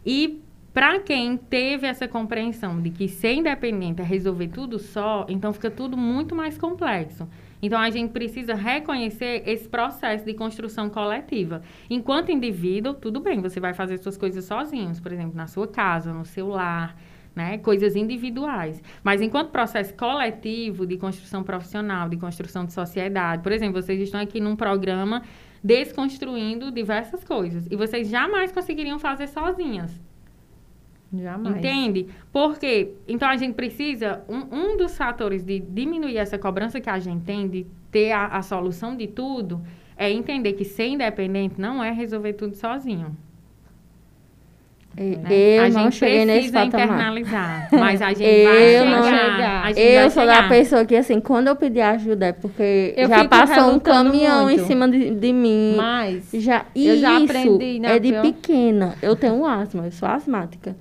E 0.06 0.40
para 0.74 1.00
quem 1.00 1.36
teve 1.36 1.88
essa 1.88 2.08
compreensão 2.08 2.80
de 2.80 2.90
que 2.92 3.08
ser 3.08 3.34
independente 3.34 4.02
é 4.02 4.06
resolver 4.06 4.50
tudo 4.50 4.78
só, 4.78 5.26
então 5.28 5.52
fica 5.52 5.70
tudo 5.72 5.98
muito 5.98 6.36
mais 6.36 6.58
complexo. 6.58 7.28
Então 7.62 7.78
a 7.82 7.90
gente 7.90 8.12
precisa 8.12 8.54
reconhecer 8.54 9.44
esse 9.46 9.68
processo 9.68 10.24
de 10.24 10.34
construção 10.34 10.90
coletiva. 10.90 11.62
Enquanto 11.90 12.32
indivíduo, 12.32 12.94
tudo 12.94 13.20
bem, 13.20 13.42
você 13.42 13.60
vai 13.60 13.74
fazer 13.74 13.98
suas 13.98 14.16
coisas 14.16 14.46
sozinhos, 14.46 15.00
por 15.00 15.12
exemplo, 15.12 15.36
na 15.36 15.48
sua 15.48 15.68
casa, 15.68 16.14
no 16.14 16.24
seu 16.24 16.48
lar, 16.48 16.96
né? 17.40 17.58
Coisas 17.58 17.96
individuais. 17.96 18.84
Mas 19.02 19.22
enquanto 19.22 19.50
processo 19.50 19.94
coletivo 19.94 20.86
de 20.86 20.98
construção 20.98 21.42
profissional, 21.42 22.10
de 22.10 22.18
construção 22.18 22.66
de 22.66 22.74
sociedade, 22.74 23.42
por 23.42 23.54
exemplo, 23.54 23.82
vocês 23.82 24.02
estão 24.02 24.20
aqui 24.20 24.42
num 24.42 24.58
programa 24.58 25.24
desconstruindo 25.64 26.70
diversas 26.70 27.24
coisas 27.24 27.66
e 27.72 27.78
vocês 27.78 28.10
jamais 28.10 28.52
conseguiriam 28.52 29.00
fazer 29.00 29.28
sozinhas. 29.28 29.90
Jamais. 31.14 31.56
Entende? 31.56 32.08
Porque, 32.32 32.92
então 33.08 33.30
a 33.30 33.38
gente 33.38 33.56
precisa, 33.56 34.22
um, 34.28 34.42
um 34.54 34.78
dos 34.78 34.98
fatores 34.98 35.42
de 35.42 35.62
diminuir 35.62 36.18
essa 36.18 36.38
cobrança 36.38 36.82
que 36.82 36.90
a 36.90 37.00
gente 37.00 37.24
tem 37.24 37.48
de 37.48 37.66
ter 37.90 38.12
a, 38.12 38.26
a 38.28 38.42
solução 38.42 38.98
de 38.98 39.08
tudo 39.08 39.62
é 39.96 40.12
entender 40.12 40.54
que 40.54 40.66
ser 40.66 40.88
independente 40.88 41.60
não 41.60 41.82
é 41.82 41.92
resolver 41.92 42.34
tudo 42.34 42.54
sozinho. 42.54 43.18
E- 44.98 45.16
né? 45.16 45.30
Eu 45.60 45.64
a 45.64 45.70
não 45.70 45.92
cheguei 45.92 46.26
nesse 46.26 46.52
patamar. 46.52 46.86
internalizar, 46.86 47.70
mas 47.72 48.02
a 48.02 48.10
gente 48.14 48.24
Eu 48.24 48.86
vai 48.86 48.86
não- 48.96 49.04
chegar. 49.04 49.78
Eu 49.78 50.10
sou 50.12 50.22
chegar. 50.24 50.42
da 50.44 50.50
pessoa 50.50 50.84
que, 50.86 50.96
assim, 50.96 51.20
quando 51.22 51.48
eu 51.48 51.56
pedir 51.56 51.82
ajuda 51.82 52.26
é 52.28 52.32
porque 52.34 52.94
Eu 52.98 53.08
já 53.08 53.24
passou 53.26 53.72
um 53.74 53.80
caminhão 53.80 54.44
muito. 54.44 54.62
em 54.62 54.66
cima 54.66 54.90
de, 54.90 55.12
de 55.12 55.32
mim. 55.34 55.76
Mas 55.78 56.30
Já, 56.34 56.66
Eu 56.76 56.94
isso 56.94 57.02
já 57.02 57.18
aprendi, 57.18 57.80
né, 57.80 57.96
é 57.96 58.00
de 58.00 58.14
pequena. 58.14 58.96
Eu 59.02 59.16
tenho 59.16 59.46
asma, 59.46 59.86
eu 59.86 59.92
sou 59.92 60.08
asmática. 60.10 60.76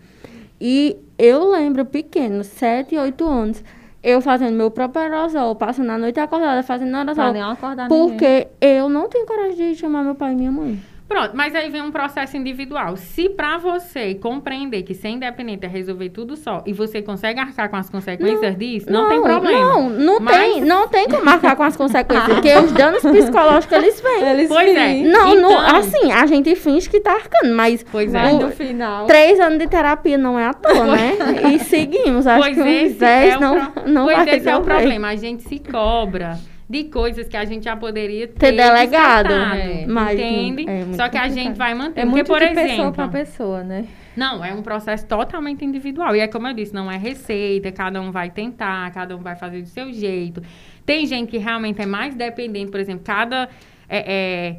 E 0.61 0.97
eu 1.19 1.51
lembro 1.51 1.85
pequeno, 1.85 2.43
7, 2.43 2.97
8 2.97 3.25
anos, 3.25 3.63
eu 4.03 4.21
fazendo 4.21 4.55
meu 4.57 4.71
próprio 4.71 5.03
aerosol, 5.03 5.55
passando 5.55 5.91
a 5.91 5.99
noite 5.99 6.19
acordada 6.19 6.63
fazendo 6.65 6.91
pra 6.91 6.99
aerosol. 7.01 7.33
nem 7.33 7.43
acordar 7.43 7.89
ninguém. 7.89 8.09
Porque 8.09 8.49
eu 8.61 8.89
não 8.89 9.09
tenho 9.09 9.27
coragem 9.27 9.73
de 9.73 9.79
chamar 9.79 10.03
meu 10.03 10.15
pai 10.17 10.33
e 10.33 10.37
minha 10.37 10.51
mãe. 10.51 10.81
Pronto, 11.09 11.31
mas 11.35 11.55
aí 11.55 11.71
vem 11.71 11.81
um 11.81 11.91
processo 11.91 12.37
individual. 12.37 12.95
Se 12.99 13.31
pra 13.31 13.57
você 13.57 14.15
compreender 14.15 14.83
que 14.83 14.93
ser 14.95 15.09
independente 15.09 15.65
é 15.65 15.69
resolver 15.69 16.11
tudo 16.11 16.37
só 16.37 16.63
e 16.67 16.73
você 16.75 17.01
consegue 17.01 17.41
arcar 17.41 17.71
com 17.71 17.77
as 17.77 17.89
consequências 17.89 18.55
disso, 18.59 18.93
não, 18.93 19.09
tem 19.09 19.23
problema. 19.23 19.59
Não, 19.59 19.89
não 19.89 20.21
Mas- 20.21 20.37
tem, 20.37 20.61
não 20.61 20.87
tem 20.87 21.09
como 21.09 21.25
marcar 21.25 21.57
com 21.57 21.63
as 21.63 21.77
consequências, 21.79 22.29
porque 22.35 22.55
os 22.55 22.73
danos 22.73 23.01
psicológicos 23.03 23.77
eles 23.79 24.01
vêm. 24.03 24.23
Eles 24.29 24.49
Pois 24.49 24.69
é. 24.69 24.75
fingem. 24.89 25.05
Não, 25.07 25.29
Então- 25.35 25.51
não, 25.51 25.77
assim, 25.77 26.13
a 26.13 26.27
gente 26.27 26.55
finge 26.55 26.91
que 26.91 27.01
tá 27.01 27.15
arcando, 27.15 27.55
mas 27.55 27.83
Pois 27.91 28.13
é. 28.15 28.33
No 28.33 28.51
final. 28.51 29.07
três 29.07 29.41
anos 29.41 29.59
de 29.59 29.67
terapia 29.67 30.19
não 30.19 30.39
é 30.39 30.45
à 30.47 30.53
toa, 30.53 30.87
né? 30.95 31.13
E 31.55 31.59
seguimos, 31.61 32.27
acho 32.27 32.43
Pois 32.43 32.55
que 32.55 32.61
uns 32.61 32.95
10 32.97 33.35
é 33.35 33.39
não, 33.39 33.71
pro- 33.71 33.89
não 33.89 34.05
pois 34.05 34.17
vai 34.19 34.37
esse 34.37 34.49
é 34.49 34.57
o 34.57 34.61
problema. 34.61 35.09
A 35.09 35.17
gente 35.17 35.43
se 35.45 35.59
cobra 35.59 36.37
de 36.69 36.85
coisas 36.85 37.27
que 37.27 37.37
a 37.37 37.45
gente 37.47 37.65
já 37.65 37.75
poderia 37.77 38.29
ter, 38.29 38.35
Ter 38.39 38.53
delegado. 38.53 39.29
descartado, 39.29 39.61
É. 39.61 39.87
Mas, 39.87 40.19
entende? 40.21 40.69
é 40.69 40.85
Só 40.95 41.09
que 41.09 41.17
a 41.17 41.23
complicado. 41.23 41.33
gente 41.33 41.57
vai 41.57 41.75
manter. 41.75 42.01
É 42.01 42.05
Porque, 42.05 42.17
muito 42.17 42.27
por 42.27 42.39
de 42.41 42.45
exemplo, 42.45 42.69
pessoa 42.69 42.93
pra 42.93 43.09
pessoa, 43.09 43.65
né? 43.65 43.87
Não, 44.15 44.45
é 44.45 44.53
um 44.53 44.63
processo 44.63 45.07
totalmente 45.07 45.65
individual. 45.65 46.15
E 46.15 46.21
é 46.21 46.27
como 46.27 46.47
eu 46.49 46.53
disse, 46.53 46.75
não 46.75 46.91
é 46.91 46.97
receita, 46.99 47.71
cada 47.73 48.01
um 48.01 48.11
vai 48.11 48.31
tentar, 48.31 48.91
cada 48.93 49.17
um 49.17 49.21
vai 49.21 49.35
fazer 49.37 49.63
do 49.63 49.69
seu 49.69 49.93
jeito. 49.93 50.43
Tem 50.85 51.07
gente 51.07 51.31
que 51.31 51.39
realmente 51.39 51.81
é 51.81 51.87
mais 51.87 52.15
dependente, 52.15 52.71
por 52.71 52.81
exemplo, 52.81 53.03
cada 53.05 53.49
é, 53.89 53.99
é, 54.13 54.57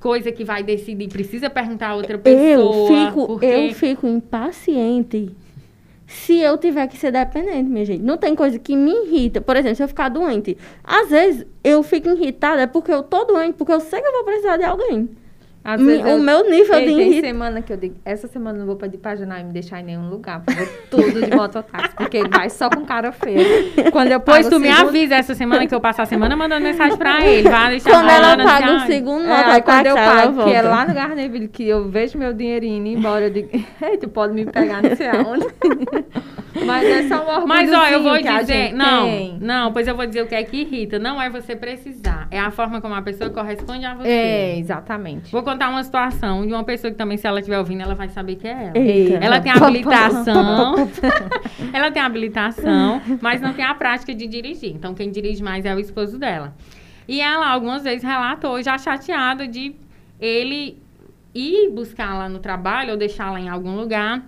coisa 0.00 0.32
que 0.32 0.44
vai 0.44 0.62
decidir 0.62 1.08
precisa 1.08 1.48
perguntar 1.48 1.90
a 1.90 1.94
outra 1.94 2.14
Eu 2.14 2.18
pessoa. 2.18 3.06
fico, 3.06 3.26
porque... 3.26 3.46
eu 3.46 3.72
fico 3.74 4.06
impaciente 4.06 5.30
se 6.12 6.38
eu 6.40 6.58
tiver 6.58 6.86
que 6.86 6.96
ser 6.96 7.10
dependente, 7.10 7.68
minha 7.68 7.84
gente. 7.84 8.02
Não 8.02 8.16
tem 8.16 8.34
coisa 8.34 8.58
que 8.58 8.76
me 8.76 8.90
irrita. 8.90 9.40
Por 9.40 9.56
exemplo, 9.56 9.76
se 9.76 9.82
eu 9.82 9.88
ficar 9.88 10.08
doente, 10.08 10.56
às 10.84 11.08
vezes 11.08 11.46
eu 11.64 11.82
fico 11.82 12.10
irritada 12.10 12.68
porque 12.68 12.92
eu 12.92 13.02
tô 13.02 13.24
doente, 13.24 13.54
porque 13.54 13.72
eu 13.72 13.80
sei 13.80 14.00
que 14.00 14.06
eu 14.06 14.12
vou 14.12 14.24
precisar 14.24 14.56
de 14.56 14.64
alguém. 14.64 15.08
Vezes 15.78 16.04
o 16.04 16.08
eu- 16.08 16.18
meu 16.18 16.50
nível 16.50 16.74
Ei, 16.74 16.80
de 16.80 16.86
tem 16.86 17.00
irritação. 17.00 17.20
semana 17.30 17.62
que 17.62 17.72
eu 17.72 17.76
digo, 17.76 17.94
essa 18.04 18.26
semana 18.26 18.56
eu 18.56 18.60
não 18.60 18.66
vou 18.66 18.74
pedir 18.76 18.98
pra 18.98 19.14
Janai 19.14 19.44
me 19.44 19.52
deixar 19.52 19.80
em 19.80 19.84
nenhum 19.84 20.08
lugar, 20.10 20.42
vou 20.44 20.66
tudo 20.90 21.22
de 21.24 21.34
mototáxi, 21.36 21.94
porque 21.96 22.16
ele 22.16 22.28
vai 22.28 22.50
só 22.50 22.68
com 22.68 22.84
cara 22.84 23.12
feia. 23.12 23.44
Quando 23.92 24.10
eu 24.10 24.18
Pois 24.20 24.48
tu 24.48 24.58
me 24.58 24.68
segundo- 24.72 24.88
avisa 24.88 25.14
essa 25.14 25.34
semana 25.36 25.64
que 25.66 25.74
eu 25.74 25.80
passo 25.80 26.02
a 26.02 26.06
semana 26.06 26.34
mandando 26.36 26.64
mensagem 26.64 26.96
pra 26.98 27.24
ele. 27.24 27.48
Vai 27.48 27.70
deixar 27.70 27.90
Quando 27.90 28.10
ela 28.10 28.34
assim, 28.34 28.44
paga 28.44 28.66
o 28.72 28.76
"Ai, 28.76 28.86
segundo 28.86 29.24
É, 29.28 29.44
aí 29.44 29.62
quando 29.62 29.86
eu 29.86 29.94
pago, 29.94 30.44
que 30.44 30.50
é 30.52 30.62
lá 30.62 30.84
no 30.86 30.94
Garneville, 30.94 31.46
que 31.48 31.68
eu 31.68 31.88
vejo 31.88 32.18
meu 32.18 32.32
dinheirinho 32.32 32.84
indo 32.86 32.98
embora, 32.98 33.26
eu 33.26 33.30
digo, 33.30 33.48
ei, 33.82 33.96
tu 33.98 34.08
pode 34.08 34.32
me 34.34 34.44
pegar 34.44 34.82
não 34.82 34.96
sei 34.96 35.08
aonde. 35.08 35.46
Mas 36.64 36.84
é 36.84 37.08
só 37.08 37.42
um 37.42 37.46
Mas, 37.46 37.72
ó, 37.72 37.86
eu 37.86 38.02
vou 38.02 38.16
dizer. 38.18 38.72
Não, 38.74 39.04
tem. 39.04 39.38
não, 39.40 39.72
pois 39.72 39.88
eu 39.88 39.96
vou 39.96 40.06
dizer 40.06 40.22
o 40.22 40.26
que 40.26 40.34
é 40.34 40.42
que 40.42 40.58
irrita. 40.58 40.98
Não 40.98 41.20
é 41.20 41.30
você 41.30 41.56
precisar. 41.56 42.28
É 42.30 42.38
a 42.38 42.50
forma 42.50 42.80
como 42.80 42.94
a 42.94 43.02
pessoa 43.02 43.30
corresponde 43.30 43.84
a 43.84 43.94
você. 43.94 44.08
É, 44.08 44.58
exatamente. 44.58 45.32
Vou 45.32 45.42
contar 45.42 45.68
uma 45.70 45.82
situação 45.82 46.46
de 46.46 46.52
uma 46.52 46.64
pessoa 46.64 46.90
que 46.90 46.96
também, 46.96 47.16
se 47.16 47.26
ela 47.26 47.40
estiver 47.40 47.58
ouvindo, 47.58 47.82
ela 47.82 47.94
vai 47.94 48.08
saber 48.08 48.36
que 48.36 48.46
é 48.46 48.50
ela. 48.50 48.78
Eita. 48.78 49.16
Ela 49.16 49.40
tem 49.40 49.52
habilitação. 49.56 50.74
ela 51.72 51.90
tem 51.90 52.02
habilitação, 52.02 53.00
mas 53.20 53.40
não 53.40 53.52
tem 53.52 53.64
a 53.64 53.74
prática 53.74 54.14
de 54.14 54.26
dirigir. 54.26 54.70
Então, 54.74 54.94
quem 54.94 55.10
dirige 55.10 55.42
mais 55.42 55.64
é 55.64 55.74
o 55.74 55.78
esposo 55.78 56.18
dela. 56.18 56.54
E 57.08 57.20
ela, 57.20 57.48
algumas 57.48 57.82
vezes, 57.82 58.02
relatou 58.02 58.62
já 58.62 58.78
chateada 58.78 59.46
de 59.46 59.74
ele 60.20 60.78
ir 61.34 61.70
buscar 61.70 62.16
lá 62.16 62.28
no 62.28 62.38
trabalho 62.38 62.92
ou 62.92 62.96
deixar 62.96 63.30
lá 63.30 63.40
em 63.40 63.48
algum 63.48 63.74
lugar 63.74 64.22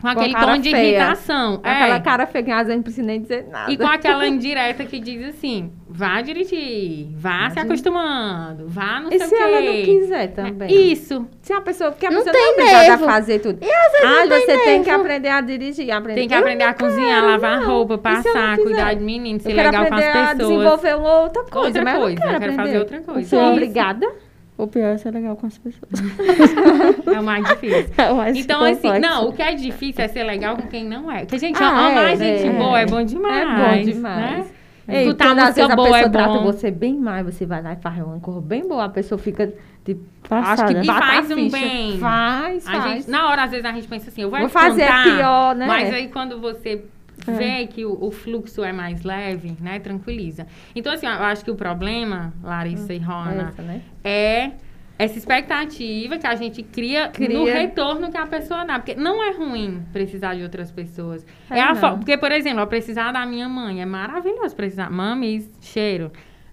com 0.00 0.08
aquele 0.08 0.32
cara 0.34 0.52
tom 0.54 0.58
de 0.60 0.70
feia. 0.70 0.98
irritação. 0.98 1.54
Aquela 1.62 1.96
É. 1.96 2.00
cara 2.00 2.26
feia 2.26 2.44
que 2.44 2.50
às 2.50 2.58
vezes 2.66 2.76
não 2.76 2.82
precisa 2.82 3.06
nem 3.06 3.20
dizer 3.22 3.46
nada. 3.50 3.72
E 3.72 3.76
com 3.76 3.86
aquela 3.86 4.26
indireta 4.28 4.84
que 4.84 5.00
diz 5.00 5.28
assim: 5.28 5.72
vá 5.88 6.20
dirigir, 6.20 7.08
vá 7.16 7.48
se 7.50 7.58
acostumando, 7.58 8.68
vá 8.68 9.00
não 9.00 9.10
E 9.10 9.18
sei 9.18 9.28
se 9.28 9.34
o 9.34 9.38
quê. 9.38 9.42
ela 9.44 9.60
não 9.60 9.82
quiser 9.82 10.26
também? 10.28 10.92
Isso. 10.92 11.26
Se 11.40 11.52
a 11.52 11.60
pessoa, 11.60 11.90
porque 11.92 12.06
a 12.06 12.10
Não 12.10 12.18
pessoa 12.18 12.32
tem 12.32 12.42
não 12.42 12.48
é 12.48 12.52
obrigada 12.52 12.88
nervo. 12.88 13.04
a 13.04 13.08
fazer 13.08 13.38
tudo. 13.38 13.58
E 13.64 13.70
às 13.70 13.92
vezes 13.92 14.06
Ah, 14.06 14.20
tem 14.28 14.40
você 14.40 14.46
tem 14.64 14.82
que 14.82 14.88
nervo. 14.90 15.02
aprender 15.04 15.28
a 15.28 15.40
dirigir, 15.40 15.90
aprender. 15.90 16.20
Tem 16.20 16.28
que 16.28 16.34
aprender 16.34 16.64
a 16.64 16.74
cozinhar, 16.74 17.20
quero, 17.20 17.26
lavar 17.32 17.60
não. 17.60 17.66
roupa, 17.68 17.94
se 17.96 18.02
passar, 18.02 18.56
cuidar 18.58 18.94
de 18.94 19.04
menino, 19.04 19.40
ser 19.40 19.50
Eu 19.50 19.54
quero 19.54 19.68
legal 19.70 19.86
com 19.86 19.94
aprender 19.94 20.10
as 20.10 20.16
a 20.30 20.34
pessoas. 20.36 20.48
desenvolver 20.48 20.94
outra 20.94 21.42
coisa, 21.44 21.66
Outra 21.68 21.84
mas 21.84 21.98
coisa, 21.98 22.12
eu 22.12 22.16
quero 22.22 22.34
eu 22.34 22.40
quero 22.40 22.54
fazer 22.54 22.78
outra 22.78 23.00
coisa. 23.00 23.28
Sou 23.28 23.42
obrigada. 23.52 24.12
O 24.56 24.66
pior 24.68 24.94
é 24.94 24.98
ser 24.98 25.10
legal 25.12 25.34
com 25.36 25.46
as 25.46 25.58
pessoas. 25.58 25.90
É 27.12 27.20
o 27.20 27.22
mais 27.24 27.44
difícil. 27.44 27.90
É 27.98 28.10
o 28.12 28.16
mais 28.16 28.36
Então, 28.36 28.62
assim, 28.62 28.82
complexo. 28.82 29.00
não, 29.00 29.28
o 29.28 29.32
que 29.32 29.42
é 29.42 29.54
difícil 29.54 30.04
é 30.04 30.08
ser 30.08 30.22
legal 30.24 30.56
com 30.56 30.66
quem 30.68 30.84
não 30.84 31.10
é. 31.10 31.20
Porque, 31.20 31.38
gente, 31.38 31.60
Ah, 31.62 31.68
amar 31.88 32.12
é, 32.12 32.16
gente 32.16 32.46
é. 32.46 32.50
boa 32.52 32.80
é 32.80 32.86
bom 32.86 33.02
demais. 33.04 33.36
É 33.42 33.76
bom 33.78 33.82
demais. 33.92 34.38
Né? 34.38 34.46
Ei, 34.86 35.04
Escutar 35.06 35.26
quando 35.28 35.38
às 35.40 35.44
música 35.46 35.64
a 35.72 35.76
boa 35.76 35.88
pessoa 35.88 36.00
é 36.06 36.08
trata 36.10 36.32
bom. 36.34 36.42
você 36.44 36.70
bem 36.70 36.94
mais, 36.98 37.24
você 37.24 37.46
vai 37.46 37.62
lá 37.62 37.72
e 37.72 37.76
faz 37.76 37.98
uma 38.04 38.20
cor 38.20 38.40
bem 38.40 38.68
boa, 38.68 38.84
a 38.84 38.88
pessoa 38.88 39.18
fica 39.18 39.52
tipo, 39.84 40.04
Passada. 40.28 40.62
acho 40.64 40.74
que 40.80 40.86
E 40.86 40.90
a 40.90 40.94
faz 40.94 41.30
um 41.30 41.48
bem. 41.50 41.98
Faz, 41.98 42.66
A 42.68 42.70
faz. 42.72 42.84
gente, 42.84 43.10
na 43.10 43.28
hora, 43.30 43.44
às 43.44 43.50
vezes, 43.50 43.64
a 43.64 43.72
gente 43.72 43.88
pensa 43.88 44.10
assim, 44.10 44.22
eu 44.22 44.30
vou, 44.30 44.38
Vou 44.40 44.48
fazer 44.48 44.82
é 44.82 45.02
pior, 45.02 45.54
né? 45.56 45.66
Mas 45.66 45.92
aí, 45.94 46.08
quando 46.08 46.38
você 46.40 46.84
vê 47.32 47.66
que 47.66 47.84
o, 47.84 47.96
o 48.04 48.10
fluxo 48.10 48.62
é 48.64 48.72
mais 48.72 49.02
leve, 49.02 49.56
né? 49.60 49.78
Tranquiliza. 49.78 50.46
Então, 50.74 50.92
assim, 50.92 51.06
eu 51.06 51.12
acho 51.12 51.44
que 51.44 51.50
o 51.50 51.54
problema, 51.56 52.32
Larissa 52.42 52.92
e 52.94 52.98
Rona, 52.98 53.48
Essa, 53.48 53.62
né? 53.62 53.82
é 54.02 54.50
essa 54.96 55.18
expectativa 55.18 56.18
que 56.18 56.26
a 56.26 56.34
gente 56.36 56.62
cria, 56.62 57.06
no 57.06 57.12
Cria. 57.12 57.54
retorno 57.54 58.10
que 58.12 58.16
a 58.16 58.26
pessoa 58.26 58.64
dá. 58.64 58.78
Porque 58.78 58.94
não 58.94 59.22
é 59.22 59.32
ruim 59.32 59.82
precisar 59.92 60.34
de 60.36 60.42
outras 60.42 60.70
pessoas. 60.70 61.26
É, 61.50 61.58
É, 61.58 61.62
a 61.62 61.74
fo- 61.74 61.96
Porque, 61.96 62.16
por 62.16 62.30
exemplo, 62.30 62.60
eu 62.60 62.66
precisar 62.66 63.10
da 63.12 63.26
minha 63.26 63.48
mãe. 63.48 63.82
É 63.82 63.86
maravilhoso 63.86 64.54
precisar. 64.54 64.90
Mami, 64.90 65.48
cheiro. 65.60 66.12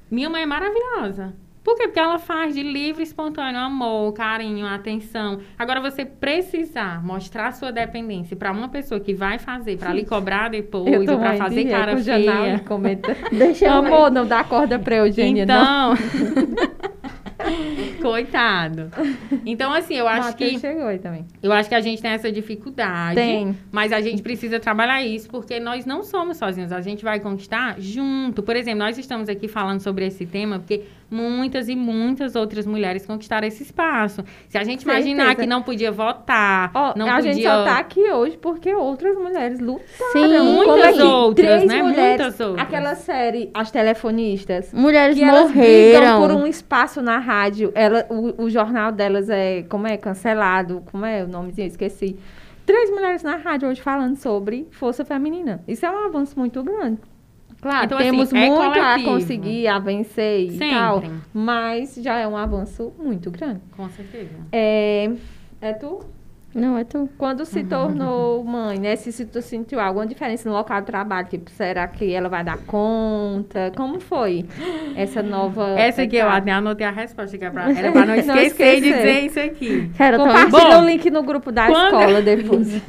Minha 0.10 0.30
mãe 0.30 0.42
é 0.42 0.46
maravilhosa. 0.46 1.34
Por 1.64 1.76
quê? 1.76 1.84
Porque 1.84 2.00
ela 2.00 2.18
faz 2.18 2.56
de 2.56 2.64
livre, 2.64 3.04
espontâneo 3.04 3.60
amor, 3.60 4.14
carinho, 4.14 4.66
atenção. 4.66 5.40
Agora, 5.58 5.80
você 5.80 6.04
precisar 6.04 7.04
mostrar 7.04 7.52
sua 7.52 7.72
dependência 7.72 8.36
para 8.36 8.52
uma 8.52 8.70
pessoa 8.70 9.00
que 9.00 9.14
vai 9.14 9.38
fazer, 9.38 9.78
para 9.78 9.94
lhe 9.94 10.04
cobrar 10.04 10.50
depois, 10.52 11.08
ou 11.08 11.20
para 11.20 11.38
fazer 11.38 11.66
cara 11.66 11.96
jornal 11.98 12.44
feia. 12.44 12.56
e 12.56 12.60
comenta. 12.66 13.16
Deixa 13.32 13.66
eu 13.66 13.74
Amor, 13.74 14.12
não 14.12 14.26
dá 14.26 14.44
corda 14.44 14.80
pra 14.80 14.96
Eugênia, 14.98 15.46
não. 15.46 15.94
Então. 15.94 16.92
Coitado. 18.02 18.92
Então, 19.46 19.74
assim, 19.74 19.96
eu 19.96 20.08
acho 20.08 20.30
Matheus 20.30 20.52
que 20.52 20.60
chegou 20.60 20.86
aí 20.86 21.00
também. 21.00 21.26
eu 21.42 21.52
acho 21.52 21.70
que 21.70 21.76
a 21.76 21.82
gente 21.82 22.02
tem 22.02 22.12
essa 22.12 22.32
dificuldade. 22.32 23.16
Tem. 23.16 23.58
Mas 23.72 23.92
a 23.92 24.02
gente 24.02 24.22
precisa 24.22 24.60
trabalhar 24.60 25.04
isso, 25.04 25.30
porque 25.30 25.60
nós 25.60 25.86
não 25.86 26.04
somos 26.04 26.38
sozinhos. 26.38 26.72
A 26.72 26.82
gente 26.82 27.04
vai 27.04 27.20
conquistar 27.20 27.76
junto. 27.80 28.44
Por 28.44 28.56
exemplo, 28.56 28.80
nós 28.80 28.98
estamos 28.98 29.30
aqui 29.30 29.48
falando 29.48 29.80
sobre 29.80 30.06
esse 30.06 30.26
tema, 30.26 30.60
porque 30.60 30.84
muitas 31.12 31.68
e 31.68 31.76
muitas 31.76 32.36
outras 32.36 32.66
mulheres 32.66 33.06
conquistaram 33.06 33.46
esse 33.46 33.64
espaço. 33.64 34.24
Se 34.48 34.58
a 34.58 34.64
gente 34.64 34.84
imaginar 34.84 35.36
que 35.36 35.46
não 35.46 35.62
podia 35.62 35.92
votar, 35.92 36.72
não 36.96 37.10
a 37.10 37.16
podia... 37.16 37.34
gente 37.34 37.44
só 37.44 37.66
tá 37.66 37.80
aqui 37.80 38.10
hoje 38.10 38.38
porque 38.38 38.74
outras 38.74 39.18
mulheres 39.18 39.60
lutaram. 39.60 40.12
Sim, 40.14 40.40
muitas 40.40 40.96
que 40.96 41.02
outras, 41.02 41.48
três 41.48 41.66
né? 41.66 41.84
Mulheres, 41.84 42.22
Muitas 42.22 42.40
outras. 42.40 42.66
Aquela 42.66 42.96
série, 42.96 43.52
As 43.54 43.70
Telefonistas. 43.70 44.74
Mulheres 44.74 45.18
que 45.18 45.24
elas 45.24 45.54
morreram. 45.54 46.22
por 46.22 46.32
um 46.32 46.48
espaço 46.48 47.02
na 47.02 47.18
rádio. 47.18 47.72
Ela, 47.76 48.06
o, 48.10 48.46
o 48.46 48.50
jornal 48.50 48.92
delas 48.92 49.30
é, 49.30 49.64
como 49.64 49.88
é, 49.88 49.98
cancelado. 49.98 50.82
Como 50.92 51.06
é 51.06 51.24
o 51.24 51.28
nomezinho? 51.28 51.68
Esqueci. 51.68 52.18
Três 52.66 52.90
mulheres 52.90 53.24
na 53.24 53.36
rádio 53.36 53.68
hoje 53.68 53.82
falando 53.82 54.16
sobre 54.16 54.68
força 54.72 55.04
feminina. 55.04 55.62
Isso 55.68 55.86
é 55.86 55.92
um 55.92 56.06
avanço 56.06 56.40
muito 56.40 56.64
grande. 56.64 57.00
Claro, 57.62 57.86
Então, 57.86 57.98
assim, 58.00 58.10
temos 58.10 58.34
é 58.34 58.50
muito 58.50 58.80
a 58.80 59.04
conseguir, 59.04 59.68
a 59.68 59.78
vencer 59.78 60.48
e 60.48 60.52
Sempre. 60.58 60.70
tal. 60.72 61.04
Mas 61.34 61.96
já 62.02 62.18
é 62.18 62.28
um 62.28 62.36
avanço 62.36 62.92
muito 62.98 63.30
grande. 63.30 63.60
Com 63.78 63.88
certeza. 63.90 64.32
É, 64.52 65.12
é 65.62 65.74
tu? 65.74 66.00
Não, 66.54 66.78
é 66.78 66.84
tu. 66.84 67.08
Quando 67.18 67.46
se 67.46 67.64
tornou 67.64 68.44
mãe, 68.44 68.78
né? 68.78 68.98
Se, 68.98 69.10
se 69.14 69.26
tu 69.26 69.42
sentiu 69.42 69.80
alguma 69.80 70.06
diferença 70.06 70.50
no 70.50 70.54
local 70.56 70.82
de 70.82 70.88
trabalho, 70.88 71.26
tipo, 71.30 71.50
será 71.50 71.88
que 71.88 72.12
ela 72.14 72.28
vai 72.28 72.44
dar 72.44 72.58
conta? 72.58 73.72
Como 73.78 74.02
foi 74.02 74.46
essa 74.98 75.24
nova. 75.24 75.70
Essa 75.80 76.02
aqui 76.02 76.18
eu 76.18 76.28
até 76.28 76.52
anotei 76.52 76.86
a 76.86 76.92
resposta, 76.92 77.38
que 77.38 77.46
é 77.46 77.50
pra- 77.50 77.72
era 77.72 77.92
pra 77.94 78.02
não 78.06 78.16
Não 78.18 78.36
esquecer 78.36 78.82
de 78.82 78.90
esquecer. 78.90 78.98
dizer 78.98 79.20
isso 79.28 79.40
aqui. 79.40 79.92
Tão 79.98 80.18
Compartilha 80.18 80.50
Bom, 80.78 80.82
o 80.82 80.86
link 80.90 81.10
no 81.10 81.24
grupo 81.24 81.54
da 81.54 81.68
quando- 81.68 81.86
escola 82.02 82.22
depois. 82.22 82.68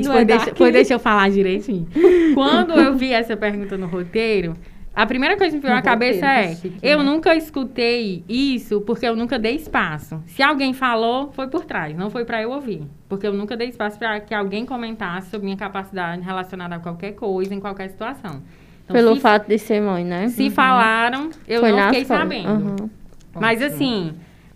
Isso 0.00 0.10
foi, 0.10 0.22
é 0.22 0.24
deixa, 0.24 0.54
foi 0.54 0.72
deixa 0.72 0.94
eu 0.94 0.98
falar 0.98 1.30
direitinho. 1.30 1.86
Quando 2.34 2.72
eu 2.72 2.94
vi 2.94 3.12
essa 3.12 3.36
pergunta 3.36 3.76
no 3.76 3.86
roteiro, 3.86 4.56
a 4.94 5.04
primeira 5.04 5.36
coisa 5.36 5.50
que 5.50 5.56
me 5.56 5.62
veio 5.62 5.78
à 5.78 5.82
cabeça 5.82 6.26
é: 6.26 6.56
eu 6.82 6.98
né? 6.98 7.04
nunca 7.04 7.34
escutei 7.34 8.24
isso 8.26 8.80
porque 8.80 9.06
eu 9.06 9.14
nunca 9.14 9.38
dei 9.38 9.54
espaço. 9.54 10.22
Se 10.26 10.42
alguém 10.42 10.72
falou, 10.72 11.30
foi 11.32 11.48
por 11.48 11.64
trás, 11.66 11.94
não 11.96 12.08
foi 12.08 12.24
pra 12.24 12.40
eu 12.42 12.50
ouvir. 12.50 12.82
Porque 13.08 13.26
eu 13.26 13.32
nunca 13.34 13.56
dei 13.56 13.68
espaço 13.68 13.98
pra 13.98 14.20
que 14.20 14.34
alguém 14.34 14.64
comentasse 14.64 15.30
sobre 15.30 15.44
minha 15.44 15.56
capacidade 15.56 16.22
relacionada 16.22 16.76
a 16.76 16.78
qualquer 16.78 17.12
coisa, 17.12 17.54
em 17.54 17.60
qualquer 17.60 17.90
situação. 17.90 18.42
Então, 18.84 18.94
Pelo 18.94 19.16
se, 19.16 19.20
fato 19.20 19.48
de 19.48 19.58
ser 19.58 19.82
mãe, 19.82 20.04
né? 20.04 20.28
se 20.28 20.48
falaram, 20.48 21.30
eu 21.46 21.60
Foi 21.60 21.70
não 21.72 21.78
na 21.78 21.86
fiquei 21.88 22.02
escola. 22.02 22.20
sabendo. 22.20 22.48
Aham. 22.48 22.90
Mas 23.38 23.60
assim, 23.60 24.14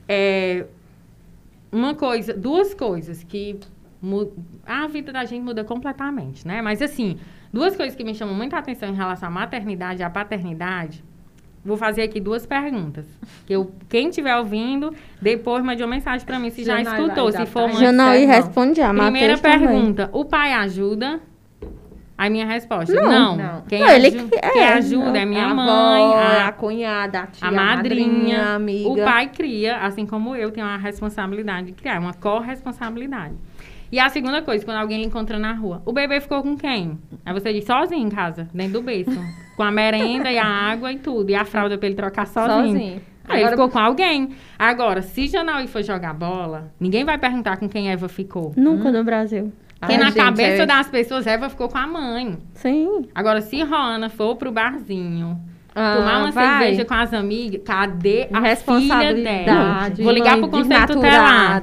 é, 0.08 0.64
uma 1.70 1.94
coisa, 1.94 2.32
duas 2.32 2.72
coisas 2.72 3.22
que 3.22 3.58
a 4.66 4.86
vida 4.86 5.12
da 5.12 5.24
gente 5.24 5.42
muda 5.42 5.62
completamente, 5.64 6.46
né? 6.46 6.62
Mas 6.62 6.80
assim, 6.80 7.18
duas 7.52 7.76
coisas 7.76 7.94
que 7.94 8.02
me 8.04 8.14
chamam 8.14 8.34
muita 8.34 8.56
atenção 8.58 8.88
em 8.88 8.94
relação 8.94 9.28
à 9.28 9.30
maternidade 9.30 10.00
e 10.00 10.02
à 10.04 10.10
paternidade. 10.10 11.04
Vou 11.62 11.76
fazer 11.76 12.02
aqui 12.02 12.18
duas 12.20 12.46
perguntas. 12.46 13.04
Que 13.44 13.52
eu, 13.54 13.70
quem 13.88 14.08
estiver 14.08 14.34
ouvindo, 14.36 14.94
depois 15.20 15.62
mande 15.62 15.82
uma 15.82 15.90
mensagem 15.90 16.26
para 16.26 16.38
mim 16.38 16.48
se 16.48 16.64
já 16.64 16.82
Janai 16.82 16.98
escutou, 17.02 17.30
se 17.30 17.44
for 17.44 17.68
mãe. 17.68 17.76
Janaí 17.76 18.26
não. 18.26 18.34
responde 18.34 18.80
a 18.80 18.88
Primeira 18.88 19.10
Matheus 19.10 19.40
também. 19.40 19.58
pergunta: 19.68 20.08
o 20.12 20.24
pai 20.24 20.54
ajuda? 20.54 21.20
A 22.16 22.28
minha 22.30 22.46
resposta: 22.46 22.94
Não. 22.94 23.10
não. 23.10 23.36
Não. 23.36 23.62
Quem, 23.62 23.80
Não, 23.80 23.88
ele 23.90 24.06
aju- 24.08 24.28
que- 24.28 24.36
é, 24.38 24.50
quem 24.50 24.64
ajuda 24.64 25.10
não. 25.10 25.16
é 25.16 25.24
minha 25.26 25.44
a 25.46 25.54
mãe, 25.54 26.02
avó, 26.02 26.14
a 26.16 26.46
a 26.48 26.52
cunhada, 26.52 27.20
a 27.20 27.26
tia, 27.26 27.48
a 27.48 27.50
madrinha, 27.50 28.42
a 28.42 28.54
amiga. 28.56 28.88
o 28.90 28.96
pai 28.96 29.28
cria, 29.28 29.78
assim 29.78 30.04
como 30.06 30.34
eu 30.36 30.50
tenho 30.50 30.66
a 30.66 30.76
responsabilidade 30.76 31.68
de 31.68 31.72
criar, 31.72 31.98
uma 31.98 32.12
corresponsabilidade. 32.14 33.34
E 33.92 33.98
a 33.98 34.08
segunda 34.08 34.40
coisa, 34.42 34.64
quando 34.64 34.76
alguém 34.78 35.00
lhe 35.00 35.06
encontra 35.06 35.38
na 35.38 35.52
rua, 35.52 35.82
o 35.84 35.92
bebê 35.92 36.20
ficou 36.20 36.42
com 36.42 36.56
quem? 36.56 36.98
Aí 37.26 37.32
você 37.32 37.52
diz, 37.52 37.64
sozinho 37.64 38.06
em 38.06 38.08
casa, 38.10 38.48
dentro 38.54 38.74
do 38.74 38.82
berço, 38.82 39.18
com 39.56 39.62
a 39.62 39.70
merenda 39.70 40.30
e 40.30 40.38
a 40.38 40.46
água 40.46 40.92
e 40.92 40.98
tudo, 40.98 41.30
e 41.30 41.34
a 41.34 41.44
fralda 41.44 41.76
pra 41.76 41.86
ele 41.88 41.96
trocar 41.96 42.26
sozinho. 42.26 42.72
Sozinho. 42.72 43.02
Aí 43.28 43.36
ele 43.40 43.44
Agora- 43.48 43.50
ficou 43.56 43.68
com 43.68 43.78
alguém. 43.78 44.30
Agora, 44.58 45.02
se 45.02 45.26
Janaí 45.28 45.66
for 45.66 45.82
jogar 45.82 46.14
bola, 46.14 46.72
ninguém 46.80 47.04
vai 47.04 47.18
perguntar 47.18 47.56
com 47.58 47.68
quem 47.68 47.90
Eva 47.90 48.08
ficou. 48.08 48.52
Nunca 48.56 48.90
no 48.90 49.04
Brasil. 49.04 49.52
Porque 49.78 49.94
Ai, 49.94 49.98
na 49.98 50.06
gente, 50.06 50.16
cabeça 50.16 50.62
é- 50.62 50.66
das 50.66 50.88
pessoas, 50.88 51.26
Eva 51.26 51.48
ficou 51.48 51.68
com 51.68 51.78
a 51.78 51.86
mãe. 51.86 52.38
Sim. 52.54 53.08
Agora, 53.14 53.40
se 53.40 53.62
Rona 53.62 54.08
for 54.10 54.36
pro 54.36 54.52
barzinho, 54.52 55.40
Ah, 55.74 55.96
tomar 55.96 56.18
uma 56.18 56.30
vai. 56.32 56.58
cerveja 56.58 56.84
com 56.84 56.94
as 56.94 57.14
amigas, 57.14 57.62
cadê 57.64 58.22
a 58.24 58.26
filha 58.26 58.40
responsabilidade. 58.40 59.44
dela? 59.44 59.90
Vou 60.04 60.12
ligar 60.12 60.38
pro 60.38 60.48
conselho 60.48 60.86
tutelar. 60.86 61.62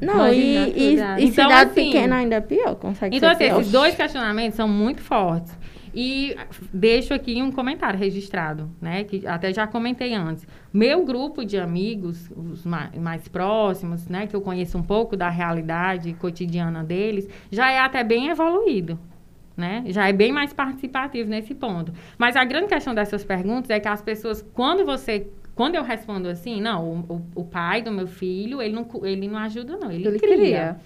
Não, 0.00 0.16
Mãe 0.16 0.38
e, 0.38 0.56
e, 0.56 0.94
e 0.94 0.94
Então, 0.94 1.26
cidade 1.28 1.70
assim, 1.70 1.86
pequena 1.86 2.16
ainda 2.16 2.36
é 2.36 2.40
pior, 2.40 2.74
consegue 2.76 3.16
Então, 3.16 3.28
ser 3.30 3.34
assim, 3.36 3.44
pior. 3.46 3.60
esses 3.60 3.72
dois 3.72 3.94
questionamentos 3.94 4.56
são 4.56 4.66
muito 4.68 5.00
fortes. 5.02 5.58
E 5.92 6.36
deixo 6.72 7.12
aqui 7.12 7.42
um 7.42 7.50
comentário 7.50 7.98
registrado, 7.98 8.70
né? 8.80 9.02
Que 9.04 9.26
até 9.26 9.52
já 9.52 9.66
comentei 9.66 10.14
antes. 10.14 10.46
Meu 10.72 11.04
grupo 11.04 11.44
de 11.44 11.58
amigos, 11.58 12.30
os 12.36 12.64
ma- 12.64 12.90
mais 12.96 13.26
próximos, 13.26 14.06
né? 14.06 14.26
Que 14.28 14.36
eu 14.36 14.40
conheço 14.40 14.78
um 14.78 14.82
pouco 14.84 15.16
da 15.16 15.28
realidade 15.28 16.12
cotidiana 16.14 16.84
deles, 16.84 17.28
já 17.50 17.70
é 17.72 17.80
até 17.80 18.04
bem 18.04 18.28
evoluído. 18.28 18.98
Né? 19.60 19.84
Já 19.88 20.08
é 20.08 20.12
bem 20.12 20.32
mais 20.32 20.52
participativo 20.54 21.28
nesse 21.28 21.54
ponto. 21.54 21.92
Mas 22.16 22.34
a 22.34 22.44
grande 22.44 22.68
questão 22.68 22.94
dessas 22.94 23.22
perguntas 23.22 23.68
é 23.70 23.78
que 23.78 23.86
as 23.88 24.00
pessoas, 24.00 24.42
quando 24.54 24.84
você. 24.86 25.26
Quando 25.54 25.74
eu 25.74 25.82
respondo 25.82 26.26
assim, 26.28 26.58
não, 26.60 27.04
o, 27.06 27.22
o- 27.34 27.44
pai 27.44 27.82
do 27.82 27.92
meu 27.92 28.06
filho, 28.06 28.62
ele 28.62 28.72
não, 28.72 28.88
ele 29.04 29.28
não 29.28 29.36
ajuda, 29.36 29.76
não. 29.76 29.90
Ele, 29.92 30.06
Ele 30.08 30.18
cria. 30.18 30.36
queria. 30.36 30.76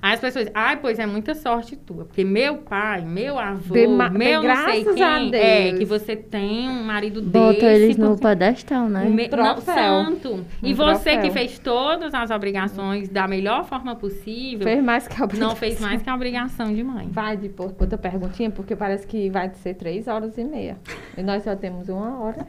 Aí 0.00 0.14
as 0.14 0.20
pessoas, 0.20 0.48
ai, 0.54 0.76
pois 0.76 0.98
é 0.98 1.06
muita 1.06 1.34
sorte 1.34 1.74
tua. 1.76 2.04
Porque 2.04 2.22
meu 2.24 2.58
pai, 2.58 3.00
meu 3.02 3.38
avô, 3.38 3.74
meu 4.12 4.42
não 4.42 4.64
sei 4.64 4.84
quem, 4.84 5.34
é 5.34 5.72
que 5.76 5.84
você 5.84 6.14
tem 6.14 6.68
um 6.68 6.84
marido 6.84 7.20
Bota 7.20 7.52
desse. 7.54 7.64
eles 7.66 7.96
no 7.96 8.10
porque- 8.10 8.22
pedestal, 8.28 8.88
né? 8.88 9.04
um 9.06 9.10
me- 9.10 9.28
não, 9.28 9.56
santo. 9.60 10.44
E 10.62 10.72
Um 10.72 10.76
você 10.76 11.10
troféu. 11.16 11.20
que 11.22 11.30
fez 11.32 11.58
todas 11.58 12.14
as 12.14 12.30
obrigações 12.30 13.08
da 13.08 13.26
melhor 13.26 13.64
forma 13.64 13.96
possível, 13.96 14.64
Fez 14.66 14.82
mais 14.84 15.08
que 15.08 15.20
a 15.20 15.24
obrigação. 15.24 15.48
não 15.48 15.56
fez 15.56 15.80
mais 15.80 16.00
que 16.02 16.08
a 16.08 16.14
obrigação 16.14 16.72
de 16.72 16.82
mãe. 16.84 17.08
Vai 17.10 17.36
de 17.36 17.48
pôr 17.48 17.74
outra 17.78 17.98
perguntinha, 17.98 18.50
porque 18.50 18.76
parece 18.76 19.06
que 19.06 19.28
vai 19.30 19.50
ser 19.54 19.74
três 19.74 20.06
horas 20.06 20.38
e 20.38 20.44
meia. 20.44 20.76
E 21.16 21.22
nós 21.22 21.42
só 21.42 21.56
temos 21.56 21.88
uma 21.88 22.20
hora. 22.20 22.46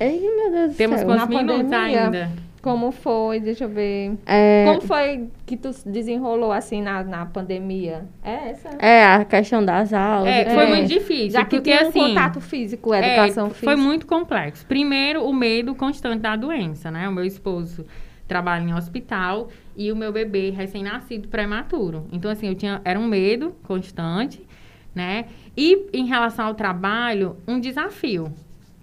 Ei, 0.00 0.20
meu 0.20 0.50
Deus 0.50 0.72
do 0.72 0.76
Temos 0.76 0.98
céu. 0.98 1.06
quantos 1.08 1.28
Na 1.28 1.42
minutos 1.42 1.62
pandemia. 1.70 2.04
ainda? 2.04 2.30
Como 2.62 2.90
foi? 2.90 3.38
Deixa 3.38 3.62
eu 3.64 3.68
ver. 3.68 4.18
É, 4.26 4.64
Como 4.66 4.80
foi 4.80 5.28
que 5.46 5.56
tu 5.56 5.72
se 5.72 5.88
desenrolou 5.88 6.50
assim 6.50 6.82
na, 6.82 7.04
na 7.04 7.24
pandemia? 7.24 8.06
É 8.24 8.50
essa? 8.50 8.70
é, 8.80 9.04
a 9.04 9.24
questão 9.24 9.64
das 9.64 9.92
aulas. 9.92 10.28
É, 10.28 10.46
foi 10.46 10.64
tudo. 10.66 10.74
muito 10.76 10.88
difícil. 10.88 11.30
Já 11.30 11.44
que 11.44 11.56
porque, 11.56 11.70
tem 11.70 11.84
um 11.86 11.88
assim, 11.88 12.00
contato 12.00 12.40
físico, 12.40 12.92
É, 12.92 12.98
educação 13.12 13.50
física. 13.50 13.66
Foi 13.66 13.76
muito 13.76 14.04
complexo. 14.06 14.66
Primeiro, 14.66 15.24
o 15.24 15.32
medo 15.32 15.76
constante 15.76 16.18
da 16.22 16.34
doença, 16.34 16.90
né? 16.90 17.08
O 17.08 17.12
meu 17.12 17.24
esposo 17.24 17.86
trabalha 18.26 18.64
em 18.64 18.74
hospital 18.74 19.48
e 19.76 19.92
o 19.92 19.94
meu 19.96 20.12
bebê 20.12 20.50
recém-nascido 20.50 21.28
prematuro. 21.28 22.08
Então, 22.10 22.28
assim, 22.28 22.48
eu 22.48 22.54
tinha 22.56 22.80
era 22.84 22.98
um 22.98 23.06
medo 23.06 23.54
constante, 23.62 24.44
né? 24.92 25.26
E 25.56 25.86
em 25.92 26.06
relação 26.06 26.46
ao 26.46 26.54
trabalho, 26.54 27.36
um 27.46 27.60
desafio. 27.60 28.32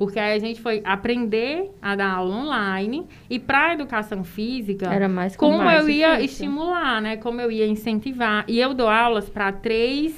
Porque 0.05 0.19
aí 0.19 0.35
a 0.35 0.39
gente 0.39 0.59
foi 0.61 0.81
aprender 0.83 1.71
a 1.81 1.95
dar 1.95 2.11
aula 2.11 2.35
online 2.35 3.07
e 3.29 3.39
para 3.39 3.69
a 3.69 3.73
educação 3.73 4.23
física, 4.23 4.93
Era 4.93 5.07
mais 5.07 5.35
como 5.35 5.57
mais 5.59 5.81
eu 5.83 5.89
ia 5.89 6.15
difícil. 6.15 6.25
estimular, 6.25 7.01
né? 7.01 7.17
Como 7.17 7.39
eu 7.39 7.49
ia 7.49 7.65
incentivar. 7.65 8.43
E 8.47 8.59
eu 8.59 8.73
dou 8.73 8.89
aulas 8.89 9.29
para 9.29 9.51
três 9.51 10.13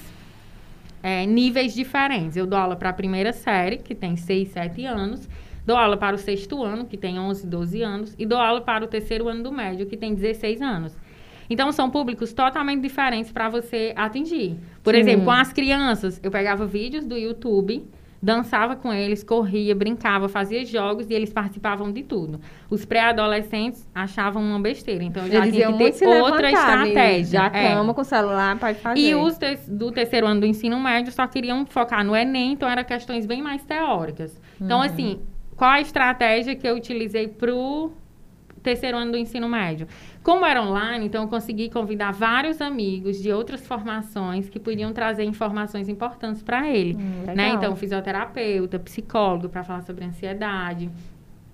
é, 1.04 1.26
níveis 1.26 1.74
diferentes. 1.74 2.36
Eu 2.36 2.48
dou 2.48 2.58
aula 2.58 2.76
para 2.76 2.90
a 2.90 2.94
primeira 2.94 3.32
série, 3.32 3.78
que 3.78 3.94
tem 3.94 4.16
6, 4.16 4.50
7 4.50 4.86
anos. 4.86 5.30
Dou 5.64 5.78
aula 5.78 5.98
para 5.98 6.16
o 6.16 6.20
sexto 6.20 6.64
ano, 6.64 6.86
que 6.86 6.98
tem 6.98 7.20
11, 7.20 7.46
12 7.46 7.82
anos. 7.84 8.16
E 8.18 8.26
dou 8.26 8.40
aula 8.40 8.62
para 8.62 8.84
o 8.84 8.88
terceiro 8.88 9.28
ano 9.28 9.44
do 9.44 9.52
médio, 9.52 9.86
que 9.86 9.96
tem 9.96 10.16
16 10.16 10.62
anos. 10.62 10.98
Então, 11.48 11.72
são 11.72 11.92
públicos 11.92 12.34
totalmente 12.34 12.82
diferentes 12.82 13.32
para 13.32 13.50
você 13.50 13.94
atingir. 13.96 14.58
Por 14.84 14.96
Sim. 14.96 15.00
exemplo, 15.00 15.26
com 15.26 15.32
as 15.32 15.54
crianças, 15.54 16.20
eu 16.24 16.32
pegava 16.32 16.66
vídeos 16.66 17.06
do 17.06 17.16
YouTube, 17.16 17.86
dançava 18.26 18.76
com 18.76 18.92
eles, 18.92 19.24
corria, 19.24 19.76
brincava, 19.76 20.28
fazia 20.28 20.66
jogos 20.66 21.08
e 21.10 21.14
eles 21.14 21.32
participavam 21.32 21.92
de 21.92 22.02
tudo. 22.02 22.40
Os 22.70 22.84
pré-adolescentes 22.84 23.88
achavam 23.94 24.42
uma 24.42 24.60
besteira. 24.60 25.04
Então, 25.04 25.28
já 25.28 25.38
Eles 25.46 25.54
tinha 25.54 25.72
que 25.72 25.92
ter 25.92 26.08
outra 26.08 26.48
levantar 26.50 26.88
estratégia. 26.88 27.40
Da 27.52 27.58
É. 27.60 27.74
cama 27.76 27.94
com 27.94 28.02
o 28.02 28.04
celular 28.04 28.58
para 28.58 28.74
fazer. 28.74 29.00
E 29.00 29.14
os 29.14 29.38
te- 29.38 29.60
do 29.70 29.92
terceiro 29.92 30.26
ano 30.26 30.40
do 30.42 30.48
ensino 30.48 30.80
médio 30.80 31.12
só 31.14 31.28
queriam 31.28 31.66
focar 31.68 32.04
no 32.04 32.16
Enem, 32.16 32.54
então 32.54 32.68
eram 32.68 32.84
questões 32.84 33.28
bem 33.28 33.44
mais 33.44 33.64
teóricas. 33.64 34.42
Então, 34.60 34.80
Uhum. 34.80 34.84
assim, 34.86 35.20
qual 35.56 35.70
a 35.72 35.80
estratégia 35.82 36.56
que 36.56 36.68
eu 36.68 36.76
utilizei 36.76 37.28
pro 37.28 37.92
terceiro 38.66 38.98
ano 38.98 39.12
do 39.12 39.18
ensino 39.18 39.48
médio? 39.48 39.88
Como 40.22 40.46
era 40.46 40.62
online, 40.62 41.06
então 41.06 41.24
eu 41.24 41.30
consegui 41.30 41.70
convidar 41.70 42.12
vários 42.12 42.60
amigos 42.60 43.22
de 43.22 43.32
outras 43.32 43.66
formações 43.66 44.50
que 44.50 44.60
podiam 44.60 44.92
trazer 44.92 45.24
informações 45.24 45.88
importantes 45.88 46.42
para 46.42 46.68
ele. 46.68 46.96
Hum, 46.96 47.34
né? 47.34 47.50
Então, 47.50 47.76
fisioterapeuta, 47.76 48.80
psicólogo 48.80 49.48
para 49.48 49.64
falar 49.64 49.82
sobre 49.84 50.04
ansiedade, 50.04 50.90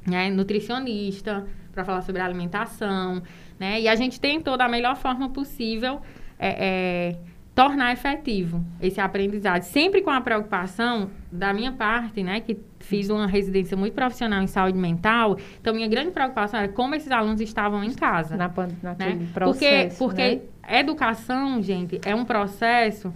né? 0.08 0.30
nutricionista 0.32 1.46
para 1.74 1.86
falar 1.86 2.02
sobre 2.02 2.22
alimentação, 2.22 3.22
né? 3.60 3.80
E 3.80 3.88
a 3.88 3.96
gente 3.96 4.20
tentou 4.20 4.58
da 4.58 4.68
melhor 4.68 4.96
forma 4.96 5.30
possível 5.30 6.02
é, 6.38 6.50
é, 6.50 7.18
tornar 7.54 7.92
efetivo 7.92 8.64
esse 8.82 9.02
aprendizado, 9.02 9.64
sempre 9.64 10.02
com 10.02 10.10
a 10.10 10.22
preocupação 10.22 11.10
da 11.32 11.54
minha 11.54 11.72
parte, 11.72 12.24
né? 12.24 12.40
Que 12.40 12.58
fiz 12.80 13.10
uma 13.10 13.28
residência 13.28 13.76
muito 13.76 13.94
profissional 13.94 14.42
em 14.42 14.48
saúde 14.48 14.78
mental, 14.78 15.38
então 15.60 15.74
minha 15.74 15.88
grande 15.88 16.12
preocupação 16.12 16.60
era 16.60 16.70
como 16.70 16.96
esses 16.96 17.12
alunos 17.12 17.42
estavam 17.42 17.84
em 17.84 17.94
casa 17.94 18.36
Na, 18.36 18.50
naquele 18.82 19.16
né? 19.16 19.28
processo, 19.34 19.98
porque 19.98 20.22
né? 20.22 20.42
porque 20.68 20.78
educação, 20.80 21.62
gente, 21.62 22.00
é 22.06 22.16
um 22.16 22.24
processo 22.24 23.14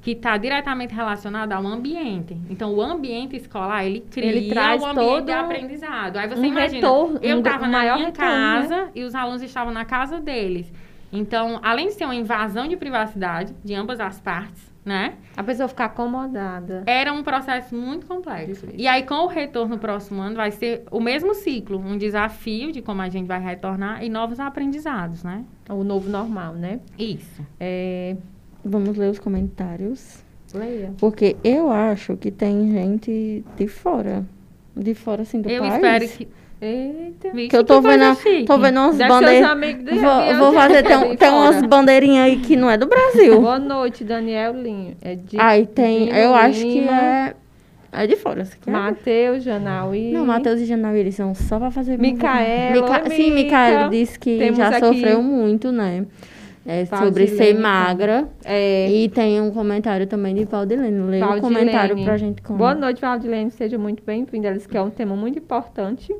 que 0.00 0.12
está 0.12 0.36
diretamente 0.36 0.94
relacionado 0.94 1.52
ao 1.52 1.66
ambiente. 1.66 2.36
Então, 2.48 2.72
o 2.72 2.80
ambiente 2.80 3.36
escolar, 3.36 3.84
ele 3.84 4.00
cria 4.10 4.30
Ele 4.30 4.48
traz 4.48 4.80
o 4.80 4.86
ambiente 4.86 5.08
todo 5.08 5.24
de 5.26 5.32
aprendizado. 5.32 6.16
Aí 6.16 6.28
você 6.28 6.40
um 6.40 6.44
imagina, 6.44 6.74
retorno, 6.74 7.18
eu 7.20 7.36
um 7.36 7.38
estava 7.40 7.66
na 7.66 7.78
maior 7.78 7.96
minha 7.96 8.06
retorno, 8.06 8.30
né? 8.32 8.68
casa 8.68 8.90
e 8.94 9.02
os 9.02 9.14
alunos 9.14 9.42
estavam 9.42 9.72
na 9.72 9.84
casa 9.84 10.20
deles. 10.20 10.72
Então, 11.12 11.58
além 11.62 11.88
de 11.88 11.94
ser 11.94 12.04
uma 12.04 12.14
invasão 12.14 12.68
de 12.68 12.76
privacidade 12.76 13.54
de 13.64 13.74
ambas 13.74 13.98
as 14.00 14.20
partes, 14.20 14.68
né? 14.84 15.14
A 15.36 15.42
pessoa 15.42 15.68
ficar 15.68 15.86
acomodada. 15.86 16.82
Era 16.86 17.12
um 17.12 17.22
processo 17.22 17.74
muito 17.74 18.06
complexo. 18.06 18.66
Difícil. 18.66 18.74
E 18.78 18.86
aí, 18.88 19.04
com 19.04 19.14
o 19.14 19.26
retorno 19.26 19.74
no 19.74 19.80
próximo 19.80 20.20
ano, 20.22 20.36
vai 20.36 20.50
ser 20.50 20.84
o 20.90 20.98
mesmo 20.98 21.34
ciclo. 21.34 21.78
Um 21.78 21.98
desafio 21.98 22.72
de 22.72 22.80
como 22.80 23.02
a 23.02 23.08
gente 23.08 23.26
vai 23.26 23.40
retornar 23.40 24.02
e 24.02 24.08
novos 24.08 24.40
aprendizados, 24.40 25.22
né? 25.22 25.44
O 25.68 25.84
novo 25.84 26.08
normal, 26.08 26.54
né? 26.54 26.80
Isso. 26.98 27.42
É... 27.60 28.16
Vamos 28.64 28.96
ler 28.96 29.10
os 29.10 29.18
comentários. 29.18 30.24
Leia. 30.54 30.92
Porque 30.98 31.36
eu 31.44 31.70
acho 31.70 32.16
que 32.16 32.30
tem 32.30 32.72
gente 32.72 33.44
de 33.56 33.68
fora. 33.68 34.24
De 34.74 34.94
fora, 34.94 35.22
assim, 35.22 35.40
do 35.42 35.50
Eu 35.50 35.62
país. 35.62 35.74
espero 35.74 36.08
que. 36.08 36.28
Eita. 36.60 37.30
Vixe, 37.32 37.48
Que 37.48 37.56
eu 37.56 37.62
tô 37.64 37.80
vendo, 37.80 38.04
tô 38.46 38.58
vendo 38.58 38.80
umas 38.80 38.98
de 38.98 39.04
Vou, 40.00 40.36
vou 40.38 40.52
fazer, 40.52 40.82
tem, 40.82 41.10
de 41.10 41.16
tem 41.16 41.30
umas 41.30 41.62
bandeirinhas 41.62 42.24
aí 42.24 42.36
que 42.40 42.56
não 42.56 42.68
é 42.68 42.76
do 42.76 42.86
Brasil. 42.86 43.40
Boa 43.40 43.58
noite, 43.60 44.02
Daniel 44.02 44.54
Linho. 44.54 44.96
É 45.00 45.14
de 45.14 45.38
Aí 45.38 45.66
tem, 45.66 46.08
eu 46.10 46.34
acho 46.34 46.60
que 46.60 46.80
Lima, 46.80 46.92
é. 47.00 47.34
É 47.92 48.06
de 48.06 48.16
fora. 48.16 48.44
Você 48.44 48.56
quer? 48.60 48.70
Matheus, 48.70 49.42
Janauí. 49.42 50.12
Não, 50.12 50.26
Matheus 50.26 50.60
e 50.60 50.66
Janaí, 50.66 50.98
eles 50.98 51.14
são 51.14 51.34
só 51.34 51.58
pra 51.58 51.70
fazer. 51.70 51.98
Micaela, 51.98 53.02
oi, 53.04 53.10
Sim, 53.10 53.30
Mica. 53.30 53.42
Micaela 53.44 53.88
disse 53.88 54.18
que 54.18 54.36
Temos 54.36 54.58
já 54.58 54.68
aqui- 54.68 54.80
sofreu 54.80 55.22
muito, 55.22 55.72
né? 55.72 56.04
É, 56.66 56.84
sobre 56.84 57.26
ser 57.28 57.54
magra. 57.58 58.28
É, 58.44 58.90
E 58.90 59.08
tem 59.08 59.40
um 59.40 59.50
comentário 59.50 60.06
também 60.06 60.34
de 60.34 60.44
Valdilene. 60.44 61.00
Lê 61.08 61.16
o 61.16 61.20
Valdilene. 61.20 61.40
comentário 61.40 62.04
pra 62.04 62.16
gente 62.18 62.42
como. 62.42 62.58
Boa 62.58 62.74
noite, 62.74 63.00
Valdilene. 63.00 63.50
Seja 63.50 63.78
muito 63.78 64.02
bem-vinda. 64.04 64.48
Ela 64.48 64.56
disse 64.56 64.68
que 64.68 64.76
é 64.76 64.82
um 64.82 64.90
tema 64.90 65.16
muito 65.16 65.38
importante 65.38 66.14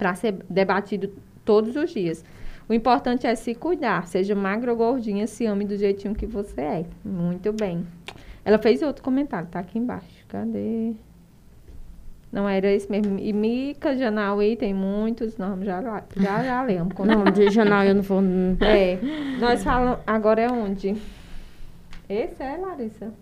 para 0.00 0.14
ser 0.14 0.38
debatido 0.48 1.12
todos 1.44 1.76
os 1.76 1.90
dias. 1.90 2.24
O 2.66 2.72
importante 2.72 3.26
é 3.26 3.34
se 3.34 3.54
cuidar. 3.54 4.06
Seja 4.06 4.34
magra 4.34 4.70
ou 4.72 4.78
gordinha, 4.78 5.26
se 5.26 5.44
ame 5.44 5.66
do 5.66 5.76
jeitinho 5.76 6.14
que 6.14 6.24
você 6.24 6.60
é. 6.62 6.84
Muito 7.04 7.52
bem. 7.52 7.86
Ela 8.42 8.58
fez 8.58 8.80
outro 8.80 9.04
comentário, 9.04 9.46
tá 9.48 9.58
aqui 9.58 9.78
embaixo. 9.78 10.24
Cadê? 10.26 10.94
Não 12.32 12.48
era 12.48 12.72
esse 12.72 12.90
mesmo. 12.90 13.18
E 13.18 13.30
Mica, 13.30 13.94
Janauí, 13.94 14.56
tem 14.56 14.72
muitos 14.72 15.36
nomes. 15.36 15.66
Já, 15.66 15.82
já, 15.82 16.42
já 16.42 16.62
lemos. 16.64 16.94
Não, 17.04 17.24
de 17.24 17.50
Janal 17.50 17.84
eu 17.84 17.94
não 17.96 18.02
vou. 18.02 18.22
É. 18.60 18.98
Nós 19.38 19.62
falamos. 19.62 19.98
Agora 20.06 20.40
é 20.40 20.50
onde? 20.50 20.96
Esse 22.08 22.42
é, 22.42 22.56
Larissa? 22.56 23.12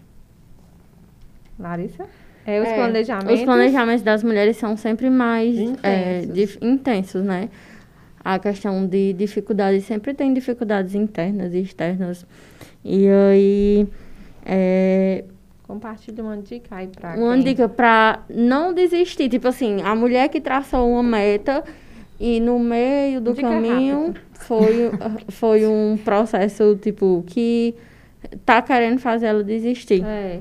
Larissa? 1.59 2.07
É 2.51 2.62
os 2.62 2.66
É, 2.68 2.74
planejamentos. 2.76 3.34
Os 3.40 3.44
planejamentos 3.44 4.03
das 4.03 4.24
mulheres 4.24 4.57
são 4.57 4.74
sempre 4.74 5.11
mais 5.11 5.55
é, 5.82 6.22
Intensos. 6.22 6.59
intensos, 6.62 7.22
né? 7.22 7.51
A 8.24 8.38
questão 8.38 8.86
de 8.86 9.12
dificuldades, 9.12 9.84
sempre 9.84 10.14
tem 10.14 10.32
dificuldades 10.32 10.94
internas 10.94 11.53
e 11.53 11.61
externas. 11.61 12.24
E 12.82 13.07
aí, 13.07 13.86
é, 14.46 15.24
Compartilha 15.64 16.24
uma 16.24 16.38
dica 16.38 16.76
aí 16.76 16.86
pra 16.86 17.14
uma 17.16 17.34
quem... 17.34 17.44
dica 17.44 17.68
pra 17.68 18.22
não 18.30 18.72
desistir. 18.72 19.28
Tipo 19.28 19.49
assim, 19.49 19.82
a 19.82 19.94
mulher 19.94 20.30
que 20.30 20.40
traçou 20.40 20.90
uma 20.90 21.03
meta 21.03 21.62
e 22.18 22.40
no 22.40 22.59
meio 22.59 23.20
do 23.20 23.34
Dica 23.34 23.46
caminho 23.46 24.14
foi, 24.32 24.90
foi 25.28 25.66
um 25.66 25.99
processo, 26.03 26.74
tipo, 26.80 27.22
que 27.26 27.74
tá 28.46 28.62
querendo 28.62 28.99
fazer 28.99 29.26
ela 29.26 29.44
desistir. 29.44 30.03
É, 30.03 30.40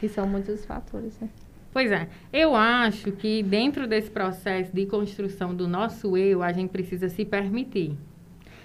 que 0.00 0.08
são 0.08 0.26
muitos 0.26 0.64
fatores, 0.64 1.12
né? 1.20 1.28
Pois 1.72 1.90
é, 1.90 2.06
eu 2.30 2.54
acho 2.54 3.12
que 3.12 3.42
dentro 3.42 3.86
desse 3.86 4.10
processo 4.10 4.74
de 4.74 4.84
construção 4.84 5.54
do 5.54 5.66
nosso 5.66 6.16
eu, 6.18 6.42
a 6.42 6.52
gente 6.52 6.68
precisa 6.68 7.08
se 7.08 7.24
permitir. 7.24 7.96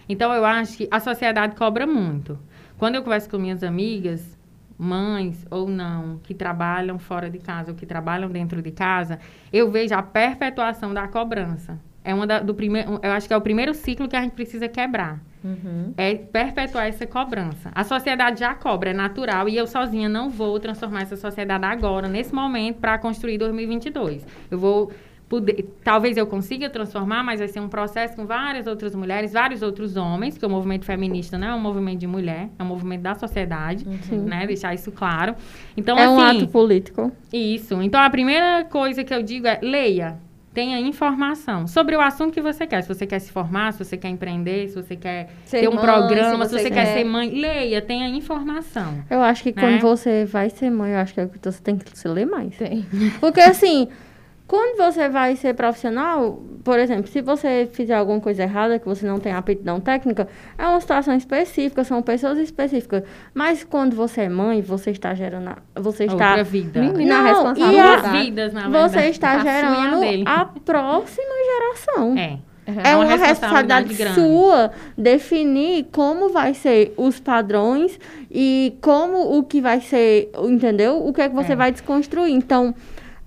Então, 0.09 0.33
eu 0.33 0.43
acho 0.43 0.77
que 0.77 0.87
a 0.91 0.99
sociedade 0.99 1.55
cobra 1.55 1.87
muito. 1.87 2.37
Quando 2.77 2.95
eu 2.95 3.03
converso 3.03 3.29
com 3.29 3.37
minhas 3.37 3.63
amigas, 3.63 4.37
mães 4.77 5.45
ou 5.49 5.69
não, 5.69 6.19
que 6.19 6.33
trabalham 6.33 6.99
fora 6.99 7.29
de 7.29 7.39
casa 7.39 7.71
ou 7.71 7.77
que 7.77 7.85
trabalham 7.85 8.29
dentro 8.29 8.61
de 8.61 8.71
casa, 8.71 9.19
eu 9.51 9.71
vejo 9.71 9.95
a 9.95 10.03
perpetuação 10.03 10.93
da 10.93 11.07
cobrança. 11.07 11.79
É 12.07 12.13
uma 12.13 12.25
da, 12.25 12.39
do 12.39 12.55
primeiro, 12.55 12.99
eu 13.03 13.11
acho 13.11 13.27
que 13.27 13.33
é 13.33 13.37
o 13.37 13.41
primeiro 13.41 13.73
ciclo 13.73 14.07
que 14.07 14.15
a 14.15 14.21
gente 14.21 14.31
precisa 14.31 14.67
quebrar 14.69 15.19
Uhum. 15.43 15.93
é 15.95 16.15
perpetuar 16.15 16.87
essa 16.87 17.05
cobrança. 17.05 17.69
A 17.73 17.83
sociedade 17.83 18.39
já 18.39 18.53
cobra, 18.53 18.89
é 18.89 18.93
natural, 18.93 19.47
e 19.47 19.55
eu 19.55 19.67
sozinha 19.67 20.09
não 20.09 20.29
vou 20.29 20.59
transformar 20.59 21.01
essa 21.01 21.15
sociedade 21.15 21.63
agora, 21.63 22.07
nesse 22.07 22.33
momento, 22.33 22.77
para 22.79 22.97
construir 22.97 23.37
2022. 23.37 24.25
Eu 24.49 24.57
vou 24.57 24.91
poder, 25.29 25.65
talvez 25.83 26.17
eu 26.17 26.25
consiga 26.25 26.69
transformar, 26.69 27.23
mas 27.23 27.39
vai 27.39 27.47
ser 27.47 27.59
um 27.59 27.67
processo 27.67 28.15
com 28.15 28.25
várias 28.25 28.67
outras 28.67 28.95
mulheres, 28.95 29.33
vários 29.33 29.61
outros 29.61 29.95
homens, 29.95 30.33
porque 30.35 30.45
o 30.45 30.49
movimento 30.49 30.85
feminista 30.85 31.37
não 31.37 31.47
é 31.47 31.53
um 31.53 31.59
movimento 31.59 31.99
de 31.99 32.07
mulher, 32.07 32.49
é 32.57 32.63
um 32.63 32.67
movimento 32.67 33.01
da 33.01 33.15
sociedade, 33.15 33.85
né? 34.11 34.47
Deixar 34.47 34.73
isso 34.73 34.91
claro. 34.91 35.35
Então, 35.75 35.97
é 35.97 36.05
assim, 36.05 36.13
um 36.13 36.19
ato 36.19 36.47
político. 36.47 37.11
isso. 37.31 37.81
Então, 37.81 38.01
a 38.01 38.09
primeira 38.09 38.65
coisa 38.65 39.03
que 39.03 39.13
eu 39.13 39.21
digo 39.21 39.47
é 39.47 39.59
leia. 39.61 40.26
Tenha 40.57 40.79
informação 40.79 41.67
sobre 41.67 41.95
o 41.95 42.01
assunto 42.01 42.33
que 42.33 42.41
você 42.41 42.65
quer. 42.65 42.81
Se 42.81 42.87
você 42.87 43.05
quer 43.05 43.19
se 43.19 43.31
formar, 43.31 43.73
se 43.73 43.85
você 43.85 43.95
quer 43.95 44.09
empreender, 44.09 44.69
se 44.69 44.73
você 44.75 44.95
quer 44.95 45.29
Ser 45.45 45.59
ter 45.59 45.67
um 45.69 45.75
mãe, 45.75 45.83
programa, 45.83 46.45
se 46.45 46.49
se 46.49 46.55
você, 46.57 46.63
você 46.63 46.71
quer... 46.71 46.85
quer- 46.87 46.93
ser 46.97 47.03
mãe, 47.03 47.29
leia, 47.29 47.79
tenha 47.79 48.07
informação. 48.09 49.03
Eu 49.07 49.21
acho 49.21 49.43
que 49.43 49.53
Né? 49.55 49.61
quando 49.61 49.79
você 49.81 50.25
vai 50.25 50.49
ser 50.49 50.71
mãe, 50.71 50.93
eu 50.93 50.97
acho 50.97 51.13
que 51.13 51.21
você 51.43 51.61
tem 51.61 51.77
que 51.77 51.95
se 51.95 52.07
ler 52.07 52.25
mais. 52.25 52.55
Tem. 52.57 52.83
Porque 53.19 53.39
assim, 53.39 53.87
quando 54.47 54.77
você 54.77 55.09
vai 55.09 55.35
ser 55.35 55.53
profissional, 55.55 56.41
por 56.63 56.79
exemplo, 56.79 57.07
se 57.07 57.21
você 57.21 57.67
fizer 57.71 57.95
alguma 57.95 58.19
coisa 58.21 58.43
errada, 58.43 58.79
que 58.79 58.85
você 58.85 59.05
não 59.05 59.19
tem 59.19 59.33
aptidão 59.33 59.79
técnica, 59.79 60.27
é 60.57 60.65
uma 60.65 60.79
situação 60.79 61.13
específica, 61.15 61.83
são 61.83 62.01
pessoas 62.01 62.37
específicas. 62.37 63.03
Mas 63.33 63.63
quando 63.65 63.95
você 63.95 64.21
é 64.21 64.29
mãe, 64.29 64.61
você 64.61 64.91
está 64.91 65.13
gerando. 65.13 65.49
a- 65.49 65.57
Você 65.81 66.05
está. 66.05 66.29
Outra 66.29 66.43
vida. 66.43 66.79
Menina, 66.81 67.15
a 67.15 67.21
Não, 67.21 67.27
responsabilidade. 67.27 68.03
e 68.03 68.07
a- 68.07 68.21
vidas, 68.23 68.53
na 68.53 68.61
verdade. 68.69 68.89
Você 68.93 68.99
está 69.09 69.31
A 69.33 69.39
gerando 69.39 70.01
a 70.25 70.45
próxima 70.63 71.33
geração. 71.45 72.17
É. 72.17 72.39
É 72.83 72.95
uma 72.97 73.05
uma 73.05 73.15
responsabilidade 73.15 73.87
responsabilidade 73.87 73.93
grande. 73.95 74.15
sua 74.15 74.71
definir 74.97 75.85
como 75.89 76.27
vai 76.27 76.53
ser 76.53 76.93
os 76.97 77.17
padrões 77.17 77.97
e 78.29 78.77
como 78.81 79.37
o 79.37 79.43
que 79.43 79.61
vai 79.61 79.79
ser, 79.79 80.29
entendeu? 80.43 81.05
O 81.07 81.13
que 81.13 81.21
é 81.21 81.29
que 81.29 81.35
você 81.35 81.53
É. 81.53 81.55
vai 81.55 81.71
desconstruir. 81.71 82.33
Então, 82.33 82.75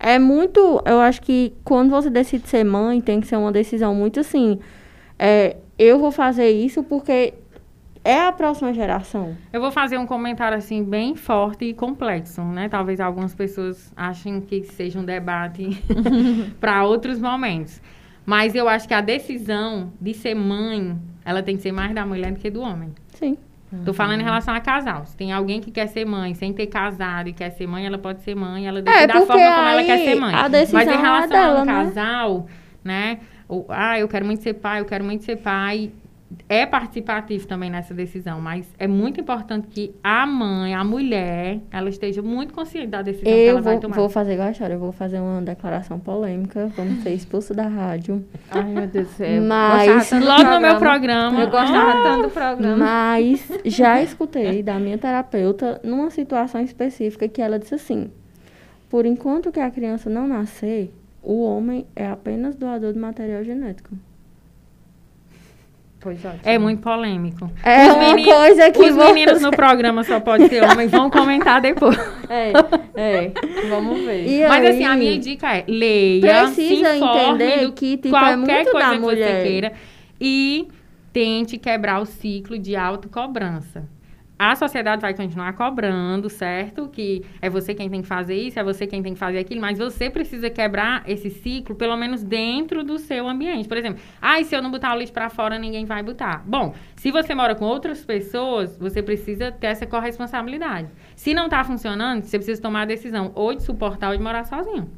é 0.01 0.19
muito. 0.19 0.83
Eu 0.85 0.99
acho 1.01 1.21
que 1.21 1.53
quando 1.63 1.91
você 1.91 2.11
decide 2.11 2.49
ser 2.49 2.65
mãe, 2.65 3.01
tem 3.01 3.21
que 3.21 3.27
ser 3.27 3.37
uma 3.37 3.53
decisão 3.53 3.95
muito 3.95 4.19
assim. 4.19 4.59
é, 5.19 5.57
eu 5.79 5.99
vou 5.99 6.11
fazer 6.11 6.51
isso 6.51 6.83
porque 6.83 7.33
é 8.05 8.21
a 8.27 8.33
próxima 8.33 8.73
geração. 8.73 9.37
Eu 9.53 9.61
vou 9.61 9.71
fazer 9.71 9.99
um 9.99 10.07
comentário 10.07 10.57
assim 10.57 10.83
bem 10.83 11.15
forte 11.15 11.67
e 11.67 11.75
complexo, 11.75 12.43
né? 12.43 12.69
Talvez 12.69 13.01
algumas 13.01 13.35
pessoas 13.35 13.93
achem 13.97 14.41
que 14.41 14.63
seja 14.65 14.99
um 14.99 15.05
debate 15.05 15.83
para 16.61 16.85
outros 16.85 17.19
momentos. 17.19 17.81
Mas 18.25 18.55
eu 18.55 18.69
acho 18.69 18.87
que 18.87 18.95
a 18.95 19.01
decisão 19.01 19.93
de 20.01 20.15
ser 20.15 20.35
mãe, 20.35 20.99
ela 21.25 21.43
tem 21.43 21.57
que 21.57 21.63
ser 21.63 21.73
mais 21.73 21.95
da 21.95 22.05
mulher 22.07 22.33
do 22.33 22.39
que 22.39 22.51
do 22.51 22.61
homem. 22.61 22.91
Sim. 23.15 23.37
Tô 23.85 23.93
falando 23.93 24.21
em 24.21 24.25
relação 24.25 24.53
a 24.53 24.61
casal. 24.61 25.07
Se 25.07 25.17
tem 25.17 25.33
alguém 25.33 25.61
que 25.61 25.71
quer 25.71 25.87
ser 25.87 26.05
mãe 26.05 26.35
sem 26.35 26.53
ter 26.53 26.67
casado 26.67 27.29
e 27.29 27.33
quer 27.33 27.51
ser 27.51 27.67
mãe, 27.69 27.87
ela 27.87 27.99
pode 27.99 28.21
ser 28.23 28.35
mãe, 28.35 28.67
ela 28.67 28.83
decide 28.83 29.07
da 29.07 29.13
porque 29.15 29.27
forma 29.27 29.55
como 29.55 29.69
ela 29.69 29.85
quer 29.85 29.99
ser 29.99 30.15
mãe. 30.17 30.35
Mas 30.73 30.89
em 30.89 30.93
é 30.93 30.97
relação 30.97 31.29
dela, 31.29 31.59
a 31.59 31.63
um 31.63 31.65
né? 31.65 31.73
casal, 31.73 32.47
né? 32.83 33.19
Ou, 33.49 33.67
ah, 33.69 33.99
eu 33.99 34.09
quero 34.09 34.27
muito 34.27 34.43
ser 34.43 34.55
pai, 34.55 34.81
eu 34.81 34.85
quero 34.85 35.05
muito 35.05 35.25
ser 35.25 35.37
pai. 35.37 35.93
É 36.49 36.65
participativo 36.65 37.47
também 37.47 37.69
nessa 37.71 37.93
decisão, 37.93 38.41
mas 38.41 38.65
é 38.79 38.87
muito 38.87 39.21
importante 39.21 39.67
que 39.69 39.93
a 40.03 40.25
mãe, 40.27 40.75
a 40.75 40.85
mulher, 40.85 41.59
ela 41.73 41.89
esteja 41.89 42.23
muito 42.23 42.55
consciente 42.55 42.87
da 42.89 43.03
decisão 43.03 43.25
que 43.33 43.39
Eu 43.39 43.49
ela 43.51 43.61
vai 43.61 43.73
vou, 43.75 43.81
tomar. 43.83 43.97
vou 43.97 44.09
fazer 44.09 44.35
igual 44.35 44.49
a 44.49 44.51
história, 44.53 44.75
eu 44.75 44.79
vou 44.79 44.93
fazer 44.93 45.19
uma 45.19 45.43
declaração 45.43 45.99
polêmica, 45.99 46.71
vamos 46.77 47.03
ser 47.03 47.15
expulso 47.15 47.53
da 47.53 47.67
rádio. 47.67 48.25
Ai, 48.51 48.63
meu 48.65 48.87
Deus 48.87 49.09
do 49.09 49.13
céu. 49.15 49.43
Mas- 49.43 50.11
Logo 50.13 50.45
no 50.45 50.61
meu 50.61 50.77
programa. 50.79 51.41
Eu 51.41 51.51
gostava 51.51 52.03
tanto 52.05 52.23
do 52.23 52.31
programa. 52.31 52.77
Mas 52.77 53.49
já 53.65 54.01
escutei 54.03 54.63
da 54.63 54.79
minha 54.79 54.99
terapeuta 54.99 55.81
numa 55.83 56.11
situação 56.11 56.61
específica 56.61 57.27
que 57.29 57.43
ela 57.43 57.59
disse 57.59 57.75
assim: 57.75 58.09
por 58.89 59.05
enquanto 59.05 59.51
que 59.51 59.59
a 59.61 59.71
criança 59.71 60.09
não 60.09 60.29
nascer, 60.29 60.93
o 61.23 61.43
homem 61.43 61.87
é 61.97 62.07
apenas 62.07 62.55
doador 62.55 62.93
de 62.93 62.99
material 62.99 63.43
genético. 63.43 63.91
Pois 66.01 66.25
ótimo. 66.25 66.41
É 66.45 66.59
muito 66.59 66.81
polêmico. 66.81 67.51
É 67.63 67.89
Os 67.89 67.95
uma 67.95 67.99
meninos- 68.15 68.35
coisa 68.35 68.71
que 68.71 68.81
Os 68.81 68.95
você... 68.95 69.13
meninos 69.13 69.43
no 69.43 69.51
programa 69.51 70.03
só 70.03 70.19
pode 70.19 70.49
ser 70.49 70.63
homem, 70.65 70.89
vão 70.89 71.11
comentar 71.11 71.61
depois. 71.61 71.97
É, 72.33 72.53
é. 72.95 73.33
Vamos 73.69 74.01
ver. 74.05 74.25
E 74.25 74.47
Mas 74.47 74.65
assim, 74.65 74.85
a 74.85 74.93
aí, 74.93 74.99
minha 75.01 75.19
dica 75.19 75.53
é 75.57 75.65
leia, 75.67 76.45
Precisa 76.45 76.97
entender 76.97 77.73
que, 77.73 77.97
tipo, 77.97 78.09
é 78.09 78.11
qualquer 78.11 78.37
muito 78.37 78.71
coisa 78.71 78.87
da 78.87 78.93
que 78.95 78.99
mulher. 79.01 79.37
você 79.43 79.49
queira 79.49 79.73
e 80.21 80.69
tente 81.13 81.59
quebrar 81.59 82.01
o 82.01 82.07
ciclo 82.07 82.57
de 82.57 82.77
autocobrança. 82.77 83.83
A 84.43 84.57
sociedade 84.57 85.03
vai 85.03 85.13
continuar 85.13 85.53
cobrando, 85.53 86.31
certo? 86.31 86.89
Que 86.89 87.23
é 87.43 87.51
você 87.51 87.75
quem 87.75 87.91
tem 87.91 88.01
que 88.01 88.09
fazer 88.09 88.37
isso, 88.37 88.59
é 88.59 88.65
você 88.65 88.87
quem 88.87 89.03
tem 89.03 89.13
que 89.13 89.19
fazer 89.19 89.37
aquilo, 89.37 89.61
mas 89.61 89.77
você 89.77 90.09
precisa 90.09 90.49
quebrar 90.49 91.03
esse 91.07 91.29
ciclo, 91.29 91.77
pelo 91.77 91.95
menos 91.95 92.25
dentro 92.25 92.83
do 92.83 92.99
seu 92.99 93.29
ambiente. 93.29 93.69
Por 93.69 93.77
exemplo, 93.77 94.01
ah, 94.19 94.43
se 94.43 94.57
eu 94.57 94.63
não 94.63 94.71
botar 94.71 94.95
o 94.95 94.99
lixo 94.99 95.13
para 95.13 95.29
fora, 95.29 95.59
ninguém 95.59 95.85
vai 95.85 96.03
botar. 96.03 96.43
Bom, 96.47 96.75
se 96.97 97.11
você 97.11 97.35
mora 97.35 97.55
com 97.55 97.67
outras 97.67 98.03
pessoas, 98.03 98.79
você 98.79 99.03
precisa 99.03 99.53
ter 99.53 99.67
essa 99.67 99.85
corresponsabilidade. 99.85 100.89
Se 101.15 101.35
não 101.35 101.47
tá 101.47 101.63
funcionando, 101.63 102.23
você 102.23 102.39
precisa 102.39 102.63
tomar 102.63 102.85
a 102.85 102.87
decisão 102.87 103.33
ou 103.35 103.55
de 103.55 103.63
suportar 103.63 104.09
ou 104.09 104.17
de 104.17 104.23
morar 104.23 104.45
sozinho. 104.45 104.91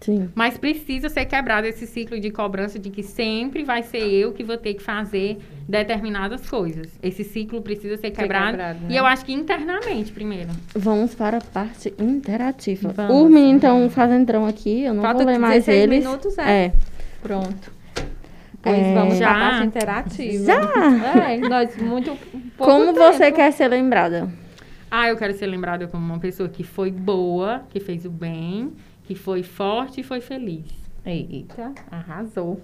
Sim. 0.00 0.28
Mas 0.34 0.56
precisa 0.56 1.08
ser 1.08 1.24
quebrado 1.24 1.66
esse 1.66 1.84
ciclo 1.86 2.20
de 2.20 2.30
cobrança 2.30 2.78
de 2.78 2.88
que 2.88 3.02
sempre 3.02 3.64
vai 3.64 3.82
ser 3.82 3.98
eu 4.08 4.32
que 4.32 4.44
vou 4.44 4.56
ter 4.56 4.74
que 4.74 4.82
fazer 4.82 5.38
determinadas 5.68 6.48
coisas. 6.48 6.88
Esse 7.02 7.24
ciclo 7.24 7.60
precisa 7.62 7.96
ser 7.96 8.12
quebrado. 8.12 8.52
quebrado, 8.52 8.78
né? 8.80 8.86
E 8.90 8.96
eu 8.96 9.04
acho 9.04 9.24
que 9.24 9.32
internamente 9.32 10.12
primeiro. 10.12 10.50
Vamos 10.74 11.14
para 11.16 11.38
a 11.38 11.40
parte 11.40 11.92
interativa. 11.98 12.90
Vamos. 12.90 13.22
Os 13.24 13.30
meninos 13.30 13.56
estão 13.56 13.90
fazendo 13.90 14.24
drão 14.24 14.46
aqui, 14.46 14.84
eu 14.84 14.94
não 14.94 15.02
Falta 15.02 15.24
vou 15.24 15.32
ler 15.32 15.38
mais 15.38 15.64
16 15.64 15.82
eles. 15.82 16.04
minutos, 16.04 16.38
é. 16.38 16.66
é. 16.66 16.72
Pronto. 17.20 17.72
Pois 18.62 18.76
É. 18.76 18.94
vamos 18.94 19.18
Já? 19.18 19.28
para 19.28 19.46
a 19.46 19.50
parte 19.50 19.66
interativa. 19.66 20.44
Já? 20.44 21.30
É, 21.32 21.36
nós 21.48 21.76
muito 21.76 22.16
pouco 22.56 22.72
Como 22.72 22.92
você 22.92 23.24
tempo. 23.24 23.36
quer 23.36 23.52
ser 23.52 23.68
lembrada? 23.68 24.28
Ah, 24.90 25.08
eu 25.08 25.16
quero 25.16 25.34
ser 25.34 25.46
lembrada 25.46 25.86
como 25.86 26.04
uma 26.04 26.18
pessoa 26.18 26.48
que 26.48 26.62
foi 26.64 26.90
boa, 26.90 27.62
que 27.68 27.78
fez 27.78 28.04
o 28.04 28.10
bem, 28.10 28.72
que 29.08 29.14
foi 29.14 29.42
forte 29.42 30.02
e 30.02 30.04
foi 30.04 30.20
feliz. 30.20 30.66
Eita, 31.06 31.72
arrasou. 31.90 32.60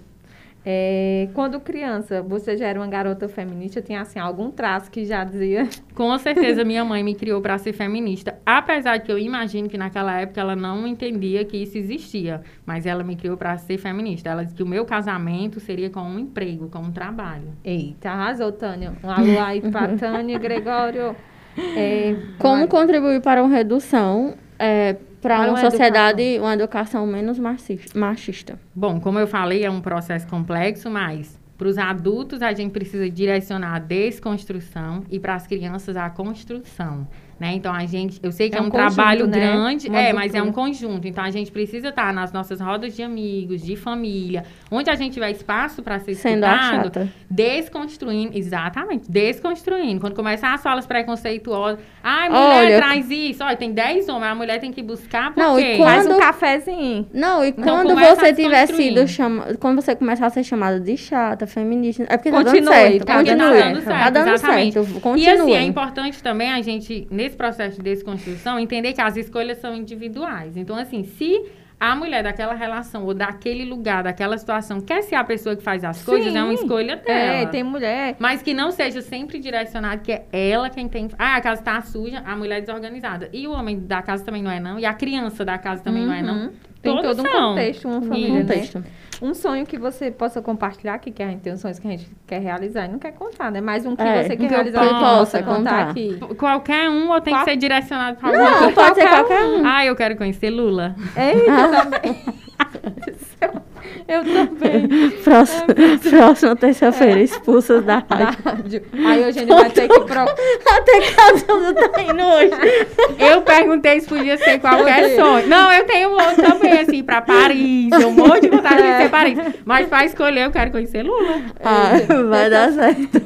É, 0.67 1.27
quando 1.33 1.59
criança, 1.59 2.21
você 2.23 2.55
já 2.57 2.67
era 2.67 2.79
uma 2.79 2.87
garota 2.87 3.27
feminista, 3.27 3.81
tinha 3.81 4.01
assim 4.01 4.19
algum 4.19 4.51
traço 4.51 4.89
que 4.91 5.03
já 5.05 5.23
dizia. 5.23 5.67
Com 5.95 6.15
certeza 6.19 6.63
minha 6.63 6.85
mãe 6.85 7.03
me 7.03 7.15
criou 7.15 7.41
para 7.41 7.57
ser 7.57 7.73
feminista, 7.73 8.35
apesar 8.45 8.97
de 8.97 9.05
que 9.05 9.11
eu 9.11 9.17
imagino 9.17 9.67
que 9.67 9.77
naquela 9.77 10.19
época 10.21 10.39
ela 10.41 10.55
não 10.55 10.85
entendia 10.87 11.43
que 11.45 11.57
isso 11.57 11.77
existia, 11.79 12.41
mas 12.63 12.85
ela 12.85 13.03
me 13.03 13.15
criou 13.15 13.37
para 13.37 13.57
ser 13.57 13.77
feminista. 13.79 14.29
Ela 14.29 14.43
disse 14.43 14.55
que 14.55 14.63
o 14.63 14.67
meu 14.67 14.85
casamento 14.85 15.59
seria 15.59 15.89
com 15.89 16.01
um 16.01 16.19
emprego, 16.19 16.67
com 16.69 16.79
um 16.79 16.91
trabalho. 16.91 17.49
Eita, 17.63 18.11
arrasou, 18.11 18.51
Tânia. 18.51 18.93
Um 19.03 19.09
alô 19.09 19.39
aí 19.43 19.61
pra 19.61 19.87
Tânia 19.97 20.37
Gregório. 20.37 21.15
É, 21.57 22.15
Como 22.37 22.61
mas- 22.61 22.69
contribuir 22.69 23.21
para 23.21 23.43
uma 23.43 23.55
redução, 23.55 24.33
é, 24.59 24.95
para 25.25 25.39
uma 25.39 25.49
uma 25.49 25.57
sociedade, 25.57 26.37
uma 26.39 26.53
educação 26.53 27.07
menos 27.07 27.39
machista? 27.39 28.59
Bom, 28.75 28.99
como 28.99 29.17
eu 29.17 29.25
falei, 29.25 29.65
é 29.65 29.71
um 29.71 29.81
processo 29.81 30.27
complexo, 30.27 30.89
mas 30.89 31.39
para 31.57 31.67
os 31.67 31.77
adultos 31.79 32.43
a 32.43 32.53
gente 32.53 32.71
precisa 32.71 33.09
direcionar 33.09 33.75
a 33.75 33.79
desconstrução 33.79 35.03
e 35.09 35.19
para 35.19 35.33
as 35.33 35.47
crianças 35.47 35.97
a 35.97 36.09
construção. 36.11 37.07
Né? 37.37 37.51
Então 37.55 37.73
a 37.73 37.85
gente, 37.85 38.17
eu 38.23 38.31
sei 38.31 38.49
que 38.49 38.55
É 38.55 38.59
é, 38.59 38.61
um 38.61 38.67
um, 38.67 38.69
trabalho 38.69 39.25
conjunto, 39.25 39.37
né? 39.37 39.51
grande, 39.51 39.89
Uma 39.89 39.99
é, 39.99 40.13
mas 40.13 40.33
é 40.33 40.41
um 40.41 40.53
conjunto. 40.53 41.05
Então 41.05 41.21
a 41.21 41.29
gente 41.29 41.51
precisa 41.51 41.89
estar 41.89 42.13
nas 42.13 42.31
nossas 42.31 42.61
rodas 42.61 42.95
de 42.95 43.03
amigos, 43.03 43.61
de 43.61 43.75
família, 43.75 44.45
onde 44.71 44.89
a 44.89 44.95
gente 44.95 45.15
tiver 45.15 45.31
espaço 45.31 45.83
para 45.83 45.99
ser 45.99 46.15
Sendo 46.15 46.45
a 46.45 46.55
escutado, 46.55 46.83
chata. 46.85 47.09
desconstruindo, 47.29 48.37
exatamente, 48.37 49.11
desconstruindo. 49.11 49.99
Quando 49.99 50.13
começar 50.15 50.53
as 50.53 50.61
falas 50.63 50.85
preconceituosas, 50.85 51.79
ai, 52.03 52.29
mulher 52.29 52.65
Olha, 52.65 52.77
traz 52.77 53.09
isso, 53.11 53.43
olha, 53.43 53.55
tem 53.57 53.71
10 53.73 54.07
homens, 54.09 54.31
a 54.31 54.35
mulher 54.35 54.59
tem 54.59 54.71
que 54.71 54.81
buscar 54.81 55.33
por 55.33 55.41
Não, 55.41 55.59
e 55.59 55.63
quê? 55.63 55.77
quando- 55.77 55.85
Faz 55.95 56.07
um 56.07 56.19
cafezinho. 56.19 57.07
Não, 57.13 57.43
e 57.43 57.49
Então, 57.49 57.63
quando 57.63 57.89
começa 57.89 58.15
você 58.15 58.33
tiver 58.33 58.65
sido 58.67 59.07
chamada, 59.07 59.57
quando 59.57 59.81
você 59.81 59.95
começar 59.95 60.25
a 60.25 60.29
ser 60.29 60.43
chamada 60.43 60.79
de 60.79 60.97
chata, 60.97 61.45
feminista, 61.47 62.03
é 62.09 62.17
porque 62.17 62.31
tá 62.31 62.37
dando 62.37 62.45
Continue, 62.51 62.73
certo, 62.73 63.05
tá 63.05 63.17
continue. 63.17 63.37
dando 63.37 63.81
certo, 63.81 63.97
Tá 64.03 64.09
dando 64.09 64.33
exatamente. 64.33 64.73
certo, 64.73 64.97
E 64.97 65.01
continue. 65.01 65.29
assim, 65.29 65.55
é 65.55 65.61
importante 65.63 66.23
também 66.23 66.51
a 66.51 66.61
gente, 66.61 67.07
nesse 67.25 67.35
processo 67.35 67.77
de 67.77 67.83
desconstrução, 67.83 68.59
entender 68.59 68.93
que 68.93 69.01
as 69.01 69.17
escolhas 69.17 69.57
são 69.57 69.75
individuais. 69.75 70.55
Então, 70.55 70.75
assim, 70.77 71.03
se 71.03 71.43
a 71.79 71.95
mulher 71.95 72.23
daquela 72.23 72.53
relação 72.53 73.03
ou 73.03 73.13
daquele 73.13 73.65
lugar, 73.65 74.03
daquela 74.03 74.37
situação, 74.37 74.79
quer 74.79 75.01
ser 75.01 75.15
a 75.15 75.23
pessoa 75.23 75.55
que 75.55 75.63
faz 75.63 75.83
as 75.83 76.03
coisas, 76.03 76.33
é 76.33 76.41
uma 76.41 76.53
escolha 76.53 76.95
dela. 76.95 77.19
É, 77.19 77.45
tem 77.47 77.63
mulher. 77.63 78.15
Mas 78.19 78.41
que 78.41 78.53
não 78.53 78.71
seja 78.71 79.01
sempre 79.01 79.39
direcionado 79.39 80.01
que 80.01 80.11
é 80.11 80.25
ela 80.31 80.69
quem 80.69 80.87
tem. 80.87 81.09
Ah, 81.17 81.35
a 81.35 81.41
casa 81.41 81.61
tá 81.61 81.81
suja, 81.81 82.21
a 82.25 82.35
mulher 82.35 82.59
é 82.59 82.61
desorganizada. 82.61 83.29
E 83.33 83.47
o 83.47 83.51
homem 83.51 83.79
da 83.79 84.01
casa 84.01 84.23
também 84.23 84.41
não 84.41 84.51
é, 84.51 84.59
não. 84.59 84.79
E 84.79 84.85
a 84.85 84.93
criança 84.93 85.43
da 85.43 85.57
casa 85.57 85.83
também 85.83 86.05
não 86.05 86.13
é, 86.13 86.21
não. 86.21 86.45
Uhum. 86.45 86.51
Tem 86.81 86.95
Todos 86.95 87.17
todo 87.17 87.27
um 87.27 87.31
são. 87.31 87.49
contexto, 87.49 87.87
uma 87.87 88.01
família, 88.01 88.33
né? 88.33 88.41
contexto. 88.41 88.83
Um 89.21 89.33
sonho 89.33 89.65
que 89.65 89.77
você 89.77 90.11
possa 90.11 90.41
compartilhar 90.41 90.93
aqui, 90.95 91.09
que 91.11 91.23
a 91.23 91.27
gente 91.27 91.41
tem 91.41 91.53
uns 91.53 91.61
sonhos 91.61 91.79
que 91.79 91.87
a 91.87 91.91
gente 91.91 92.07
quer 92.27 92.39
realizar 92.41 92.85
e 92.85 92.89
não 92.89 92.99
quer 92.99 93.13
contar, 93.13 93.49
né? 93.51 93.61
Mais 93.61 93.85
um 93.85 93.95
que 93.95 94.01
É, 94.01 94.23
você 94.23 94.25
um 94.25 94.29
quer 94.29 94.35
que 94.37 94.43
eu 94.45 94.49
realizar 94.49 94.85
e 94.85 94.89
possa 94.89 95.41
contar 95.43 95.55
contar. 95.55 95.89
aqui. 95.89 96.19
Qualquer 96.37 96.89
um 96.89 97.09
ou 97.11 97.21
tem 97.21 97.33
Qual- 97.33 97.45
que 97.45 97.51
ser 97.51 97.57
direcionado 97.57 98.17
para 98.17 98.29
alguma 98.29 98.61
Não, 98.61 98.73
pode 98.73 98.95
ser 98.95 99.07
qualquer 99.07 99.43
um. 99.45 99.65
Ah, 99.65 99.85
eu 99.85 99.95
quero 99.95 100.15
conhecer 100.17 100.49
Lula. 100.49 100.95
Eita, 101.15 101.69
também. 101.83 102.25
Eu 104.07 104.23
também. 104.23 105.11
Próxima, 105.23 105.65
próxima 106.09 106.55
terça-feira, 106.55 107.19
expulsas 107.21 107.83
da 107.83 108.03
rádio. 108.09 108.43
Rádio. 108.43 108.83
Aí 109.05 109.19
hoje 109.19 109.39
a 109.39 109.41
gente 109.41 109.49
vai 109.49 109.69
ter 109.69 109.87
que 109.87 109.99
pro... 110.01 110.21
Até 110.75 111.01
que 111.01 111.19
a 111.19 111.31
Duda 111.53 111.89
tá 111.89 112.01
indo 112.03 112.23
hoje. 112.23 112.85
Eu 113.17 113.41
perguntei 113.41 113.99
se 114.01 114.07
podia 114.07 114.37
ser 114.37 114.59
qualquer 114.59 115.15
sonho. 115.15 115.47
Não, 115.47 115.71
eu 115.71 115.85
tenho 115.85 116.09
um 116.09 116.13
outro 116.13 116.43
também, 116.43 116.79
assim, 116.79 117.03
pra 117.03 117.21
Paris. 117.21 117.91
Um 118.05 118.11
monte 118.11 118.41
de 118.41 118.49
vontade 118.49 118.75
de 118.77 118.81
conhecer 118.83 119.09
Paris. 119.09 119.37
Mas 119.65 119.87
pra 119.87 120.05
escolher, 120.05 120.45
eu 120.45 120.51
quero 120.51 120.71
conhecer 120.71 121.03
Lula. 121.03 121.41
Ah, 121.63 121.91
vai 122.29 122.49
dar 122.49 122.71
certo. 122.71 123.21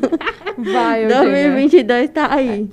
Vai, 0.57 1.05
Eugênia. 1.05 1.23
2022 1.23 2.09
tá 2.11 2.33
aí. 2.33 2.69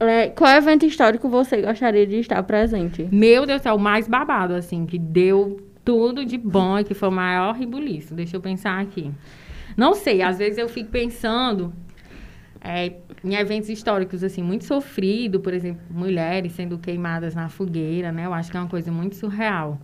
É, 0.00 0.28
qual 0.28 0.50
evento 0.50 0.84
histórico 0.84 1.28
você 1.28 1.62
gostaria 1.62 2.06
de 2.06 2.18
estar 2.18 2.42
presente? 2.42 3.08
Meu 3.10 3.46
Deus 3.46 3.60
do 3.60 3.62
céu, 3.62 3.76
o 3.76 3.78
mais 3.78 4.08
babado, 4.08 4.54
assim, 4.54 4.84
que 4.86 4.98
deu 4.98 5.56
tudo 5.84 6.24
de 6.24 6.38
bom 6.38 6.78
e 6.78 6.84
que 6.84 6.94
foi 6.94 7.08
o 7.08 7.12
maior 7.12 7.54
ribuliço. 7.54 8.14
Deixa 8.14 8.36
eu 8.36 8.40
pensar 8.40 8.80
aqui. 8.80 9.10
Não 9.76 9.94
sei, 9.94 10.22
às 10.22 10.38
vezes 10.38 10.58
eu 10.58 10.68
fico 10.68 10.90
pensando 10.90 11.72
é, 12.60 12.94
em 13.22 13.34
eventos 13.34 13.68
históricos, 13.68 14.24
assim, 14.24 14.42
muito 14.42 14.64
sofrido, 14.64 15.40
por 15.40 15.52
exemplo, 15.52 15.82
mulheres 15.90 16.52
sendo 16.52 16.78
queimadas 16.78 17.34
na 17.34 17.48
fogueira, 17.48 18.10
né? 18.10 18.24
Eu 18.26 18.32
acho 18.32 18.50
que 18.50 18.56
é 18.56 18.60
uma 18.60 18.68
coisa 18.68 18.90
muito 18.90 19.16
surreal. 19.16 19.78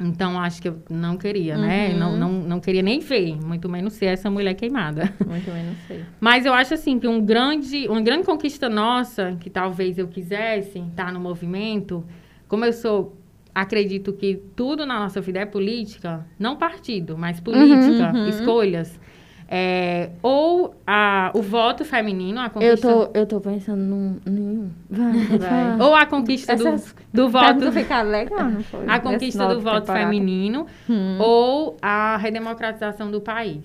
Então, 0.00 0.38
acho 0.38 0.60
que 0.60 0.68
eu 0.68 0.82
não 0.90 1.16
queria, 1.16 1.56
né? 1.56 1.88
Uhum. 1.88 1.98
Não, 1.98 2.16
não, 2.16 2.32
não 2.32 2.60
queria 2.60 2.82
nem 2.82 3.00
ver, 3.00 3.36
muito 3.42 3.68
menos 3.68 3.94
ser 3.94 4.06
essa 4.06 4.30
mulher 4.30 4.54
queimada. 4.54 5.12
Muito 5.26 5.50
não 5.50 5.74
sei. 5.86 6.04
Mas 6.20 6.44
eu 6.44 6.52
acho 6.52 6.74
assim 6.74 6.98
que 6.98 7.08
um 7.08 7.24
grande, 7.24 7.88
uma 7.88 8.00
grande 8.02 8.24
conquista 8.24 8.68
nossa, 8.68 9.36
que 9.40 9.48
talvez 9.48 9.96
eu 9.96 10.06
quisesse 10.06 10.78
estar 10.78 11.10
no 11.12 11.20
movimento, 11.20 12.04
como 12.46 12.64
eu 12.64 12.74
sou, 12.74 13.16
acredito 13.56 14.12
que 14.12 14.36
tudo 14.54 14.84
na 14.84 14.98
nossa 15.00 15.18
vida 15.18 15.38
é 15.38 15.46
política, 15.46 16.26
não 16.38 16.56
partido, 16.56 17.16
mas 17.16 17.40
política, 17.40 18.12
uhum. 18.14 18.28
escolhas. 18.28 19.00
É, 19.48 20.10
ou 20.22 20.74
a, 20.86 21.30
o 21.32 21.40
voto 21.40 21.84
feminino, 21.84 22.38
a 22.40 22.46
Eu 22.46 22.50
conquista. 22.50 22.88
tô, 22.88 23.10
eu 23.14 23.26
tô 23.26 23.40
pensando 23.40 23.80
num. 23.80 24.18
nenhum. 24.26 24.70
Vai, 24.90 25.12
vai. 25.38 25.80
Ou 25.80 25.94
a 25.94 26.04
conquista 26.04 26.54
do, 26.54 26.66
Essas 26.68 26.94
do 27.14 27.28
Voto 27.30 27.60
voto. 27.60 27.72
ficar 27.72 28.02
legal, 28.02 28.44
não 28.44 28.62
foi? 28.62 28.84
A 28.88 28.98
conquista 29.00 29.46
do 29.46 29.60
voto 29.60 29.80
temporada. 29.86 30.04
feminino 30.04 30.66
Hum. 30.90 31.16
ou 31.20 31.76
a 31.80 32.16
redemocratização 32.18 33.10
do 33.10 33.20
país. 33.20 33.64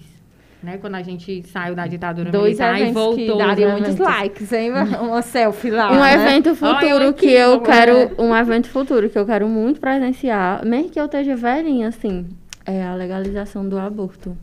Né? 0.64 0.78
Quando 0.80 0.94
a 0.96 1.02
gente 1.02 1.42
saiu 1.48 1.74
da 1.74 1.88
ditadura 1.88 2.30
Dois 2.30 2.60
militar 2.60 2.78
e 2.78 2.82
eventos 2.84 3.16
que 3.16 3.26
voltou. 3.28 3.38
dariam 3.38 3.72
eventos. 3.72 3.96
muitos 3.98 4.06
likes, 4.16 4.52
hein? 4.54 4.72
Uma 5.02 5.22
selfie 5.24 5.72
lá, 5.72 5.92
Um 5.92 6.00
né? 6.00 6.14
evento 6.14 6.54
futuro 6.54 7.04
eu 7.04 7.14
que 7.14 7.28
aqui, 7.30 7.36
eu 7.36 7.62
quero. 7.62 7.94
ver. 7.94 8.12
Um 8.20 8.36
evento 8.36 8.70
futuro 8.70 9.10
que 9.10 9.18
eu 9.18 9.26
quero 9.26 9.48
muito 9.48 9.80
presenciar, 9.80 10.64
mesmo 10.64 10.92
que 10.92 11.00
eu 11.00 11.06
esteja 11.06 11.36
velhinha, 11.36 11.88
assim, 11.88 12.28
é 12.64 12.84
a 12.84 12.94
legalização 12.94 13.68
do 13.68 13.80
aborto. 13.80 14.38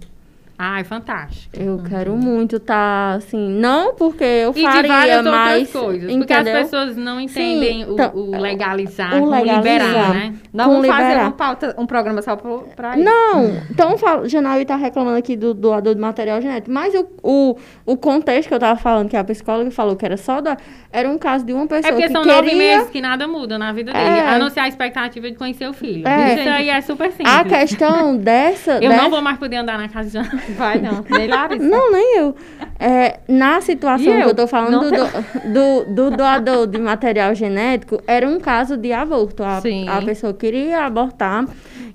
Ai, 0.61 0.83
fantástico. 0.83 1.57
Eu 1.57 1.81
quero 1.89 2.17
muito 2.17 2.57
estar, 2.57 3.15
assim, 3.17 3.49
não 3.49 3.95
porque 3.95 4.25
eu 4.25 4.53
E 4.57 4.63
faria, 4.63 4.83
de 4.83 4.89
várias 4.89 5.25
mas. 5.25 5.75
outras 5.75 5.85
coisas. 5.85 6.17
Porque 6.17 6.33
as 6.33 6.41
entendeu? 6.41 6.63
pessoas 6.63 6.97
não 6.97 7.21
entendem 7.21 7.85
o, 7.85 7.93
então, 7.93 8.11
o 8.15 8.31
legalizar, 8.41 9.15
o 9.15 9.21
como 9.21 9.31
legalizar. 9.31 9.63
liberar, 9.63 10.15
né? 10.15 10.35
Com 10.51 10.59
vamos 10.59 10.87
fazer 10.89 11.03
liberar. 11.03 11.23
uma 11.23 11.31
pauta, 11.33 11.75
um 11.79 11.87
programa 11.87 12.23
só 12.23 12.35
pra 12.35 12.97
isso. 12.97 13.05
Não, 13.05 13.45
então 13.71 13.97
fala, 13.99 14.29
Janaí 14.29 14.65
tá 14.65 14.75
reclamando 14.75 15.17
aqui 15.17 15.37
do 15.37 15.55
doador 15.55 15.95
de 15.95 16.01
material 16.01 16.41
genético, 16.43 16.73
mas 16.73 16.93
o, 16.93 17.07
o, 17.23 17.57
o 17.87 17.97
contexto 17.97 18.49
que 18.49 18.55
eu 18.55 18.59
tava 18.59 18.79
falando, 18.81 19.09
que 19.09 19.17
a 19.17 19.23
psicóloga 19.23 19.71
falou 19.71 19.95
que 19.95 20.05
era 20.05 20.17
só 20.17 20.41
da. 20.41 20.57
Era 20.91 21.09
um 21.09 21.19
caso 21.19 21.45
de 21.45 21.53
uma 21.53 21.67
pessoa 21.69 21.89
É 21.89 21.93
porque 21.93 22.07
que 22.09 22.13
são 22.13 22.23
queria. 22.23 22.37
nove 22.43 22.55
meses 22.57 22.91
que 22.91 23.01
nada 23.01 23.29
muda 23.29 23.59
na 23.59 23.71
vida 23.73 23.93
dele. 23.93 24.05
É. 24.05 24.29
A 24.29 24.39
não 24.39 24.49
ser 24.51 24.61
a 24.61 24.67
expectativa 24.69 25.31
de 25.31 25.37
conhecer 25.37 25.69
o 25.69 25.73
filho. 25.73 26.09
É. 26.09 26.35
Isso 26.35 26.49
aí 26.49 26.69
é 26.71 26.81
super 26.81 27.13
simples. 27.13 27.33
A 27.33 27.45
questão 27.45 28.17
dessa. 28.17 28.73
Eu 28.73 28.89
dessa... 28.91 29.03
não 29.03 29.11
vou 29.11 29.21
mais 29.23 29.39
poder 29.39 29.57
andar 29.57 29.79
na 29.79 29.89
casa 29.89 30.07
de 30.09 30.13
Jana. 30.15 30.48
Vai 30.57 30.81
não, 30.81 31.05
nem 31.09 31.27
Larissa. 31.29 31.65
Não, 31.65 31.93
nem 31.93 32.19
eu. 32.19 32.35
É, 32.79 33.21
na 33.29 33.61
situação 33.61 34.05
que 34.05 34.29
eu? 34.29 34.35
tô 34.35 34.47
falando 34.47 34.91
do, 34.91 35.85
do, 35.85 35.95
do 35.95 36.17
doador 36.17 36.67
de 36.67 36.79
material 36.79 37.35
genético, 37.35 38.01
era 38.07 38.29
um 38.29 38.39
caso 38.39 38.77
de 38.77 38.93
aborto. 38.93 39.43
A, 39.43 39.61
Sim. 39.61 39.89
a 39.89 40.01
pessoa 40.03 40.33
queria 40.33 40.85
abortar 40.85 41.47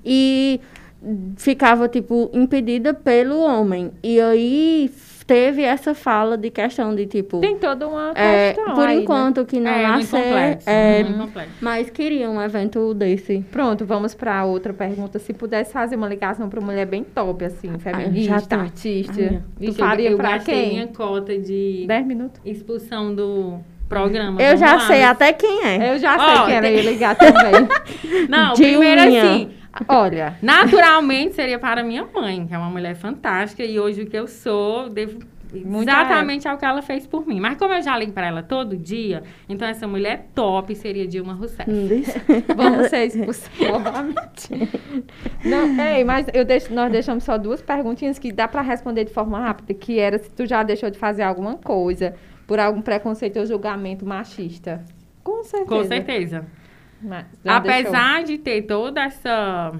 e 0.04 0.60
ficava, 1.36 1.88
tipo, 1.88 2.30
impedida 2.32 2.94
pelo 2.94 3.40
homem. 3.40 3.90
E 4.02 4.20
aí 4.20 4.90
teve 5.26 5.62
essa 5.62 5.94
fala 5.94 6.36
de 6.36 6.50
questão 6.50 6.94
de, 6.94 7.06
tipo, 7.06 7.40
Tem 7.40 7.56
toda 7.56 7.88
uma 7.88 8.12
é, 8.14 8.52
questão 8.52 8.74
por 8.74 8.86
aí, 8.86 8.96
né? 8.96 9.02
enquanto 9.02 9.44
que 9.46 9.58
não 9.58 9.70
é 9.70 9.82
nascer, 9.82 10.22
complexo. 10.22 10.68
é, 10.70 11.04
complexo. 11.04 11.52
mas 11.60 11.90
queria 11.90 12.28
um 12.30 12.40
evento 12.42 12.92
desse. 12.94 13.44
Pronto, 13.50 13.84
vamos 13.86 14.14
pra 14.14 14.44
outra 14.44 14.72
pergunta. 14.72 15.18
Se 15.18 15.32
pudesse 15.32 15.72
fazer 15.72 15.96
uma 15.96 16.08
ligação 16.08 16.48
pra 16.48 16.60
mulher 16.60 16.86
bem 16.86 17.02
top, 17.04 17.44
assim, 17.44 17.78
feminista, 17.78 18.34
já 18.34 18.40
tá. 18.40 18.56
artista, 18.60 19.12
Ai, 19.18 19.28
tu 19.38 19.42
Vixe, 19.60 19.78
faria 19.78 20.16
gastei 20.16 20.54
quem? 20.54 20.72
minha 20.74 20.86
cota 20.88 21.38
de 21.38 21.84
Dez 21.86 22.06
minutos? 22.06 22.40
expulsão 22.44 23.14
do 23.14 23.58
programa. 23.88 24.40
Eu 24.42 24.56
já 24.56 24.74
lá, 24.74 24.80
sei 24.80 25.02
até 25.04 25.32
quem 25.32 25.64
é. 25.64 25.94
Eu 25.94 25.98
já 25.98 26.18
sei 26.18 26.34
Ó, 26.42 26.44
que 26.46 26.52
ela 26.52 26.62
tem- 26.62 26.76
ia 26.76 26.82
ligar 26.90 27.14
também. 27.16 27.68
Não, 28.28 28.52
De 28.54 28.62
primeiro 28.62 29.00
assim, 29.02 29.50
Olha, 29.88 30.36
naturalmente 30.42 31.34
seria 31.34 31.58
para 31.58 31.82
minha 31.82 32.06
mãe, 32.06 32.46
que 32.46 32.54
é 32.54 32.58
uma 32.58 32.70
mulher 32.70 32.94
fantástica, 32.94 33.62
e 33.64 33.78
hoje 33.78 34.02
o 34.02 34.06
que 34.06 34.16
eu 34.16 34.26
sou, 34.26 34.88
devo 34.88 35.18
Muito 35.52 35.88
exatamente 35.88 36.48
ao 36.48 36.58
que 36.58 36.64
ela 36.64 36.82
fez 36.82 37.06
por 37.06 37.26
mim. 37.26 37.38
Mas 37.40 37.56
como 37.56 37.74
eu 37.74 37.82
já 37.82 37.96
ligo 37.96 38.12
para 38.12 38.26
ela 38.26 38.42
todo 38.42 38.76
dia, 38.76 39.22
então 39.48 39.66
essa 39.68 39.86
mulher 39.86 40.28
top 40.34 40.74
seria 40.74 41.06
Dilma 41.06 41.32
Rousseff. 41.34 41.70
Hum, 41.70 42.02
vamos 42.56 42.88
ser 42.88 43.06
expulsos 43.06 43.48
novamente. 43.60 44.48
Não, 45.44 45.84
ei, 45.84 46.02
mas 46.04 46.26
eu 46.34 46.44
deixo, 46.44 46.72
nós 46.74 46.90
deixamos 46.90 47.22
só 47.24 47.38
duas 47.38 47.62
perguntinhas 47.62 48.18
que 48.18 48.32
dá 48.32 48.48
pra 48.48 48.62
responder 48.62 49.04
de 49.04 49.12
forma 49.12 49.38
rápida, 49.38 49.74
que 49.74 49.98
era 49.98 50.18
se 50.18 50.30
tu 50.30 50.44
já 50.46 50.62
deixou 50.62 50.90
de 50.90 50.98
fazer 50.98 51.22
alguma 51.22 51.54
coisa 51.56 52.14
por 52.46 52.58
algum 52.58 52.82
preconceito 52.82 53.38
ou 53.38 53.46
julgamento 53.46 54.04
machista. 54.04 54.84
Com 55.22 55.42
certeza. 55.44 55.68
Com 55.68 55.84
certeza. 55.84 56.46
Apesar 57.44 58.24
de 58.24 58.38
ter 58.38 58.62
toda 58.62 59.02
essa 59.02 59.72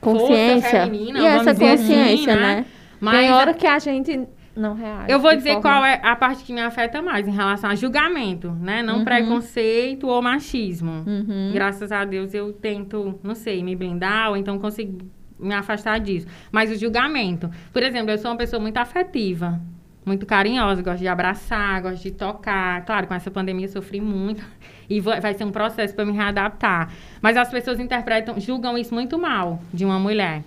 Consciência. 0.00 0.70
força 0.70 0.84
feminina, 0.84 1.18
e 1.20 1.26
essa 1.26 1.50
assim, 1.50 1.68
consciência, 1.68 2.34
né? 2.34 2.40
né? 2.40 2.54
deixou. 2.56 2.70
Mas 3.00 3.16
Tem 3.18 3.30
hora 3.32 3.54
que 3.54 3.66
a 3.66 3.78
gente 3.78 4.20
não 4.56 4.74
reage. 4.74 5.10
Eu 5.10 5.20
vou 5.20 5.34
dizer 5.34 5.54
forma- 5.54 5.62
qual 5.62 5.84
é 5.84 6.00
a 6.02 6.16
parte 6.16 6.44
que 6.44 6.52
me 6.52 6.60
afeta 6.60 7.00
mais 7.02 7.26
em 7.26 7.30
relação 7.30 7.70
a 7.70 7.74
julgamento, 7.74 8.50
né? 8.60 8.82
Não 8.82 8.98
Uhum. 8.98 9.04
preconceito 9.04 10.06
ou 10.08 10.20
machismo. 10.20 11.04
Uhum. 11.06 11.50
Graças 11.52 11.92
a 11.92 12.04
Deus 12.04 12.34
eu 12.34 12.52
tento, 12.52 13.18
não 13.22 13.34
sei, 13.34 13.62
me 13.62 13.74
blindar 13.76 14.30
ou 14.30 14.36
então 14.36 14.58
consigo 14.58 14.98
me 15.38 15.54
afastar 15.54 15.98
disso. 15.98 16.26
Mas 16.52 16.70
o 16.70 16.76
julgamento. 16.78 17.50
Por 17.72 17.82
exemplo, 17.82 18.10
eu 18.10 18.18
sou 18.18 18.30
uma 18.30 18.36
pessoa 18.36 18.60
muito 18.60 18.76
afetiva, 18.76 19.58
muito 20.04 20.26
carinhosa, 20.26 20.82
gosto 20.82 20.98
de 21.00 21.08
abraçar, 21.08 21.80
gosto 21.80 22.02
de 22.02 22.10
tocar. 22.10 22.84
Claro, 22.84 23.06
com 23.06 23.14
essa 23.14 23.30
pandemia 23.30 23.64
eu 23.66 23.70
sofri 23.70 24.00
muito 24.00 24.42
e 24.90 25.00
vai 25.00 25.20
vai 25.20 25.32
ser 25.32 25.44
um 25.44 25.52
processo 25.52 25.94
para 25.94 26.04
me 26.04 26.12
readaptar. 26.12 26.92
Mas 27.22 27.36
as 27.36 27.48
pessoas 27.48 27.78
interpretam, 27.80 28.38
julgam 28.40 28.76
isso 28.76 28.92
muito 28.92 29.16
mal 29.18 29.60
de 29.72 29.84
uma 29.84 29.98
mulher. 29.98 30.42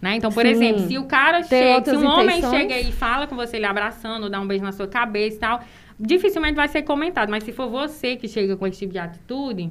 Né? 0.00 0.16
Então, 0.16 0.30
por 0.30 0.42
Sim. 0.44 0.50
exemplo, 0.52 0.86
se 0.86 0.98
o 0.98 1.04
cara 1.06 1.42
Tem 1.42 1.58
chega, 1.62 1.90
se 1.90 1.96
um 1.96 2.06
homem 2.06 2.38
intenções? 2.38 2.60
chega 2.60 2.78
e 2.78 2.92
fala 2.92 3.26
com 3.26 3.34
você, 3.34 3.56
ele 3.56 3.64
abraçando, 3.64 4.28
dá 4.28 4.38
um 4.38 4.46
beijo 4.46 4.62
na 4.62 4.70
sua 4.70 4.86
cabeça 4.86 5.36
e 5.36 5.40
tal, 5.40 5.60
dificilmente 5.98 6.54
vai 6.54 6.68
ser 6.68 6.82
comentado. 6.82 7.30
Mas 7.30 7.42
se 7.44 7.50
for 7.52 7.68
você 7.70 8.14
que 8.14 8.28
chega 8.28 8.56
com 8.58 8.66
esse 8.66 8.78
tipo 8.80 8.92
de 8.92 8.98
atitude, 8.98 9.70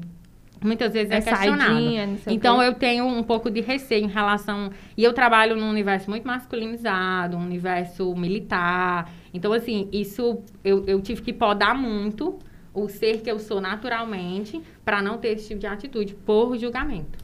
muitas 0.63 0.93
vezes 0.93 1.11
é, 1.11 1.17
É 1.17 1.21
questionado. 1.21 1.73
saidinha, 1.73 2.17
Então 2.27 2.61
eu 2.61 2.73
tenho 2.73 3.05
um 3.05 3.21
pouco 3.21 3.51
de 3.51 3.61
receio 3.61 4.03
em 4.03 4.07
relação. 4.09 4.71
E 4.97 5.03
eu 5.03 5.13
trabalho 5.13 5.55
num 5.55 5.69
universo 5.69 6.09
muito 6.09 6.25
masculinizado, 6.25 7.37
um 7.37 7.43
universo 7.43 8.15
militar. 8.15 9.11
Então, 9.31 9.53
assim, 9.53 9.87
isso 9.91 10.41
eu, 10.63 10.83
eu 10.87 10.99
tive 11.01 11.21
que 11.21 11.31
podar 11.31 11.77
muito 11.77 12.39
o 12.75 12.87
ser 12.89 13.21
que 13.21 13.31
eu 13.31 13.39
sou 13.39 13.59
naturalmente 13.61 14.61
para 14.83 15.01
não 15.01 15.17
ter 15.17 15.29
esse 15.29 15.47
tipo 15.47 15.59
de 15.61 15.67
atitude 15.67 16.13
por 16.13 16.55
julgamento. 16.57 17.17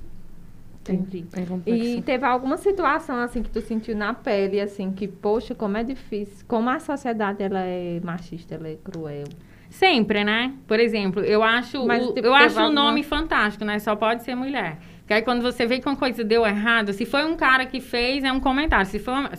Entendi. 0.81 1.25
É. 1.67 1.69
E 1.71 2.01
teve 2.01 2.25
alguma 2.25 2.57
situação 2.57 3.17
assim 3.17 3.43
que 3.43 3.49
tu 3.51 3.61
sentiu 3.61 3.95
na 3.95 4.15
pele, 4.15 4.59
assim, 4.59 4.91
que, 4.91 5.07
poxa, 5.07 5.53
como 5.53 5.77
é 5.77 5.83
difícil, 5.83 6.43
como 6.47 6.69
a 6.69 6.79
sociedade 6.79 7.43
ela 7.43 7.59
é 7.59 7.99
machista, 8.03 8.55
ela 8.55 8.67
é 8.67 8.77
cruel. 8.83 9.25
Sempre, 9.69 10.23
né? 10.23 10.53
Por 10.67 10.79
exemplo, 10.79 11.21
eu 11.23 11.43
acho, 11.43 11.85
Mas, 11.85 12.03
o, 12.03 12.13
tipo, 12.13 12.25
eu 12.25 12.33
acho 12.33 12.57
o 12.57 12.59
alguma- 12.63 12.81
nome 12.83 13.03
fantástico, 13.03 13.63
né? 13.63 13.77
Só 13.79 13.95
pode 13.95 14.23
ser 14.23 14.33
mulher. 14.35 14.79
Porque 14.99 15.13
aí 15.13 15.21
quando 15.21 15.41
você 15.41 15.65
vê 15.67 15.79
que 15.79 15.87
uma 15.87 15.95
coisa 15.95 16.23
deu 16.23 16.45
errado, 16.45 16.91
se 16.93 17.05
foi 17.05 17.23
um 17.25 17.35
cara 17.35 17.65
que 17.65 17.79
fez, 17.79 18.23
é 18.23 18.31
um 18.31 18.39
comentário. 18.39 18.85
Se 18.87 18.97
foi 18.99 19.13
uma... 19.13 19.31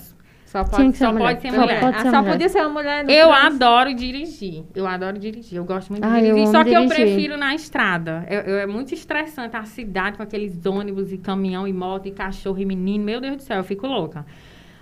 Só 0.53 0.65
pode, 0.65 0.97
ser 0.97 1.05
só 1.07 1.13
mulher. 1.13 1.25
pode 1.29 1.41
ser 1.43 1.51
Só 1.53 1.61
mulher. 1.63 1.81
pode 1.81 1.97
Ah, 1.97 2.01
ser 2.03 2.11
só 2.11 2.19
mulher. 2.19 2.33
podia 2.33 2.49
ser 2.51 2.59
uma 2.61 2.69
mulher 2.69 3.05
no 3.05 3.11
Eu 3.11 3.29
trânsito. 3.29 3.55
adoro 3.65 3.95
dirigir. 3.95 4.65
Eu 4.75 4.87
adoro 4.87 5.19
dirigir. 5.19 5.57
Eu 5.57 5.65
gosto 5.65 5.89
muito 5.91 6.03
de 6.07 6.13
Ah, 6.13 6.19
eu 6.21 6.35
dirigir. 6.35 6.47
Só 6.53 6.63
que 6.63 6.73
eu 6.73 6.83
dirigir. 6.87 7.05
prefiro 7.07 7.37
na 7.39 7.55
estrada. 7.55 8.27
Eu- 8.29 8.41
eu- 8.43 8.59
é 8.59 8.67
muito 8.67 8.93
estressante 8.93 9.57
a 9.57 9.65
cidade 9.65 10.19
com 10.19 10.23
aqueles 10.23 10.65
ônibus 10.67 11.11
e 11.11 11.17
caminhão 11.17 11.67
e 11.67 11.73
moto 11.73 12.07
e 12.07 12.11
cachorro 12.11 12.59
e 12.61 12.67
menino. 12.67 13.03
Meu 13.03 13.19
Deus 13.21 13.37
do 13.39 13.43
céu, 13.43 13.57
eu 13.59 13.65
fico 13.65 13.87
louca. 13.87 14.27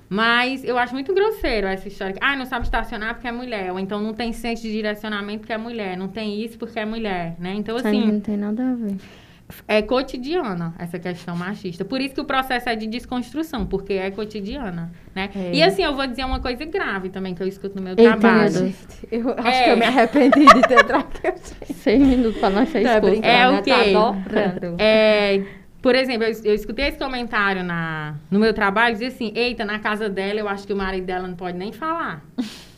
Mas 0.09 0.65
eu 0.65 0.77
acho 0.77 0.93
muito 0.93 1.15
grosseiro 1.15 1.69
essa 1.69 1.87
história. 1.87 2.17
Ah, 2.21 2.35
não 2.35 2.45
sabe 2.45 2.65
estacionar 2.65 3.15
porque 3.15 3.29
é 3.29 3.33
mulher. 3.33 3.71
Ou 3.71 3.79
então 3.79 4.01
não 4.03 4.13
tem 4.13 4.33
senso 4.33 4.63
de 4.63 4.73
direcionamento 4.73 5.41
porque 5.43 5.53
é 5.53 5.59
mulher. 5.59 5.97
Não 5.97 6.09
tem 6.09 6.43
isso 6.43 6.59
porque 6.59 6.81
é 6.81 6.85
mulher, 6.85 7.37
né? 7.39 7.55
Então, 7.55 7.77
assim, 7.77 7.89
aí 8.03 8.13
não 8.13 8.19
tem 8.21 8.37
nada 8.37 8.73
a 8.73 8.75
ver. 8.75 8.97
É 9.69 9.83
cotidiana 9.83 10.75
essa 10.79 10.99
questão 10.99 11.37
machista. 11.37 11.85
Por 11.85 12.01
isso 12.01 12.15
que 12.15 12.21
o 12.21 12.25
processo 12.25 12.69
é 12.69 12.77
de 12.77 12.87
desconstrução, 12.87 13.67
porque 13.67 13.95
é 13.95 14.11
cotidiana, 14.11 14.91
né? 15.15 15.31
É. 15.35 15.53
E 15.55 15.63
assim, 15.63 15.83
eu 15.83 15.95
vou 15.95 16.07
dizer 16.07 16.25
uma 16.25 16.41
coisa 16.41 16.65
grave 16.65 17.09
também 17.11 17.35
que 17.35 17.43
eu 17.43 17.47
escuto 17.49 17.77
no 17.77 17.83
meu 17.83 17.95
Eita, 17.97 18.17
trabalho. 18.19 18.53
meu. 18.63 18.73
Eu 19.11 19.31
acho 19.39 19.49
É. 19.49 19.65
que 19.65 19.71
eu 19.71 19.77
me 19.77 19.85
arrependi 19.87 20.45
de 20.47 20.63
ter 20.69 20.85
trazido. 20.85 21.57
Seis 21.75 22.01
minutos 22.03 22.39
pra 22.39 22.51
nós 22.51 22.69
ser 22.69 22.83
Tá 22.83 23.01
brincando, 23.01 23.27
É 23.27 23.49
o 23.49 23.53
né? 23.53 23.63
quê? 23.63 23.71
Tá 23.71 23.81
adorando. 24.09 24.77
É, 24.79 25.43
por 25.83 25.95
exemplo, 25.95 26.25
eu, 26.25 26.33
eu 26.45 26.55
escutei 26.55 26.89
esse 26.89 26.99
comentário 26.99 27.63
na, 27.65 28.15
no 28.31 28.39
meu 28.39 28.53
trabalho, 28.53 28.93
dizia 28.95 29.09
assim, 29.09 29.33
eita, 29.35 29.65
na 29.65 29.79
casa 29.79 30.09
dela, 30.09 30.39
eu 30.41 30.49
acho 30.49 30.67
que 30.67 30.73
o 30.73 30.77
marido 30.77 31.07
dela 31.07 31.27
não 31.27 31.35
pode 31.37 31.57
nem 31.57 31.73
falar. 31.73 32.23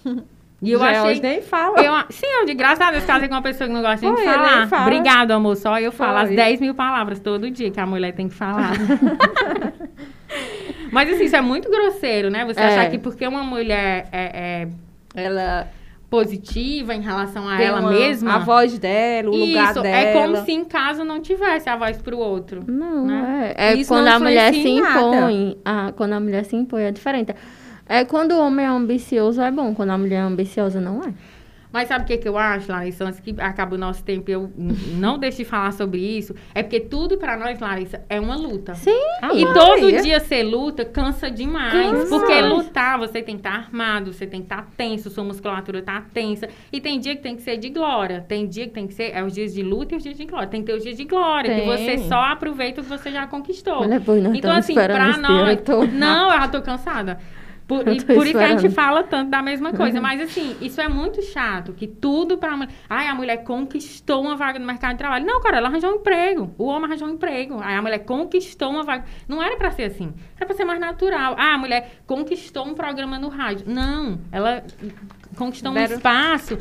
E 0.62 0.70
eu 0.70 0.78
Já 0.78 1.02
achei... 1.02 1.20
nem 1.20 1.42
fala. 1.42 1.80
Eu, 1.82 1.92
sim, 2.10 2.26
eu 2.40 2.46
de 2.46 2.54
graças 2.54 2.80
a 2.80 2.90
Deus 2.92 3.04
casei 3.04 3.28
com 3.28 3.34
uma 3.34 3.42
pessoa 3.42 3.66
que 3.66 3.74
não 3.74 3.82
gosta 3.82 4.08
de 4.14 4.22
falar. 4.24 4.68
fala. 4.68 4.82
Obrigado, 4.82 5.30
amor. 5.32 5.56
Só 5.56 5.78
eu 5.80 5.90
falo 5.90 6.18
as 6.18 6.28
Foi. 6.28 6.36
10 6.36 6.60
mil 6.60 6.74
palavras 6.74 7.18
todo 7.18 7.50
dia 7.50 7.70
que 7.70 7.80
a 7.80 7.86
mulher 7.86 8.12
tem 8.14 8.28
que 8.28 8.34
falar. 8.34 8.72
Mas 10.90 11.10
assim, 11.12 11.24
isso 11.24 11.36
é 11.36 11.40
muito 11.40 11.70
grosseiro, 11.70 12.30
né? 12.30 12.44
Você 12.44 12.60
É. 12.60 12.64
achar 12.66 12.90
que 12.90 12.98
porque 12.98 13.26
uma 13.26 13.42
mulher 13.42 14.08
é, 14.12 14.66
é 15.14 15.24
Ela 15.24 15.68
positiva 16.08 16.94
em 16.94 17.00
relação 17.00 17.48
a 17.48 17.56
tem 17.56 17.66
ela 17.66 17.80
uma- 17.80 17.90
mesma. 17.90 18.34
A 18.34 18.38
voz 18.38 18.78
dela, 18.78 19.30
o 19.30 19.36
lugar 19.36 19.70
isso, 19.72 19.82
dela. 19.82 19.96
é 19.96 20.12
como 20.12 20.36
se 20.44 20.52
em 20.52 20.64
casa 20.64 21.04
não 21.04 21.20
tivesse 21.20 21.68
a 21.70 21.76
voz 21.76 22.00
pro 22.02 22.18
outro. 22.18 22.62
Não, 22.68 23.06
né? 23.06 23.54
é, 23.56 23.70
é 23.70 23.74
Isso 23.74 23.88
quando 23.88 24.08
a 24.08 24.18
mulher 24.18 24.52
se 24.52 24.68
impõe. 24.68 25.56
Ah, 25.64 25.92
quando 25.96 26.12
a 26.12 26.20
mulher 26.20 26.44
se 26.44 26.54
impõe 26.54 26.82
é 26.84 26.90
diferente. 26.90 27.34
É 27.94 28.06
quando 28.06 28.32
o 28.32 28.40
homem 28.40 28.64
é 28.64 28.68
ambicioso 28.68 29.42
é 29.42 29.50
bom, 29.50 29.74
quando 29.74 29.90
a 29.90 29.98
mulher 29.98 30.16
é 30.16 30.20
ambiciosa 30.20 30.80
não 30.80 31.02
é. 31.02 31.12
Mas 31.70 31.88
sabe 31.88 32.04
o 32.04 32.06
que, 32.06 32.18
que 32.18 32.28
eu 32.28 32.36
acho, 32.36 32.70
Larissa? 32.70 33.04
Antes 33.04 33.18
que 33.20 33.34
acabe 33.38 33.74
o 33.74 33.78
nosso 33.78 34.02
tempo, 34.04 34.30
eu 34.30 34.50
não 34.98 35.18
deixo 35.18 35.38
de 35.38 35.44
falar 35.46 35.72
sobre 35.72 36.00
isso. 36.00 36.34
É 36.54 36.62
porque 36.62 36.80
tudo 36.80 37.16
pra 37.16 37.34
nós, 37.36 37.58
Larissa, 37.60 38.02
é 38.10 38.20
uma 38.20 38.36
luta. 38.36 38.74
Sim. 38.74 38.90
E 39.34 39.44
Ah, 39.44 39.52
todo 39.54 39.80
Maria. 39.82 40.02
dia 40.02 40.20
ser 40.20 40.42
luta 40.42 40.84
cansa 40.84 41.30
demais. 41.30 41.72
Cansa. 41.72 42.08
Porque 42.10 42.40
lutar, 42.42 42.98
você 42.98 43.22
tem 43.22 43.36
que 43.38 43.46
estar 43.46 43.54
armado, 43.58 44.12
você 44.12 44.26
tem 44.26 44.40
que 44.40 44.46
estar 44.46 44.68
tenso, 44.76 45.08
sua 45.08 45.24
musculatura 45.24 45.80
tá 45.80 46.02
tensa. 46.12 46.46
E 46.70 46.78
tem 46.78 47.00
dia 47.00 47.16
que 47.16 47.22
tem 47.22 47.36
que 47.36 47.42
ser 47.42 47.56
de 47.56 47.70
glória. 47.70 48.22
Tem 48.28 48.46
dia 48.46 48.66
que 48.66 48.72
tem 48.74 48.86
que 48.86 48.92
ser. 48.92 49.10
É 49.14 49.24
os 49.24 49.32
dias 49.32 49.54
de 49.54 49.62
luta 49.62 49.94
e 49.94 49.96
os 49.96 50.02
dias 50.02 50.16
de 50.18 50.26
glória. 50.26 50.48
Tem 50.48 50.60
que 50.60 50.66
ter 50.66 50.76
os 50.76 50.82
dias 50.82 50.96
de 50.98 51.04
glória, 51.04 51.54
que 51.54 51.60
Tem. 51.62 51.66
você 51.66 51.98
só 52.06 52.20
aproveita 52.20 52.82
o 52.82 52.84
que 52.84 52.90
você 52.90 53.10
já 53.10 53.26
conquistou. 53.26 53.80
Olha, 53.80 53.98
pois 53.98 54.22
nós 54.22 54.36
então, 54.36 54.52
assim, 54.54 54.74
pra 54.74 55.16
nós. 55.16 55.16
Não, 55.94 56.30
eu 56.32 56.38
já 56.38 56.48
tô 56.48 56.60
cansada. 56.60 57.18
Por, 57.66 57.86
e 57.88 58.02
por 58.04 58.26
isso 58.26 58.36
que 58.36 58.44
a 58.44 58.56
gente 58.56 58.68
fala 58.74 59.02
tanto 59.02 59.30
da 59.30 59.40
mesma 59.42 59.72
coisa. 59.72 60.00
Mas, 60.00 60.20
assim, 60.20 60.56
isso 60.60 60.80
é 60.80 60.88
muito 60.88 61.22
chato. 61.22 61.72
Que 61.72 61.86
tudo 61.86 62.36
pra 62.36 62.56
mulher. 62.56 62.72
Ai, 62.90 63.06
a 63.08 63.14
mulher 63.14 63.44
conquistou 63.44 64.20
uma 64.20 64.36
vaga 64.36 64.58
no 64.58 64.66
mercado 64.66 64.92
de 64.92 64.98
trabalho. 64.98 65.24
Não, 65.24 65.40
cara, 65.40 65.58
ela 65.58 65.68
arranjou 65.68 65.90
um 65.90 65.94
emprego. 65.96 66.52
O 66.58 66.64
homem 66.66 66.84
arranjou 66.84 67.08
um 67.08 67.12
emprego. 67.12 67.58
Aí 67.62 67.74
a 67.74 67.80
mulher 67.80 68.00
conquistou 68.00 68.70
uma 68.70 68.82
vaga. 68.82 69.04
Não 69.26 69.42
era 69.42 69.56
pra 69.56 69.70
ser 69.70 69.84
assim. 69.84 70.12
Era 70.36 70.44
pra 70.46 70.54
ser 70.56 70.64
mais 70.64 70.80
natural. 70.80 71.34
Ah, 71.38 71.54
a 71.54 71.58
mulher 71.58 72.02
conquistou 72.06 72.66
um 72.66 72.74
programa 72.74 73.18
no 73.18 73.28
rádio. 73.28 73.64
Não. 73.68 74.18
Ela 74.30 74.64
conquistou 75.36 75.70
um 75.70 75.74
Deram- 75.74 75.96
espaço 75.96 76.58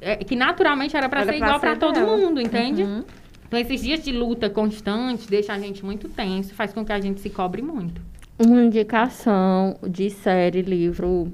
é, 0.00 0.16
que 0.16 0.36
naturalmente 0.36 0.96
era 0.96 1.08
pra 1.08 1.22
Era 1.22 1.32
ser 1.32 1.38
pra 1.38 1.46
igual 1.46 1.60
pra 1.60 1.70
ser 1.72 1.78
todo 1.80 1.94
dela. 1.94 2.16
mundo, 2.16 2.40
entende? 2.40 2.82
Uhum. 2.84 3.02
Então, 3.46 3.58
esses 3.58 3.80
dias 3.82 4.04
de 4.04 4.12
luta 4.12 4.48
constante 4.50 5.26
deixa 5.28 5.54
a 5.54 5.58
gente 5.58 5.84
muito 5.84 6.08
tenso, 6.08 6.54
faz 6.54 6.72
com 6.72 6.84
que 6.84 6.92
a 6.92 7.00
gente 7.00 7.20
se 7.20 7.30
cobre 7.30 7.62
muito. 7.62 8.00
Uma 8.38 8.62
indicação 8.62 9.76
de 9.88 10.10
série, 10.10 10.62
livro 10.62 11.32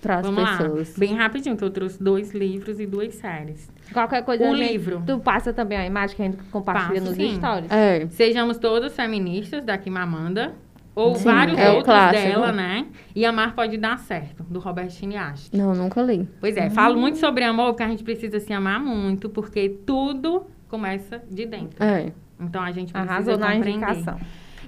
para 0.00 0.18
as 0.18 0.26
pessoas. 0.28 0.88
lá, 0.92 0.98
bem 0.98 1.14
rapidinho, 1.14 1.56
que 1.56 1.64
eu 1.64 1.70
trouxe 1.70 2.02
dois 2.02 2.32
livros 2.32 2.80
e 2.80 2.86
duas 2.86 3.14
séries. 3.14 3.70
Qualquer 3.92 4.22
coisa. 4.24 4.48
O 4.50 4.56
gente- 4.56 4.72
livro. 4.72 5.02
Tu 5.06 5.18
passa 5.18 5.52
também 5.52 5.76
a 5.78 5.86
imagem 5.86 6.16
que 6.16 6.22
a 6.22 6.24
gente 6.26 6.36
compartilha 6.50 7.00
Passo, 7.00 7.06
nos 7.06 7.16
sim. 7.16 7.36
stories. 7.36 7.70
É. 7.70 8.06
Sejamos 8.08 8.58
todas 8.58 8.94
feministas, 8.94 9.64
da 9.64 9.76
Kimamanda, 9.76 10.54
ou 10.94 11.14
Sim, 11.14 11.24
vários 11.24 11.58
é 11.58 11.70
outros 11.70 11.94
dela, 12.10 12.52
né? 12.52 12.86
E 13.14 13.24
Amar 13.26 13.54
Pode 13.54 13.76
Dar 13.76 13.98
Certo, 13.98 14.42
do 14.44 14.58
Robertine 14.58 15.16
Ash. 15.16 15.50
Não, 15.52 15.74
nunca 15.74 16.00
li. 16.02 16.26
Pois 16.40 16.56
é, 16.56 16.70
falo 16.70 16.98
muito 16.98 17.18
sobre 17.18 17.44
amor, 17.44 17.68
porque 17.72 17.82
a 17.82 17.88
gente 17.88 18.02
precisa 18.02 18.40
se 18.40 18.52
amar 18.52 18.80
muito, 18.80 19.28
porque 19.28 19.68
tudo 19.84 20.46
começa 20.68 21.20
de 21.30 21.44
dentro. 21.44 21.82
É. 21.84 22.12
Então 22.40 22.62
a 22.62 22.72
gente 22.72 22.92
precisa 22.92 23.12
Arrasou 23.12 23.36
na 23.36 23.52
compreender. 23.52 23.70
indicação. 23.88 24.18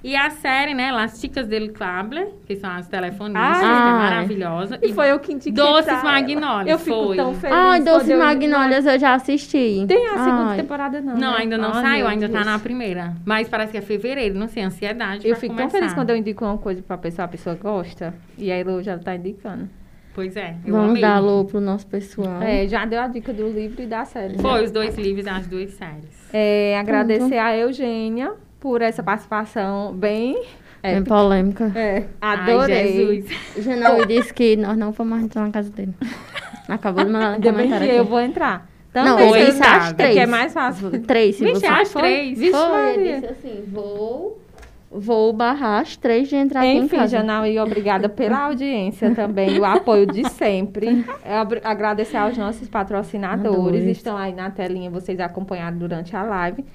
E 0.03 0.15
a 0.15 0.29
série, 0.29 0.73
né, 0.73 0.91
Las 0.91 1.19
Chicas 1.19 1.47
del 1.47 1.71
Cable, 1.73 2.27
que 2.47 2.55
são 2.55 2.69
as 2.69 2.87
telefonistas, 2.87 3.59
que 3.59 3.65
é 3.65 3.91
maravilhosa. 3.93 4.79
E 4.81 4.93
foi 4.93 5.11
eu 5.11 5.19
que 5.19 5.33
indiquei 5.33 5.51
Doces. 5.51 6.01
Magnólias, 6.03 6.67
Eu 6.71 6.79
fico 6.79 7.07
foi. 7.07 7.17
tão 7.17 7.33
feliz. 7.33 7.55
Ai, 7.57 7.79
quando 7.81 7.85
Doce 7.97 8.11
eu- 8.11 8.19
Magnólias 8.19 8.85
eu 8.85 8.97
já 8.97 9.13
assisti. 9.13 9.85
Tem 9.87 10.05
a 10.07 10.17
segunda 10.23 10.49
Ai. 10.51 10.57
temporada, 10.57 11.01
não. 11.01 11.13
Não, 11.17 11.31
né? 11.31 11.37
ainda 11.39 11.57
não 11.57 11.73
Ai, 11.73 11.81
saiu, 11.83 12.07
ainda 12.07 12.27
tá 12.29 12.33
Deus. 12.35 12.45
na 12.45 12.59
primeira. 12.59 13.13
Mas 13.25 13.49
parece 13.49 13.71
que 13.73 13.77
é 13.77 13.81
fevereiro, 13.81 14.39
não 14.39 14.47
sei, 14.47 14.63
ansiedade 14.63 15.25
Eu 15.27 15.31
pra 15.31 15.39
fico 15.41 15.53
começar. 15.53 15.69
tão 15.71 15.79
feliz 15.79 15.93
quando 15.93 16.09
eu 16.11 16.15
indico 16.15 16.45
uma 16.45 16.57
coisa 16.57 16.81
pra 16.81 16.97
pessoa, 16.97 17.25
a 17.25 17.27
pessoa 17.27 17.55
gosta. 17.55 18.13
E 18.37 18.51
aí 18.51 18.61
ela 18.61 18.81
já 18.81 18.97
tá 18.97 19.15
indicando. 19.15 19.67
Pois 20.15 20.35
é, 20.35 20.55
eu 20.65 20.73
Vamos 20.73 20.89
amei. 20.91 21.01
dar 21.01 21.15
alô 21.17 21.45
pro 21.45 21.61
nosso 21.61 21.85
pessoal. 21.87 22.41
É, 22.41 22.67
já 22.67 22.83
deu 22.85 22.99
a 23.01 23.07
dica 23.07 23.31
do 23.31 23.47
livro 23.49 23.81
e 23.81 23.85
da 23.85 24.03
série. 24.05 24.33
né? 24.35 24.39
Foi 24.41 24.63
os 24.63 24.71
dois 24.71 24.97
livros 24.97 25.25
e 25.25 25.29
as 25.29 25.45
duas 25.47 25.71
séries. 25.71 26.29
É, 26.33 26.77
agradecer 26.79 27.37
a 27.37 27.55
Eugênia 27.57 28.31
por 28.59 28.81
essa 28.81 29.01
participação 29.03 29.93
bem. 29.93 30.43
É, 30.81 30.93
Bem 30.93 31.03
polêmica. 31.03 31.71
é, 31.75 32.05
adorei. 32.21 33.21
Jesus. 33.23 33.57
O 33.57 33.61
Genal 33.61 34.05
disse 34.05 34.33
que 34.33 34.55
nós 34.55 34.77
não 34.77 34.93
vamos 34.93 35.11
mais 35.11 35.23
entrar 35.25 35.41
na 35.43 35.51
casa 35.51 35.69
dele. 35.69 35.93
Acabou 36.69 37.03
de 37.03 37.11
mandar 37.11 37.37
um 37.37 37.41
comentário 37.41 37.85
aqui. 37.85 37.95
eu 37.97 38.05
vou 38.05 38.21
entrar. 38.21 38.69
Não, 38.93 39.17
Também, 39.17 39.29
ele 39.29 39.39
você 39.39 39.45
disse 39.47 39.59
tá- 39.59 39.77
às 39.77 39.93
três. 39.93 40.13
Que 40.13 40.19
é 40.19 40.25
mais 40.25 40.53
fácil. 40.53 40.89
Três, 41.03 41.35
se 41.35 41.43
Vixe, 41.43 41.59
você... 41.67 41.99
três. 41.99 42.39
Vixe, 42.39 42.51
Foi, 42.51 42.69
Maria. 42.69 42.93
ele 43.17 43.21
disse 43.21 43.31
assim, 43.33 43.63
vou... 43.67 44.41
Vou 44.91 45.31
barrar 45.33 45.81
as 45.81 45.95
três 45.95 46.27
de 46.29 46.35
entrar 46.35 46.61
aqui 46.61 46.69
em 46.69 46.77
Enfim, 46.85 46.95
casa. 46.97 47.17
Janaí, 47.17 47.59
obrigada 47.59 48.09
pela 48.09 48.45
audiência 48.45 49.13
também, 49.13 49.59
o 49.59 49.63
apoio 49.65 50.07
de 50.07 50.27
sempre. 50.31 51.05
Agradecer 51.63 52.17
aos 52.17 52.35
nossos 52.35 52.67
patrocinadores, 52.67 53.57
Adores. 53.81 53.85
estão 53.97 54.17
aí 54.17 54.33
na 54.33 54.49
telinha, 54.49 54.89
vocês 54.89 55.19
acompanharam 55.19 55.77
durante 55.77 56.15
a 56.15 56.23
live. 56.23 56.65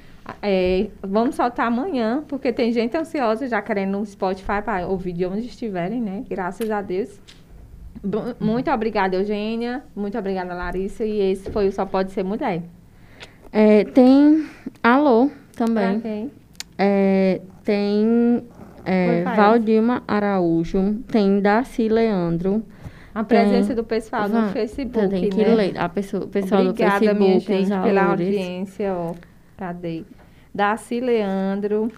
É, 0.42 0.88
vamos 1.02 1.34
soltar 1.34 1.66
amanhã, 1.66 2.24
porque 2.26 2.52
tem 2.52 2.72
gente 2.72 2.96
ansiosa 2.96 3.46
já 3.46 3.60
querendo 3.60 3.98
no 3.98 4.06
Spotify 4.06 4.62
para 4.64 4.86
ouvir 4.86 5.12
de 5.12 5.26
onde 5.26 5.46
estiverem, 5.46 6.00
né? 6.00 6.24
Graças 6.28 6.70
a 6.70 6.80
Deus. 6.80 7.20
Bu- 8.02 8.34
Muito 8.40 8.70
obrigada, 8.70 9.16
Eugênia. 9.16 9.82
Muito 9.94 10.16
obrigada, 10.18 10.54
Larissa. 10.54 11.04
E 11.04 11.20
esse 11.20 11.50
foi 11.50 11.68
o 11.68 11.72
Só 11.72 11.84
Pode 11.84 12.12
Ser 12.12 12.22
Mulher. 12.22 12.62
É, 13.52 13.84
tem 13.84 14.46
alô 14.82 15.30
também. 15.54 16.30
É, 16.78 17.40
tem 17.62 18.42
é. 18.84 19.22
Valdilma 19.36 20.02
Araújo, 20.08 20.96
tem 21.08 21.40
Darcy 21.40 21.88
Leandro. 21.88 22.62
A 23.14 23.22
Tem- 23.22 23.38
presença 23.38 23.74
do 23.76 23.84
pessoal 23.84 24.28
no 24.28 24.48
Facebook, 24.48 25.08
tem 25.08 25.30
que 25.30 25.36
né? 25.44 25.54
ler. 25.54 25.78
A 25.78 25.88
pessoa, 25.88 26.24
o 26.24 26.28
pessoal 26.28 26.62
Obrigada, 26.62 26.98
do 26.98 27.04
Facebook, 27.04 27.22
minha 27.24 27.36
os 27.36 27.44
gente, 27.44 27.82
pela 27.82 28.04
audiência, 28.06 28.92
ó. 28.92 29.14
Cadê? 29.56 30.04
Daci 30.54 31.00
Leandro. 31.00 31.90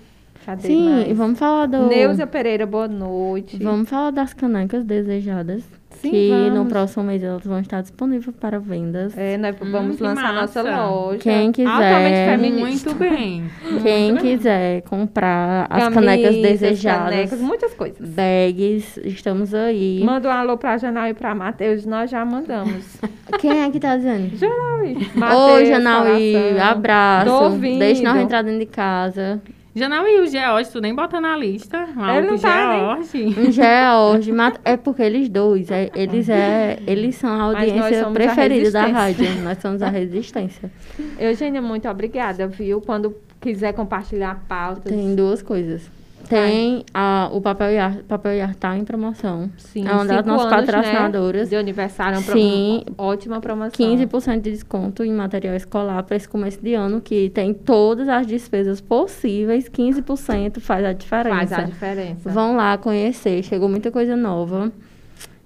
Cadê 0.46 0.68
Sim, 0.68 0.88
mais? 0.90 1.08
e 1.08 1.12
vamos 1.12 1.38
falar 1.40 1.66
do. 1.66 1.88
Neuza 1.88 2.24
Pereira, 2.24 2.64
boa 2.64 2.86
noite. 2.86 3.58
Vamos 3.60 3.88
falar 3.90 4.12
das 4.12 4.32
canecas 4.32 4.84
desejadas. 4.84 5.64
Sim, 6.00 6.10
que 6.10 6.30
no 6.50 6.56
vamos. 6.58 6.68
próximo 6.72 7.04
mês 7.04 7.22
elas 7.24 7.42
vão 7.44 7.58
estar 7.58 7.80
disponíveis 7.80 8.36
para 8.38 8.60
vendas. 8.60 9.16
É, 9.16 9.36
nós 9.38 9.56
Hum, 9.60 9.72
vamos 9.72 9.98
lançar 9.98 10.32
nossa 10.34 10.62
massa. 10.62 10.86
loja. 10.86 11.18
Quem 11.18 11.50
quiser. 11.50 11.68
Altamente 11.70 12.30
feminista. 12.30 12.90
Muito 12.90 12.98
bem. 13.00 13.44
Quem 13.82 14.12
Muito 14.12 14.22
bem. 14.22 14.36
quiser 14.36 14.82
comprar 14.82 15.66
as 15.70 15.84
Camisas, 15.84 15.94
canecas 15.94 16.36
desejadas, 16.36 17.10
canecas, 17.10 17.40
muitas 17.40 17.74
coisas. 17.74 18.08
bags, 18.08 19.00
estamos 19.04 19.52
aí. 19.54 20.02
Manda 20.04 20.28
um 20.28 20.32
alô 20.32 20.56
pra 20.58 20.76
Janal 20.76 21.08
e 21.08 21.14
pra 21.14 21.34
Matheus, 21.34 21.84
nós 21.86 22.08
já 22.10 22.24
mandamos. 22.24 22.84
Quem 23.40 23.62
é 23.64 23.70
que 23.70 23.80
tá 23.80 23.96
dizendo? 23.96 24.36
Janauí. 24.36 24.96
Oi, 24.96 25.64
coração. 25.70 26.70
abraço. 26.70 27.58
Deixe 27.78 28.02
nós 28.02 28.20
entrar 28.20 28.42
dentro 28.42 28.60
de 28.60 28.66
casa. 28.66 29.40
Janel 29.78 30.08
e 30.08 30.20
o 30.20 30.26
George, 30.26 30.70
tu 30.70 30.80
nem 30.80 30.94
bota 30.94 31.20
na 31.20 31.36
lista. 31.36 31.82
Ele 31.82 31.92
Maluco 31.94 32.32
não 32.32 32.38
tá, 32.38 32.78
George. 32.78 33.34
Um 33.38 33.52
George, 33.52 34.32
é 34.64 34.76
porque 34.78 35.02
eles 35.02 35.28
dois, 35.28 35.70
é- 35.70 35.90
eles, 35.94 36.30
é, 36.30 36.78
eles 36.86 37.14
são 37.16 37.30
a 37.30 37.52
Mas 37.52 37.68
audiência 37.68 38.02
somos 38.04 38.06
a 38.06 38.10
preferida 38.10 38.70
da 38.70 38.86
rádio. 38.86 39.26
Nós 39.42 39.58
somos 39.58 39.82
a 39.82 39.90
resistência. 39.90 40.70
Eugênia, 41.18 41.60
muito 41.60 41.86
obrigada, 41.88 42.46
viu? 42.46 42.80
Quando 42.80 43.14
quiser 43.38 43.74
compartilhar 43.74 44.42
pautas. 44.48 44.90
Tem 44.90 45.14
duas 45.14 45.42
coisas. 45.42 45.90
Tem 46.28 46.84
a, 46.92 47.30
o 47.32 47.40
papel 47.40 47.72
Iar, 47.72 47.98
papel 48.08 48.34
Iar 48.34 48.54
tá 48.54 48.76
em 48.76 48.84
promoção. 48.84 49.50
Sim, 49.56 49.86
é 49.86 49.92
uma 49.92 50.04
das 50.04 50.24
nossas 50.24 50.52
anos, 50.52 50.66
patrocinadoras. 50.66 51.42
Né, 51.42 51.48
de 51.48 51.56
aniversário, 51.56 52.16
é 52.16 52.18
uma 52.18 52.32
Sim. 52.32 52.84
ótima 52.98 53.40
promoção. 53.40 53.72
15% 53.72 54.40
de 54.40 54.50
desconto 54.50 55.04
em 55.04 55.12
material 55.12 55.54
escolar 55.54 56.02
para 56.02 56.16
esse 56.16 56.28
começo 56.28 56.60
de 56.60 56.74
ano, 56.74 57.00
que 57.00 57.30
tem 57.30 57.54
todas 57.54 58.08
as 58.08 58.26
despesas 58.26 58.80
possíveis. 58.80 59.68
15% 59.68 60.60
faz 60.60 60.84
a 60.84 60.92
diferença. 60.92 61.46
Faz 61.46 61.52
a 61.52 61.62
diferença. 61.62 62.30
Vão 62.30 62.56
lá 62.56 62.76
conhecer, 62.76 63.42
chegou 63.42 63.68
muita 63.68 63.90
coisa 63.90 64.16
nova. 64.16 64.72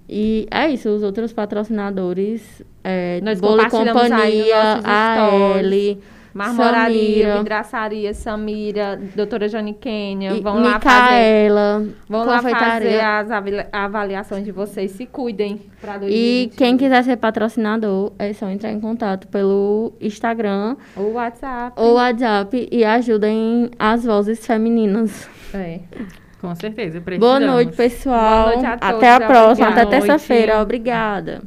E 0.09 0.45
é 0.51 0.69
isso, 0.69 0.89
os 0.89 1.03
outros 1.03 1.31
patrocinadores, 1.31 2.61
é, 2.83 3.21
Nós 3.21 3.39
Bolo 3.39 3.61
e 3.61 3.69
Companhia, 3.69 4.81
AL, 4.83 5.61
Marmoraria, 6.33 7.13
Samira. 7.23 7.37
vidraçaria, 7.39 8.13
Samira, 8.13 8.99
doutora 9.15 9.47
Jane 9.49 9.73
Kênia, 9.73 10.31
E 10.31 10.39
vão 10.41 10.55
lá 10.61 10.79
fazer, 10.79 11.11
Micaela, 11.13 11.85
vão 12.07 12.25
lá 12.25 12.41
fazer 12.41 12.99
as 13.01 13.29
avali- 13.31 13.65
avaliações 13.71 14.45
de 14.45 14.51
vocês. 14.51 14.91
Se 14.91 15.05
cuidem 15.05 15.61
para 15.81 15.99
E 16.07 16.49
quem 16.55 16.77
quiser 16.77 17.03
ser 17.03 17.17
patrocinador, 17.17 18.13
é 18.17 18.31
só 18.33 18.49
entrar 18.49 18.71
em 18.71 18.79
contato 18.79 19.27
pelo 19.27 19.93
Instagram 19.99 20.75
O 20.95 21.11
WhatsApp. 21.13 21.73
ou 21.75 21.95
WhatsApp 21.95 22.67
e 22.71 22.83
ajudem 22.85 23.69
as 23.77 24.05
vozes 24.05 24.45
femininas. 24.45 25.29
É. 25.53 25.79
Com 26.39 26.55
certeza, 26.55 26.99
Boa 26.99 27.03
precisamos. 27.05 27.45
noite, 27.45 27.75
pessoal. 27.75 28.43
Boa 28.45 28.55
noite 28.55 28.65
a 28.65 28.77
todos, 28.77 28.95
Até 28.97 29.09
a 29.11 29.19
próxima, 29.19 29.67
até 29.67 29.81
obrigada. 29.83 29.89
terça-feira. 30.07 30.61
Obrigada. 30.61 31.41